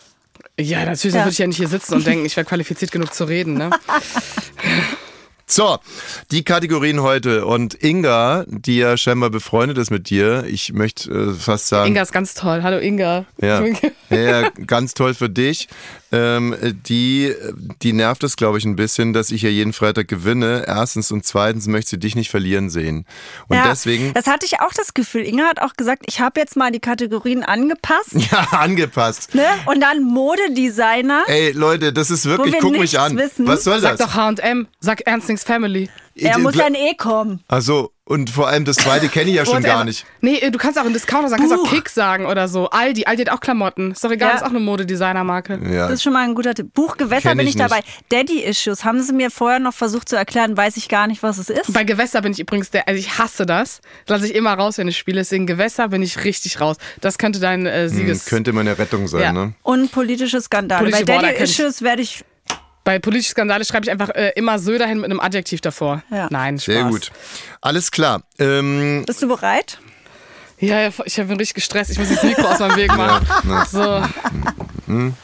[0.59, 1.23] Ja, natürlich ja.
[1.23, 3.55] würde ich ja nicht hier sitzen und denken, ich wäre qualifiziert genug zu reden.
[3.55, 3.71] Ne?
[5.55, 5.79] So,
[6.33, 7.47] die Kategorien heute.
[7.47, 11.87] Und Inga, die ja scheinbar befreundet ist mit dir, ich möchte äh, fast sagen.
[11.87, 12.65] Inga ist ganz toll.
[12.65, 13.25] Hallo Inga.
[13.41, 13.63] Ja,
[14.11, 15.69] ja ganz toll für dich.
[16.11, 16.55] Ähm,
[16.87, 17.35] die,
[17.83, 20.65] die nervt es, glaube ich, ein bisschen, dass ich ja jeden Freitag gewinne.
[20.67, 23.05] Erstens und zweitens möchte sie dich nicht verlieren sehen.
[23.49, 24.13] Und ja, deswegen.
[24.15, 25.23] Das hatte ich auch das Gefühl.
[25.23, 28.15] Inga hat auch gesagt, ich habe jetzt mal die Kategorien angepasst.
[28.31, 29.35] Ja, angepasst.
[29.35, 29.45] Ne?
[29.67, 31.25] Und dann Modedesigner.
[31.27, 33.17] Ey, Leute, das ist wirklich, guck mich an.
[33.17, 33.47] Wissen.
[33.47, 33.99] Was soll das?
[33.99, 35.07] Sag doch HM, sag
[35.45, 35.89] Family.
[36.17, 37.41] Er muss dann eh kommen.
[37.49, 40.05] Also Und vor allem das zweite kenne ich ja schon gar nicht.
[40.21, 42.69] Nee, du kannst auch in Discounter sagen, kannst auch Kick sagen oder so.
[42.69, 43.93] Aldi, Aldi hat auch Klamotten.
[43.93, 44.37] Ist doch egal, ja.
[44.37, 45.59] ist auch eine Modedesignermarke.
[45.73, 45.89] Ja.
[45.89, 46.73] Das ist schon mal ein guter Tipp.
[46.75, 47.81] Buch Gewässer Kenn bin ich, ich dabei.
[48.11, 51.39] Daddy Issues, haben sie mir vorher noch versucht zu erklären, weiß ich gar nicht, was
[51.39, 51.73] es ist.
[51.73, 53.81] Bei Gewässer bin ich übrigens der, also ich hasse das.
[54.07, 55.21] Lasse ich immer raus, wenn ich spiele.
[55.21, 56.77] Deswegen Gewässer bin ich richtig raus.
[57.01, 58.27] Das könnte dein äh, Sieges...
[58.27, 59.33] Hm, könnte meine Rettung sein, ja.
[59.33, 59.55] ne?
[59.63, 60.91] Und politische Skandale.
[60.91, 62.25] Politische Bei Daddy Issues werde ich
[62.85, 66.03] bei politischen Skandale schreibe ich einfach äh, immer Söder hin mit einem Adjektiv davor.
[66.11, 66.29] Ja.
[66.31, 66.65] Nein, Spaß.
[66.65, 67.11] Sehr gut.
[67.61, 68.23] Alles klar.
[68.39, 69.79] Ähm, Bist du bereit?
[70.61, 71.91] Ja, ja ich bin richtig gestresst.
[71.91, 73.27] Ich muss das Mikro aus meinem Weg machen.
[73.49, 74.03] Ja, so.
[74.87, 75.15] Mhm.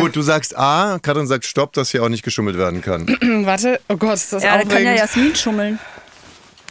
[0.00, 3.06] Gut, du sagst A, Katrin sagt Stopp, dass hier auch nicht geschummelt werden kann.
[3.44, 4.72] Warte, oh Gott, ist das ja, aufregend.
[4.72, 5.78] Ja, kann ja Jasmin schummeln.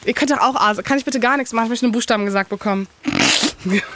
[0.05, 0.73] Ihr könnt doch auch A.
[0.81, 1.65] Kann ich bitte gar nichts machen?
[1.65, 2.88] Ich möchte einen Buchstaben gesagt bekommen.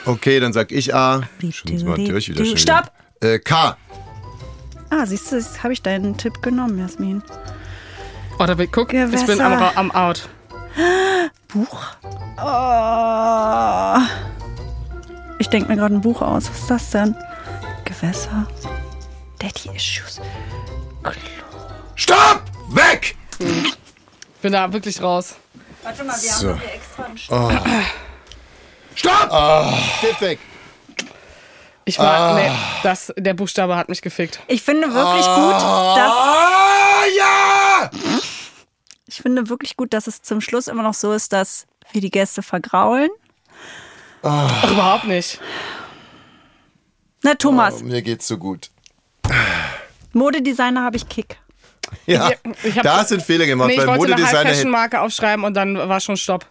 [0.05, 1.23] Okay, dann sag ich A.
[1.51, 2.91] Schon mal durch wieder Stopp!
[3.21, 3.77] Äh, K.
[4.97, 7.21] Ah, siehst du, jetzt habe ich deinen Tipp genommen, Jasmin.
[8.39, 9.23] Oh, da guck, Gewässer.
[9.23, 10.29] ich bin am, am Out.
[11.49, 11.83] Buch?
[12.41, 13.99] Oh.
[15.37, 16.49] Ich denke mir gerade ein Buch aus.
[16.49, 17.15] Was ist das denn?
[17.83, 18.47] Gewässer.
[19.39, 20.21] Daddy Issues.
[21.03, 21.13] Klo.
[21.95, 22.43] Stopp!
[22.69, 23.17] Weg!
[23.39, 25.35] Ich bin da wirklich raus.
[25.83, 26.49] Warte mal, wir so.
[26.51, 27.51] haben hier extra einen Stopp.
[27.51, 27.81] Oh.
[28.95, 29.29] Stopp!
[29.29, 29.73] Oh.
[29.97, 30.39] Stift weg.
[31.87, 32.33] Ich war, ah.
[32.33, 32.51] nee,
[32.81, 34.39] das, der Buchstabe hat mich gefickt.
[34.47, 35.35] Ich finde wirklich ah.
[35.35, 36.11] gut, dass.
[36.11, 37.91] Ah, ja!
[39.07, 42.09] Ich finde wirklich gut, dass es zum Schluss immer noch so ist, dass wir die
[42.09, 43.09] Gäste vergraulen.
[44.23, 44.47] Ah.
[44.49, 45.39] Ach, überhaupt nicht.
[47.21, 47.81] Na, Thomas.
[47.81, 48.71] Oh, mir geht's so gut.
[50.13, 51.37] Modedesigner habe ich Kick.
[52.07, 53.67] Ja, ich, ich da einen Fehler gemacht.
[53.67, 56.47] Nee, ich wollte Modedesigner eine High-Fashion-Marke aufschreiben und dann war schon Stopp.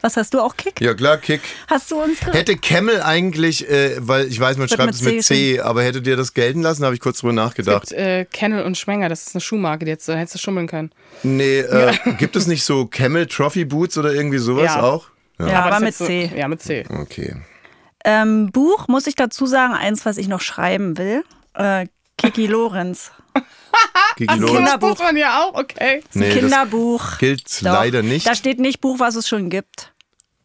[0.00, 0.80] Was hast du auch Kick?
[0.80, 1.40] Ja klar, Kick.
[1.68, 5.24] Hast du uns Hätte Camel eigentlich, äh, weil ich weiß, man Wird schreibt es mit
[5.24, 7.84] C, aber hätte dir das gelten lassen, habe ich kurz drüber nachgedacht.
[7.84, 10.38] Es gibt äh, Kennel und Schwenger, das ist eine Schuhmarke, die jetzt, da hättest du
[10.38, 10.90] schummeln können.
[11.22, 14.82] Nee, äh, gibt es nicht so Camel Trophy Boots oder irgendwie sowas ja.
[14.82, 15.08] auch?
[15.38, 16.28] Ja, ja aber, aber mit C.
[16.30, 16.84] So, ja, mit C.
[16.88, 17.36] Okay.
[18.04, 21.24] Ähm, Buch muss ich dazu sagen, eins, was ich noch schreiben will.
[21.54, 21.86] Äh,
[22.18, 23.12] Kiki Lorenz.
[24.16, 24.56] Kiki Lorenz.
[24.56, 24.90] Kinderbuch.
[24.90, 26.02] Das man ja auch, okay.
[26.12, 27.18] Nee, Kinderbuch.
[27.18, 27.72] gilt Doch.
[27.72, 28.26] leider nicht.
[28.26, 29.92] Da steht nicht Buch, was es schon gibt.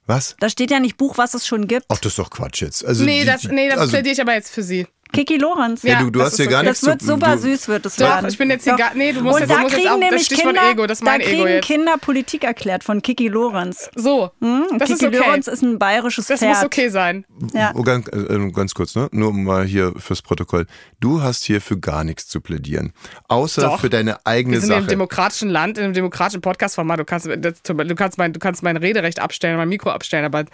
[0.05, 0.37] Was?
[0.39, 1.85] Da steht ja nicht Buch, was es schon gibt.
[1.89, 2.85] Ach, das ist doch Quatsch jetzt.
[2.85, 4.87] Also nee, das, nee, das also, plädiere ich aber jetzt für Sie.
[5.11, 5.83] Kiki Lorenz.
[5.83, 8.07] Ja, du, du hast hier gar nichts Das wird super du, süß, wird es Doch,
[8.07, 8.29] werden.
[8.29, 10.27] ich bin jetzt hier gar, nee, du musst, und da musst kriegen jetzt auch, nämlich
[10.27, 11.65] das Kinder, Ego, das ist mein da kriegen Ego jetzt.
[11.65, 13.89] Kinder Politik erklärt von Kiki Lorenz.
[13.95, 14.65] So, hm?
[14.77, 15.17] das Kiki ist okay.
[15.17, 16.51] Lorenz ist ein bayerisches das Pferd.
[16.51, 17.25] Das muss okay sein.
[17.53, 17.71] Ja.
[17.75, 19.07] Oh, ganz, äh, ganz kurz, ne?
[19.11, 20.65] nur mal hier fürs Protokoll.
[20.99, 22.93] Du hast hier für gar nichts zu plädieren,
[23.27, 23.79] außer Doch.
[23.79, 24.77] für deine eigene Wir sind Sache.
[24.77, 26.99] in einem demokratischen Land, in einem demokratischen Podcast-Format.
[26.99, 30.45] Du kannst, das, du, kannst mein, du kannst mein Rederecht abstellen, mein Mikro abstellen, aber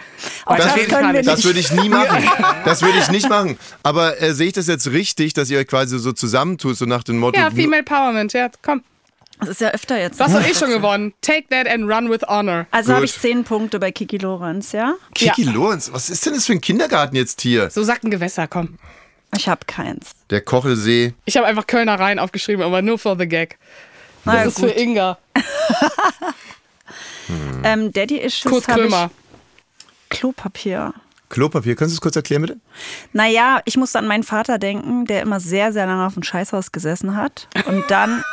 [0.47, 2.23] das, das, das würde ich nie machen.
[2.65, 3.57] Das würde ich nicht machen.
[3.83, 7.03] Aber äh, sehe ich das jetzt richtig, dass ihr euch quasi so zusammentust, so nach
[7.03, 7.39] dem Motto.
[7.39, 8.83] Ja, Female Empowerment, ja, komm.
[9.39, 10.19] Das ist ja öfter jetzt.
[10.19, 11.13] Das habe ich schon gewonnen.
[11.21, 12.67] Take that and run with honor.
[12.71, 14.95] Also habe ich zehn Punkte bei Kiki Lorenz, ja?
[15.15, 15.51] Kiki ja.
[15.51, 17.69] Lorenz, was ist denn das für ein Kindergarten jetzt hier?
[17.69, 18.77] So sagt ein Gewässer, komm.
[19.35, 20.11] Ich habe keins.
[20.29, 21.13] Der Kochelsee.
[21.23, 23.57] Ich habe einfach Kölner Rhein aufgeschrieben, aber nur for the gag.
[24.25, 24.71] Das Na, ist gut.
[24.71, 25.17] für Inga.
[27.27, 27.61] hm.
[27.63, 29.09] ähm, Daddy Issues Kurt Krömer.
[30.09, 30.93] Klopapier.
[31.33, 32.59] Klopapier, kannst du es kurz erklären, bitte?
[33.11, 36.71] Naja, ich musste an meinen Vater denken, der immer sehr, sehr lange auf dem Scheißhaus
[36.71, 37.47] gesessen hat.
[37.65, 38.23] Und dann.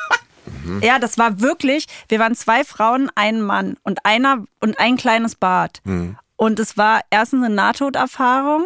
[0.64, 0.82] Mhm.
[0.82, 5.34] Ja, das war wirklich, wir waren zwei Frauen, ein Mann und einer und ein kleines
[5.34, 5.80] Bad.
[5.84, 6.18] Mhm.
[6.36, 8.64] Und es war erstens eine Nahtoderfahrung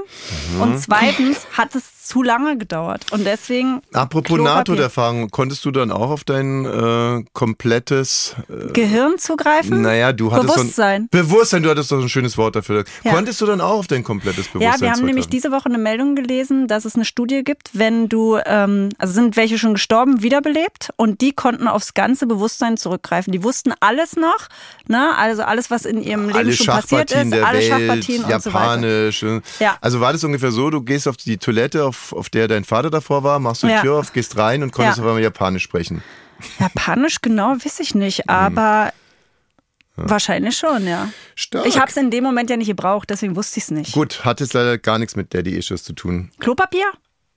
[0.55, 0.61] mhm.
[0.61, 3.07] und zweitens hat es zu lange gedauert.
[3.13, 3.81] Und deswegen.
[3.93, 9.83] Apropos Nahtoderfahrung, konntest du dann auch auf dein äh, komplettes äh, Gehirn zugreifen?
[9.83, 11.09] Naja, du hattest Bewusstsein.
[11.11, 12.85] So ein, Bewusstsein, du hattest doch ein schönes Wort dafür.
[13.03, 13.15] Ja.
[13.15, 15.79] Konntest du dann auch auf dein komplettes Bewusstsein Ja, wir haben nämlich diese Woche eine
[15.79, 20.23] Meldung gelesen, dass es eine Studie gibt, wenn du, ähm, also sind welche schon gestorben,
[20.23, 23.33] wiederbelebt und die konnten aufs ganze Bewusstsein zurückgreifen.
[23.33, 24.49] Die wussten alles noch,
[24.89, 25.17] ne?
[25.17, 29.23] also alles, was in ihrem Leben alle schon passiert ist, alle Welt, Schachpartien Japanisch.
[29.23, 29.43] und so weiter.
[29.61, 29.79] Ja.
[29.81, 32.91] Also war das ungefähr so, du gehst auf die Toilette, auf, auf der dein Vater
[32.91, 33.81] davor war, machst du die ja.
[33.81, 35.05] Tür auf, gehst rein und konntest ja.
[35.05, 36.03] auf einmal Japanisch sprechen.
[36.59, 38.93] Japanisch genau, weiß ich nicht, aber
[39.97, 40.11] ja.
[40.11, 41.09] wahrscheinlich schon, ja.
[41.35, 41.67] Stark.
[41.67, 43.93] Ich habe es in dem Moment ja nicht gebraucht, deswegen wusste ich es nicht.
[43.93, 46.31] Gut, hat es leider gar nichts mit Daddy-Issues zu tun.
[46.41, 46.93] Klopapier?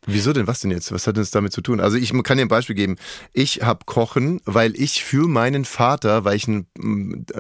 [0.08, 0.48] Wieso denn?
[0.48, 0.92] Was denn jetzt?
[0.92, 1.80] Was hat das damit zu tun?
[1.80, 2.96] Also ich kann dir ein Beispiel geben.
[3.34, 6.66] Ich habe Kochen, weil ich für meinen Vater, weil ich ein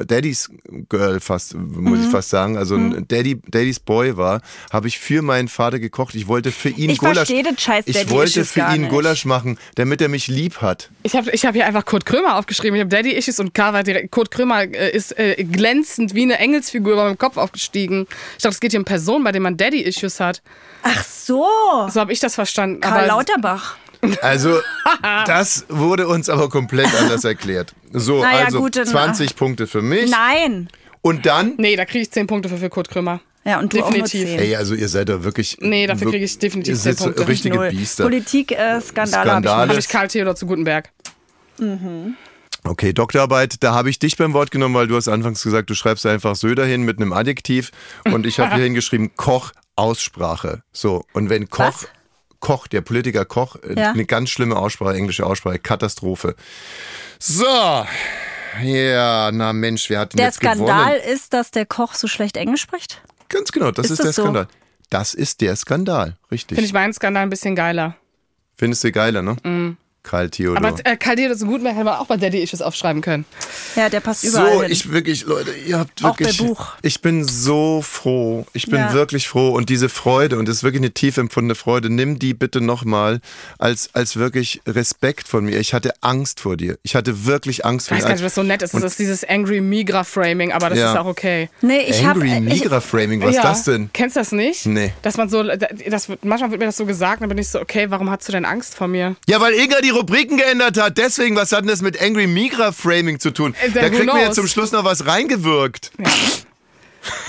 [0.05, 0.51] Daddy's
[0.89, 2.05] Girl fast, muss mhm.
[2.05, 3.07] ich fast sagen, also ein mhm.
[3.07, 4.41] Daddy, Daddy's Boy war,
[4.71, 6.13] habe ich für meinen Vater gekocht.
[6.15, 7.29] Ich wollte für ihn ich Gulasch.
[7.57, 8.89] Scheiß ich wollte für ihn nicht.
[8.89, 10.91] Gulasch machen, damit er mich lieb hat.
[11.03, 12.75] Ich habe ich hab hier einfach Kurt Krömer aufgeschrieben.
[12.75, 14.11] Ich habe Daddy Issues und war direkt.
[14.11, 18.07] Kurt Krömer äh, ist äh, glänzend wie eine Engelsfigur über meinem Kopf aufgestiegen.
[18.37, 20.41] Ich dachte, es geht hier um Personen, bei denen man Daddy Issues hat.
[20.87, 21.45] Ach so.
[21.89, 22.81] So habe ich das verstanden.
[22.81, 23.77] Karl Aber Lauterbach.
[24.21, 24.59] Also,
[25.25, 27.73] das wurde uns aber komplett anders erklärt.
[27.91, 30.09] So, naja, also gut, 20 Punkte für mich.
[30.09, 30.69] Nein.
[31.01, 31.53] Und dann?
[31.57, 33.21] Nee, da kriege ich 10 Punkte für, für Kurt Krümmer.
[33.43, 34.27] Ja, und du definitiv.
[34.27, 35.57] Ey, also ihr seid da wirklich.
[35.61, 37.27] Nee, dafür kriege ich definitiv ihr 10 Punkte.
[37.27, 38.03] richtige Biester.
[38.03, 39.23] Politik, äh, Skandale.
[39.23, 39.69] Skandale.
[39.69, 40.89] Habe ich Karl Theodor zu Gutenberg.
[41.57, 42.15] Mhm.
[42.63, 45.75] Okay, Doktorarbeit, da habe ich dich beim Wort genommen, weil du hast anfangs gesagt, du
[45.75, 47.71] schreibst einfach Söder hin mit einem Adjektiv
[48.05, 50.63] und ich habe hier hingeschrieben Koch Aussprache.
[50.71, 51.87] So, und wenn Koch Was?
[52.39, 53.91] Koch, der Politiker Koch, äh, ja.
[53.91, 56.35] eine ganz schlimme Aussprache, englische Aussprache, Katastrophe.
[57.19, 57.45] So.
[58.63, 61.13] Ja, na Mensch, wer hat denn Der jetzt Skandal gewonnen?
[61.13, 63.01] ist, dass der Koch so schlecht Englisch spricht?
[63.29, 64.21] Ganz genau, das ist, ist das der so?
[64.23, 64.47] Skandal.
[64.89, 66.55] Das ist der Skandal, richtig.
[66.55, 67.95] Finde ich meinen Skandal ein bisschen geiler.
[68.55, 69.35] Findest du geiler, ne?
[69.43, 69.77] Mm.
[70.07, 70.57] Karl Theodor.
[70.57, 73.25] Aber äh, Karl Theodor so gut, hätte man auch bei Daddy Issues aufschreiben können.
[73.75, 74.71] Ja, der passt überall So, hin.
[74.71, 76.39] ich wirklich, Leute, ihr habt wirklich...
[76.39, 76.73] Auch bei Buch.
[76.81, 78.45] Ich bin so froh.
[78.53, 78.93] Ich bin ja.
[78.93, 79.49] wirklich froh.
[79.49, 83.19] Und diese Freude, und das ist wirklich eine tief empfundene Freude, nimm die bitte nochmal
[83.59, 85.59] als, als wirklich Respekt von mir.
[85.59, 86.77] Ich hatte Angst vor dir.
[86.83, 87.99] Ich hatte wirklich Angst vor dir.
[87.99, 88.73] Ich weiß gar nicht, was so nett ist.
[88.73, 90.93] Das ist dieses Angry Migra-Framing, aber das ja.
[90.93, 91.49] ist auch okay.
[91.61, 93.43] Nee, ich Angry Migra-Framing, was ist ja.
[93.43, 93.89] das denn?
[93.91, 94.65] Kennst du das nicht?
[94.65, 94.93] Nee.
[95.01, 97.87] Dass man so, das, manchmal wird mir das so gesagt, dann bin ich so, okay,
[97.89, 99.15] warum hast du denn Angst vor mir?
[99.27, 100.97] Ja, weil Inga die Rubriken geändert hat.
[100.97, 103.55] Deswegen, was hat denn das mit Angry Migra Framing zu tun?
[103.61, 105.91] Äh, da kriegt mir jetzt zum Schluss noch was reingewirkt.
[105.97, 106.09] Ja.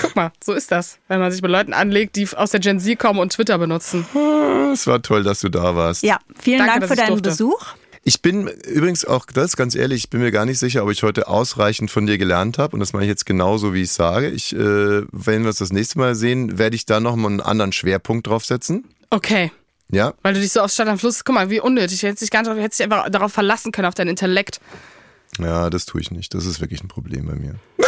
[0.01, 2.81] Guck mal, so ist das, wenn man sich mit Leuten anlegt, die aus der Gen
[2.81, 4.07] Z kommen und Twitter benutzen.
[4.15, 6.03] Ah, es war toll, dass du da warst.
[6.03, 7.31] Ja, vielen Danke, Dank für deinen durfte.
[7.31, 7.74] Besuch.
[8.05, 11.03] Ich bin übrigens auch, das ganz ehrlich, ich bin mir gar nicht sicher, ob ich
[11.03, 12.74] heute ausreichend von dir gelernt habe.
[12.74, 14.31] Und das mache ich jetzt genauso, wie ich sage.
[14.31, 17.73] Ich, äh, wenn wir uns das nächste Mal sehen, werde ich da nochmal einen anderen
[17.73, 18.85] Schwerpunkt draufsetzen.
[19.11, 19.53] Okay.
[19.90, 20.15] Ja.
[20.23, 22.01] Weil du dich so auf Stadt am Fluss, guck mal, wie unnötig.
[22.01, 24.60] Du hättest dich, gar nicht, hättest dich einfach darauf verlassen können, auf dein Intellekt.
[25.39, 26.35] Ja, das tue ich nicht.
[26.35, 27.55] Das ist wirklich ein Problem bei mir.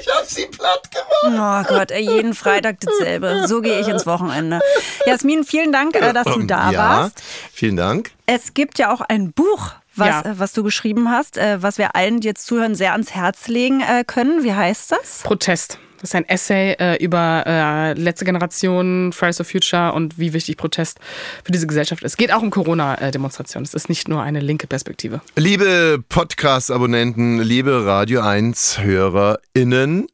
[0.00, 0.88] ich hab sie platt
[1.22, 1.68] gemacht.
[1.68, 3.46] Oh Gott, jeden Freitag dasselbe.
[3.46, 4.60] So gehe ich ins Wochenende.
[5.04, 7.22] Jasmin, vielen Dank, äh, dass du da ja, warst.
[7.52, 8.12] Vielen Dank.
[8.26, 10.22] Es gibt ja auch ein Buch, was, ja.
[10.22, 13.48] Äh, was du geschrieben hast, äh, was wir allen, die jetzt zuhören, sehr ans Herz
[13.48, 14.42] legen können.
[14.42, 15.20] Wie heißt das?
[15.22, 15.78] Protest.
[16.00, 20.56] Das ist ein Essay äh, über äh, letzte Generation, Fridays for Future und wie wichtig
[20.56, 20.98] Protest
[21.44, 22.12] für diese Gesellschaft ist.
[22.12, 23.64] Es geht auch um Corona-Demonstrationen.
[23.64, 25.20] Es ist nicht nur eine linke Perspektive.
[25.36, 30.06] Liebe Podcast-Abonnenten, liebe Radio 1-HörerInnen.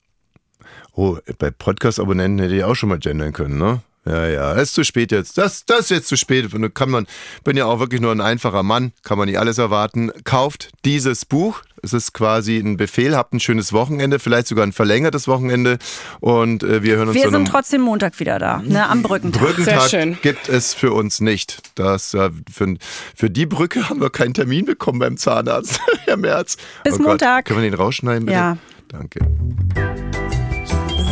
[0.94, 3.80] Oh, bei Podcast-Abonnenten hätte ich auch schon mal gendern können, ne?
[4.04, 5.38] Ja, ja, ist zu spät jetzt.
[5.38, 6.50] Das, das ist jetzt zu spät.
[6.74, 7.06] Kann man,
[7.44, 10.10] bin ja auch wirklich nur ein einfacher Mann, kann man nicht alles erwarten.
[10.24, 11.62] Kauft dieses Buch.
[11.84, 13.16] Es ist quasi ein Befehl.
[13.16, 15.78] Habt ein schönes Wochenende, vielleicht sogar ein verlängertes Wochenende.
[16.20, 19.42] Und äh, wir hören uns Wir sind trotzdem Montag wieder da, ne, am Brückentag.
[19.42, 21.60] Brückentag gibt es für uns nicht.
[21.74, 22.76] Das, äh, für,
[23.16, 26.56] für die Brücke haben wir keinen Termin bekommen beim Zahnarzt, Herr Merz.
[26.84, 27.46] Bis oh Montag.
[27.46, 28.38] Können wir den rausschneiden, bitte?
[28.38, 28.56] Ja.
[28.88, 29.20] Danke.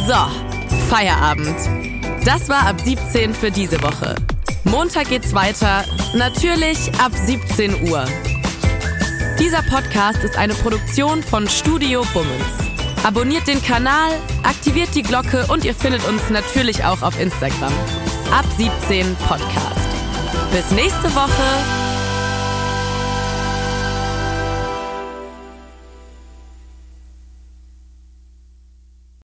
[0.07, 1.57] So, Feierabend.
[2.25, 4.15] Das war ab 17 für diese Woche.
[4.65, 5.85] Montag geht's weiter,
[6.15, 8.05] natürlich ab 17 Uhr.
[9.41, 12.45] Dieser Podcast ist eine Produktion von Studio Bummens.
[13.05, 14.11] Abonniert den Kanal,
[14.43, 17.73] aktiviert die Glocke und ihr findet uns natürlich auch auf Instagram.
[18.31, 19.89] Ab 17 Podcast.
[20.53, 21.90] Bis nächste Woche.